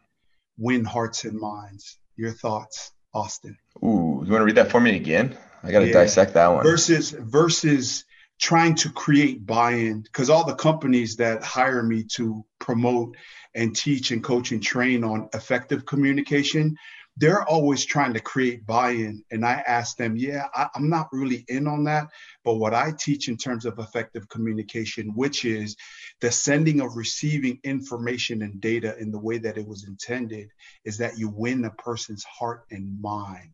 win 0.58 0.86
hearts 0.86 1.26
and 1.26 1.38
minds. 1.38 1.98
Your 2.16 2.32
thoughts, 2.32 2.92
Austin? 3.14 3.58
Ooh, 3.84 4.24
you 4.26 4.32
want 4.32 4.42
to 4.42 4.46
read 4.46 4.56
that 4.56 4.72
for 4.72 4.80
me 4.80 4.96
again? 4.96 5.38
I 5.64 5.72
got 5.72 5.80
to 5.80 5.88
yeah. 5.88 5.94
dissect 5.94 6.34
that 6.36 6.48
one. 6.48 6.64
Versus, 6.64 7.12
versus 7.12 8.06
trying 8.40 8.76
to 8.76 8.90
create 8.92 9.46
buy-in 9.46 10.02
because 10.02 10.30
all 10.30 10.46
the 10.46 10.56
companies 10.56 11.18
that 11.18 11.44
hire 11.44 11.84
me 11.84 12.04
to 12.04 12.46
promote 12.60 13.16
and 13.56 13.76
teach 13.76 14.12
and 14.12 14.24
coach 14.24 14.52
and 14.52 14.64
train 14.64 15.04
on 15.04 15.30
effective 15.34 15.86
communication 15.86 16.78
they're 17.18 17.48
always 17.48 17.86
trying 17.86 18.14
to 18.14 18.20
create 18.20 18.66
buy-in. 18.66 19.24
And 19.32 19.46
i 19.46 19.64
ask 19.68 19.98
them 19.98 20.16
yeah 20.16 20.48
I, 20.54 20.68
am 20.76 20.90
not 20.90 21.10
really 21.12 21.46
in 21.48 21.68
on 21.68 21.84
that. 21.86 22.08
But 22.44 22.56
what 22.56 22.74
i 22.74 22.92
teach 22.98 23.28
in 23.28 23.38
terms 23.38 23.66
of 23.66 23.80
effective 23.80 24.28
communication 24.30 25.14
which 25.16 25.46
is 25.46 25.76
the 26.22 26.32
sending 26.32 26.82
of 26.82 26.96
receiving 26.96 27.60
information 27.64 28.42
and 28.42 28.60
data 28.62 28.98
in 28.98 29.12
the 29.12 29.20
way 29.20 29.38
that 29.38 29.58
it 29.58 29.68
was 29.68 29.88
intended 29.88 30.50
is 30.86 30.98
that 30.98 31.18
you 31.18 31.30
win 31.30 31.66
a 31.66 31.72
person's 31.72 32.24
heart 32.24 32.64
and 32.72 33.02
mind. 33.02 33.54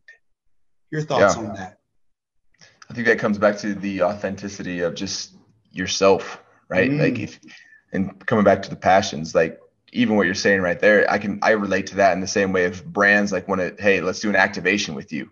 Your 0.90 1.02
thoughts 1.02 1.36
yeah. 1.36 1.42
on 1.42 1.54
that? 1.54 1.78
I 2.88 2.94
think 2.94 3.06
that 3.06 3.18
comes 3.18 3.38
back 3.38 3.58
to 3.58 3.74
the 3.74 4.02
authenticity 4.02 4.80
of 4.80 4.94
just 4.94 5.34
yourself 5.72 6.42
right? 6.70 6.90
Mm. 6.90 7.00
like 7.00 7.18
if 7.18 7.38
and 7.92 8.24
coming 8.26 8.44
back 8.44 8.62
to 8.62 8.70
the 8.70 8.76
passions 8.76 9.34
like 9.34 9.59
even 9.92 10.16
what 10.16 10.26
you're 10.26 10.34
saying 10.34 10.60
right 10.60 10.78
there, 10.78 11.10
I 11.10 11.18
can 11.18 11.38
I 11.42 11.50
relate 11.50 11.88
to 11.88 11.96
that 11.96 12.12
in 12.12 12.20
the 12.20 12.26
same 12.26 12.52
way 12.52 12.64
of 12.64 12.84
brands 12.84 13.32
like 13.32 13.48
when 13.48 13.60
it 13.60 13.80
hey 13.80 14.00
let's 14.00 14.20
do 14.20 14.28
an 14.28 14.36
activation 14.36 14.94
with 14.94 15.12
you. 15.12 15.30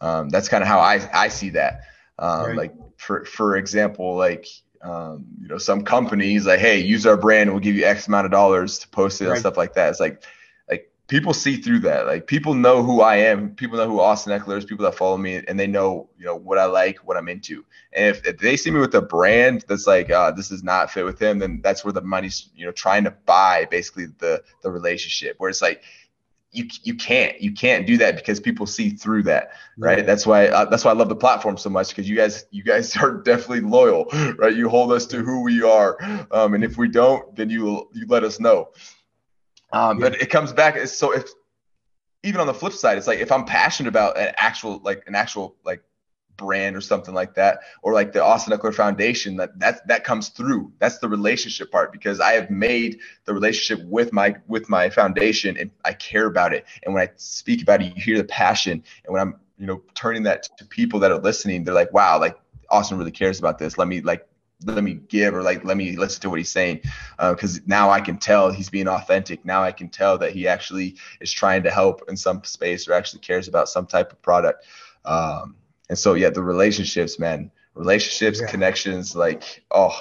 Um, 0.00 0.28
that's 0.28 0.48
kind 0.48 0.62
of 0.62 0.68
how 0.68 0.78
I 0.80 1.08
I 1.12 1.28
see 1.28 1.50
that. 1.50 1.82
Um, 2.18 2.46
right. 2.46 2.56
Like 2.56 2.74
for 2.96 3.24
for 3.24 3.56
example, 3.56 4.16
like 4.16 4.46
um, 4.82 5.26
you 5.42 5.48
know 5.48 5.58
some 5.58 5.82
companies 5.82 6.46
like 6.46 6.60
hey 6.60 6.80
use 6.80 7.06
our 7.06 7.16
brand 7.16 7.42
and 7.42 7.52
we'll 7.52 7.62
give 7.62 7.76
you 7.76 7.84
X 7.84 8.08
amount 8.08 8.24
of 8.24 8.30
dollars 8.30 8.78
to 8.80 8.88
post 8.88 9.20
it 9.20 9.24
right. 9.24 9.32
and 9.32 9.40
stuff 9.40 9.56
like 9.56 9.74
that. 9.74 9.90
It's 9.90 10.00
like 10.00 10.22
people 11.08 11.34
see 11.34 11.56
through 11.56 11.80
that. 11.80 12.06
Like 12.06 12.26
people 12.26 12.54
know 12.54 12.82
who 12.82 13.00
I 13.00 13.16
am. 13.16 13.54
People 13.54 13.78
know 13.78 13.88
who 13.88 13.98
Austin 13.98 14.38
Ekeler 14.38 14.58
is. 14.58 14.64
People 14.64 14.84
that 14.84 14.94
follow 14.94 15.16
me, 15.16 15.42
and 15.48 15.58
they 15.58 15.66
know 15.66 16.08
you 16.16 16.24
know 16.24 16.36
what 16.36 16.58
I 16.58 16.66
like, 16.66 16.98
what 16.98 17.16
I'm 17.16 17.28
into. 17.28 17.64
And 17.92 18.06
if, 18.06 18.24
if 18.26 18.38
they 18.38 18.56
see 18.56 18.70
me 18.70 18.78
with 18.78 18.94
a 18.94 19.02
brand 19.02 19.64
that's 19.68 19.86
like 19.86 20.10
uh, 20.10 20.30
this 20.30 20.50
is 20.50 20.62
not 20.62 20.90
fit 20.90 21.04
with 21.04 21.20
him, 21.20 21.38
then 21.38 21.60
that's 21.62 21.84
where 21.84 21.92
the 21.92 22.02
money's 22.02 22.50
you 22.54 22.64
know 22.64 22.72
trying 22.72 23.04
to 23.04 23.10
buy 23.10 23.66
basically 23.70 24.06
the 24.18 24.42
the 24.62 24.70
relationship. 24.70 25.34
Where 25.38 25.50
it's 25.50 25.62
like 25.62 25.82
you 26.50 26.66
you 26.82 26.94
can't 26.94 27.40
you 27.40 27.52
can't 27.52 27.86
do 27.86 27.98
that 27.98 28.16
because 28.16 28.40
people 28.40 28.66
see 28.66 28.88
through 28.88 29.22
that 29.22 29.50
right, 29.76 30.06
that's 30.06 30.26
why 30.26 30.48
uh, 30.48 30.64
that's 30.64 30.82
why 30.82 30.90
i 30.90 30.94
love 30.94 31.10
the 31.10 31.14
platform 31.14 31.58
so 31.58 31.68
much 31.68 31.90
because 31.90 32.08
you 32.08 32.16
guys 32.16 32.46
you 32.50 32.62
guys 32.62 32.96
are 33.02 33.18
definitely 33.22 33.60
loyal 33.60 34.06
right 34.38 34.56
you 34.56 34.66
hold 34.66 34.90
us 34.90 35.04
to 35.04 35.18
who 35.18 35.42
we 35.42 35.62
are 35.62 35.98
um, 36.30 36.54
and 36.54 36.64
if 36.64 36.78
we 36.78 36.88
don't 36.88 37.36
then 37.36 37.50
you 37.50 37.86
you 37.92 38.06
let 38.08 38.24
us 38.24 38.40
know 38.40 38.70
um, 39.72 39.98
yeah. 39.98 40.08
But 40.08 40.22
it 40.22 40.30
comes 40.30 40.52
back. 40.52 40.78
So 40.86 41.12
if 41.12 41.28
even 42.22 42.40
on 42.40 42.46
the 42.46 42.54
flip 42.54 42.72
side, 42.72 42.98
it's 42.98 43.06
like 43.06 43.20
if 43.20 43.30
I'm 43.30 43.44
passionate 43.44 43.88
about 43.88 44.18
an 44.18 44.32
actual 44.36 44.80
like 44.84 45.04
an 45.06 45.14
actual 45.14 45.56
like 45.64 45.82
brand 46.36 46.76
or 46.76 46.80
something 46.80 47.14
like 47.14 47.34
that, 47.34 47.60
or 47.82 47.92
like 47.92 48.12
the 48.12 48.24
Austin 48.24 48.56
Ekeler 48.56 48.74
Foundation, 48.74 49.36
that 49.36 49.58
that 49.58 49.86
that 49.88 50.04
comes 50.04 50.30
through. 50.30 50.72
That's 50.78 50.98
the 50.98 51.08
relationship 51.08 51.70
part 51.70 51.92
because 51.92 52.20
I 52.20 52.32
have 52.32 52.50
made 52.50 53.00
the 53.24 53.34
relationship 53.34 53.84
with 53.86 54.12
my 54.12 54.36
with 54.46 54.68
my 54.68 54.88
foundation 54.88 55.56
and 55.56 55.70
I 55.84 55.92
care 55.92 56.26
about 56.26 56.52
it. 56.52 56.64
And 56.82 56.94
when 56.94 57.02
I 57.02 57.10
speak 57.16 57.62
about 57.62 57.82
it, 57.82 57.96
you 57.96 58.02
hear 58.02 58.16
the 58.16 58.24
passion. 58.24 58.82
And 59.04 59.12
when 59.12 59.20
I'm 59.20 59.34
you 59.58 59.66
know 59.66 59.82
turning 59.94 60.22
that 60.24 60.48
to 60.58 60.64
people 60.64 61.00
that 61.00 61.12
are 61.12 61.20
listening, 61.20 61.64
they're 61.64 61.74
like, 61.74 61.92
wow, 61.92 62.18
like 62.18 62.38
Austin 62.70 62.98
really 62.98 63.10
cares 63.10 63.38
about 63.38 63.58
this. 63.58 63.78
Let 63.78 63.88
me 63.88 64.00
like 64.00 64.27
let 64.64 64.82
me 64.82 64.94
give 64.94 65.34
or 65.34 65.42
like 65.42 65.64
let 65.64 65.76
me 65.76 65.96
listen 65.96 66.20
to 66.22 66.30
what 66.30 66.38
he's 66.38 66.50
saying 66.50 66.80
because 67.18 67.58
uh, 67.58 67.62
now 67.66 67.90
I 67.90 68.00
can 68.00 68.18
tell 68.18 68.50
he's 68.50 68.70
being 68.70 68.88
authentic. 68.88 69.44
Now 69.44 69.62
I 69.62 69.72
can 69.72 69.88
tell 69.88 70.18
that 70.18 70.32
he 70.32 70.48
actually 70.48 70.96
is 71.20 71.30
trying 71.30 71.62
to 71.62 71.70
help 71.70 72.02
in 72.08 72.16
some 72.16 72.42
space 72.44 72.88
or 72.88 72.92
actually 72.92 73.20
cares 73.20 73.46
about 73.46 73.68
some 73.68 73.86
type 73.86 74.12
of 74.12 74.20
product. 74.20 74.64
Um, 75.04 75.56
and 75.88 75.98
so 75.98 76.14
yeah, 76.14 76.30
the 76.30 76.42
relationships, 76.42 77.18
man, 77.18 77.50
relationships, 77.74 78.40
yeah. 78.40 78.48
connections, 78.48 79.14
like 79.14 79.62
oh, 79.70 79.96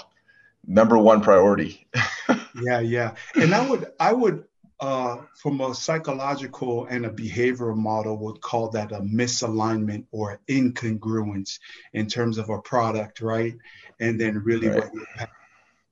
number 0.66 0.98
one 0.98 1.22
priority. 1.22 1.88
yeah, 2.62 2.80
yeah. 2.80 3.14
And 3.36 3.54
I 3.54 3.70
would 3.70 3.92
I 4.00 4.14
would 4.14 4.46
uh, 4.80 5.18
from 5.36 5.60
a 5.62 5.74
psychological 5.74 6.86
and 6.86 7.06
a 7.06 7.10
behavioral 7.10 7.76
model 7.76 8.18
would 8.18 8.42
call 8.42 8.70
that 8.70 8.92
a 8.92 9.00
misalignment 9.00 10.06
or 10.12 10.40
incongruence 10.48 11.60
in 11.94 12.08
terms 12.08 12.38
of 12.38 12.50
a 12.50 12.62
product, 12.62 13.22
right? 13.22 13.56
And 14.00 14.20
then 14.20 14.44
really 14.44 14.68
right. 14.68 14.84
what 14.84 14.94
you're 14.94 15.28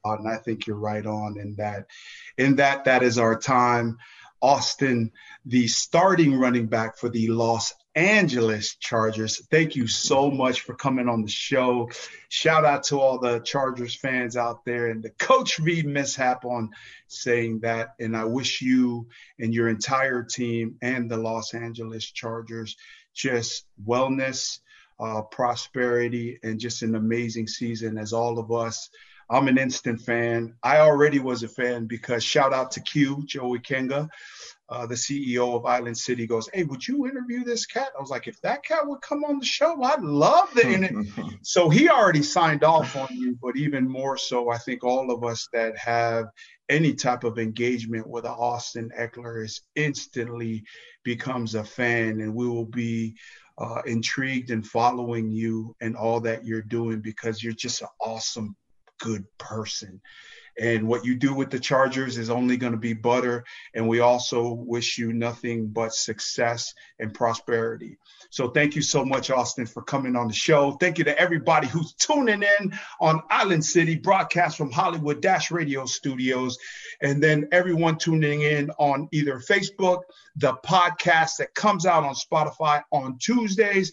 and 0.06 0.28
I 0.28 0.38
think 0.38 0.68
you're 0.68 0.78
right 0.78 1.06
on 1.06 1.40
in 1.40 1.56
that. 1.56 1.88
In 2.38 2.58
that, 2.58 2.86
that 2.86 3.02
is 3.02 3.18
our 3.18 3.38
time. 3.38 3.98
Austin, 4.42 5.12
the 5.46 5.68
starting 5.68 6.36
running 6.36 6.68
back 6.68 6.98
for 6.98 7.10
the 7.10 7.30
Los 7.30 7.74
Angeles 7.96 8.76
Chargers. 8.76 9.46
Thank 9.50 9.76
you 9.76 9.88
so 9.88 10.30
much 10.30 10.62
for 10.62 10.76
coming 10.76 11.08
on 11.08 11.22
the 11.22 11.30
show. 11.30 11.90
Shout 12.28 12.66
out 12.66 12.84
to 12.86 13.00
all 13.00 13.20
the 13.20 13.40
Chargers 13.40 13.96
fans 13.96 14.36
out 14.36 14.66
there 14.66 14.88
and 14.88 15.02
the 15.02 15.12
Coach 15.12 15.58
V 15.58 15.84
mishap 15.84 16.44
on 16.44 16.72
saying 17.08 17.62
that. 17.62 17.90
And 18.00 18.16
I 18.16 18.26
wish 18.26 18.62
you 18.62 19.08
and 19.40 19.54
your 19.54 19.70
entire 19.70 20.24
team 20.24 20.76
and 20.82 21.10
the 21.10 21.18
Los 21.18 21.54
Angeles 21.54 22.12
Chargers 22.12 22.76
just 23.14 23.66
wellness, 23.88 24.60
uh, 25.00 25.22
prosperity, 25.22 26.38
and 26.44 26.60
just 26.60 26.84
an 26.84 26.96
amazing 26.96 27.48
season 27.48 27.98
as 27.98 28.12
all 28.12 28.40
of 28.40 28.52
us. 28.52 28.90
I'm 29.30 29.48
an 29.48 29.58
instant 29.58 30.02
fan. 30.02 30.56
I 30.64 30.80
already 30.80 31.20
was 31.20 31.44
a 31.44 31.48
fan 31.48 31.86
because 31.88 32.24
shout 32.24 32.54
out 32.54 32.72
to 32.72 32.82
Q, 32.82 33.24
Joey 33.26 33.60
Kenga 33.60 34.10
uh, 34.68 34.86
the 34.88 34.96
CEO 34.96 35.56
of 35.56 35.66
Island 35.66 35.98
City 35.98 36.26
goes, 36.26 36.50
Hey, 36.52 36.64
would 36.64 36.88
you 36.88 37.06
interview 37.08 37.44
this 37.44 37.66
cat? 37.66 37.90
I 37.96 38.02
was 38.02 38.10
like, 38.10 38.28
If 38.28 38.42
that 38.42 38.64
cat 38.64 38.88
would 38.88 39.02
come 39.02 39.24
on 39.24 39.40
the 39.40 39.46
show, 39.46 39.82
I'd 39.84 40.02
love 40.02 40.50
the 40.56 40.68
interview. 40.68 41.12
so 41.44 41.70
he 41.70 41.88
already 41.90 42.24
signed 42.24 42.64
off 42.64 42.96
on 42.96 43.08
you, 43.12 43.38
but 43.42 43.58
even 43.58 43.88
more 43.88 44.18
so, 44.18 44.50
I 44.50 44.58
think 44.58 44.84
all 44.84 45.12
of 45.12 45.24
us 45.24 45.48
that 45.54 45.78
have 45.78 46.26
any 46.68 46.94
type 46.96 47.24
of 47.24 47.38
engagement 47.38 48.08
with 48.08 48.26
Austin 48.26 48.90
Ekeler 49.00 49.46
is 49.46 49.62
instantly 49.76 50.64
becomes 51.04 51.54
a 51.54 51.64
fan, 51.64 52.22
and 52.22 52.34
we 52.34 52.48
will 52.48 52.66
be 52.66 53.16
uh, 53.60 53.84
intrigued 53.86 54.50
in 54.50 54.64
following 54.64 55.32
you 55.32 55.76
and 55.80 55.96
all 55.96 56.20
that 56.22 56.44
you're 56.44 56.64
doing 56.64 57.02
because 57.02 57.44
you're 57.44 57.54
just 57.54 57.84
an 57.84 57.88
awesome, 58.02 58.56
good 59.00 59.26
person. 59.38 60.02
And 60.58 60.88
what 60.88 61.06
you 61.06 61.16
do 61.16 61.34
with 61.34 61.50
the 61.50 61.60
Chargers 61.60 62.18
is 62.18 62.30
only 62.30 62.56
going 62.56 62.72
to 62.72 62.78
be 62.78 62.94
butter. 62.94 63.44
And 63.74 63.90
we 63.90 64.00
also 64.00 64.54
wish 64.54 64.98
you 64.98 65.12
nothing 65.12 65.68
but 65.68 65.94
success 65.94 66.74
and 66.98 67.14
prosperity. 67.14 67.98
So 68.30 68.50
thank 68.50 68.76
you 68.76 68.82
so 68.82 69.04
much, 69.04 69.30
Austin, 69.30 69.66
for 69.66 69.82
coming 69.84 70.16
on 70.16 70.28
the 70.28 70.34
show. 70.34 70.72
Thank 70.72 70.98
you 70.98 71.04
to 71.06 71.20
everybody 71.20 71.68
who's 71.68 71.94
tuning 71.94 72.44
in 72.44 72.74
on 73.02 73.22
Island 73.30 73.66
City, 73.66 73.96
broadcast 73.96 74.58
from 74.58 74.72
Hollywood 74.72 75.22
Dash 75.22 75.52
Radio 75.52 75.86
Studios. 75.86 76.58
And 77.02 77.22
then 77.22 77.50
everyone 77.52 77.98
tuning 77.98 78.42
in 78.42 78.72
on 78.78 79.10
either 79.12 79.40
Facebook, 79.40 80.04
the 80.38 80.54
podcast 80.66 81.38
that 81.40 81.54
comes 81.54 81.86
out 81.86 82.06
on 82.06 82.16
Spotify 82.16 82.82
on 82.92 83.18
Tuesdays 83.20 83.92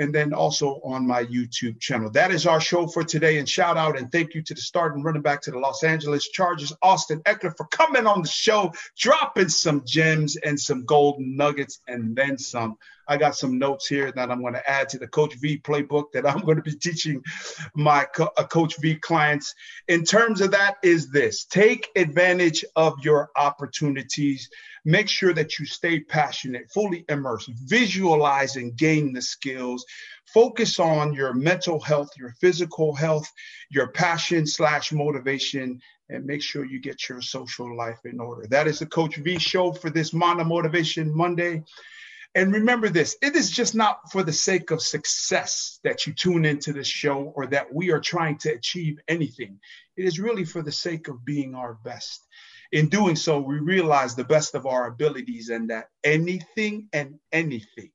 and 0.00 0.14
then 0.14 0.32
also 0.32 0.80
on 0.82 1.06
my 1.06 1.24
YouTube 1.24 1.78
channel. 1.78 2.10
That 2.10 2.30
is 2.30 2.46
our 2.46 2.60
show 2.60 2.86
for 2.86 3.04
today. 3.04 3.38
And 3.38 3.46
shout 3.48 3.76
out 3.76 3.98
and 3.98 4.10
thank 4.10 4.34
you 4.34 4.42
to 4.42 4.54
the 4.54 4.60
starting 4.60 5.02
running 5.02 5.20
back 5.20 5.42
to 5.42 5.50
the 5.50 5.58
Los 5.58 5.84
Angeles 5.84 6.30
Chargers, 6.30 6.72
Austin 6.80 7.20
Ekeler, 7.24 7.54
for 7.54 7.66
coming 7.66 8.06
on 8.06 8.22
the 8.22 8.28
show, 8.28 8.72
dropping 8.96 9.50
some 9.50 9.82
gems 9.84 10.36
and 10.36 10.58
some 10.58 10.86
golden 10.86 11.36
nuggets 11.36 11.82
and 11.86 12.16
then 12.16 12.38
some. 12.38 12.78
I 13.10 13.16
got 13.16 13.34
some 13.34 13.58
notes 13.58 13.88
here 13.88 14.12
that 14.12 14.30
I'm 14.30 14.40
going 14.40 14.54
to 14.54 14.70
add 14.70 14.88
to 14.90 14.98
the 14.98 15.08
Coach 15.08 15.34
V 15.40 15.58
playbook 15.58 16.12
that 16.12 16.24
I'm 16.24 16.44
going 16.44 16.58
to 16.58 16.62
be 16.62 16.76
teaching 16.76 17.20
my 17.74 18.04
co- 18.04 18.30
uh, 18.36 18.46
Coach 18.46 18.76
V 18.80 18.94
clients. 18.94 19.52
In 19.88 20.04
terms 20.04 20.40
of 20.40 20.52
that, 20.52 20.76
is 20.84 21.10
this 21.10 21.44
take 21.44 21.88
advantage 21.96 22.64
of 22.76 22.94
your 23.02 23.30
opportunities. 23.34 24.48
Make 24.84 25.08
sure 25.08 25.34
that 25.34 25.58
you 25.58 25.66
stay 25.66 25.98
passionate, 25.98 26.70
fully 26.72 27.04
immersed, 27.08 27.50
visualize 27.64 28.54
and 28.54 28.76
gain 28.76 29.12
the 29.12 29.22
skills. 29.22 29.84
Focus 30.32 30.78
on 30.78 31.12
your 31.12 31.34
mental 31.34 31.80
health, 31.80 32.10
your 32.16 32.32
physical 32.40 32.94
health, 32.94 33.28
your 33.70 33.88
passion 33.88 34.46
slash 34.46 34.92
motivation, 34.92 35.80
and 36.10 36.24
make 36.24 36.42
sure 36.42 36.64
you 36.64 36.80
get 36.80 37.08
your 37.08 37.20
social 37.20 37.76
life 37.76 37.98
in 38.04 38.20
order. 38.20 38.46
That 38.48 38.68
is 38.68 38.78
the 38.78 38.86
Coach 38.86 39.16
V 39.16 39.40
show 39.40 39.72
for 39.72 39.90
this 39.90 40.12
Mana 40.12 40.44
Motivation 40.44 41.12
Monday. 41.12 41.64
And 42.34 42.52
remember 42.52 42.88
this 42.88 43.16
it 43.22 43.34
is 43.34 43.50
just 43.50 43.74
not 43.74 44.10
for 44.12 44.22
the 44.22 44.32
sake 44.32 44.70
of 44.70 44.80
success 44.80 45.80
that 45.82 46.06
you 46.06 46.12
tune 46.12 46.44
into 46.44 46.72
this 46.72 46.86
show 46.86 47.32
or 47.34 47.46
that 47.48 47.72
we 47.72 47.90
are 47.90 48.00
trying 48.00 48.38
to 48.38 48.50
achieve 48.50 48.98
anything. 49.08 49.58
It 49.96 50.04
is 50.04 50.20
really 50.20 50.44
for 50.44 50.62
the 50.62 50.72
sake 50.72 51.08
of 51.08 51.24
being 51.24 51.54
our 51.54 51.74
best. 51.84 52.26
In 52.72 52.88
doing 52.88 53.16
so, 53.16 53.40
we 53.40 53.58
realize 53.58 54.14
the 54.14 54.24
best 54.24 54.54
of 54.54 54.64
our 54.64 54.86
abilities 54.86 55.48
and 55.48 55.70
that 55.70 55.86
anything 56.04 56.88
and 56.92 57.18
anything 57.32 57.90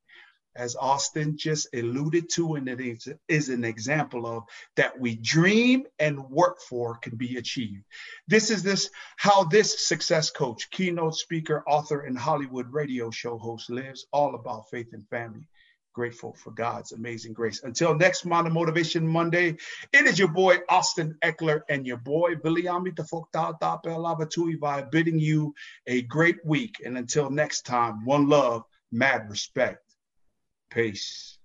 as 0.55 0.75
Austin 0.75 1.37
just 1.37 1.67
alluded 1.73 2.29
to, 2.29 2.55
and 2.55 2.67
it 2.69 2.79
is, 3.27 3.49
an 3.49 3.63
example 3.63 4.25
of 4.25 4.43
that 4.75 4.99
we 4.99 5.15
dream 5.15 5.85
and 5.99 6.29
work 6.29 6.59
for 6.61 6.95
can 6.97 7.15
be 7.17 7.37
achieved. 7.37 7.83
This 8.27 8.49
is 8.49 8.63
this 8.63 8.89
how 9.17 9.43
this 9.43 9.87
success 9.87 10.31
coach, 10.31 10.69
keynote 10.71 11.15
speaker, 11.15 11.63
author, 11.67 12.01
and 12.01 12.17
Hollywood 12.17 12.71
radio 12.71 13.11
show 13.11 13.37
host 13.37 13.69
lives 13.69 14.07
all 14.11 14.35
about 14.35 14.69
faith 14.69 14.87
and 14.93 15.07
family. 15.09 15.47
Grateful 15.93 16.33
for 16.33 16.51
God's 16.51 16.91
amazing 16.91 17.31
grace. 17.31 17.63
Until 17.63 17.95
next 17.95 18.25
Mana 18.25 18.49
Motivation 18.49 19.07
Monday, 19.07 19.55
it 19.93 20.05
is 20.05 20.19
your 20.19 20.27
boy 20.27 20.57
Austin 20.67 21.17
Ekeler 21.23 21.61
and 21.69 21.87
your 21.87 21.97
boy 21.97 22.35
Billy 22.35 22.67
Amita 22.67 23.05
bidding 24.91 25.19
you 25.19 25.53
a 25.87 26.01
great 26.01 26.43
week. 26.43 26.81
And 26.83 26.97
until 26.97 27.29
next 27.29 27.61
time, 27.61 28.03
one 28.03 28.27
love, 28.27 28.65
mad 28.91 29.29
respect. 29.29 29.84
Peace. 30.75 31.39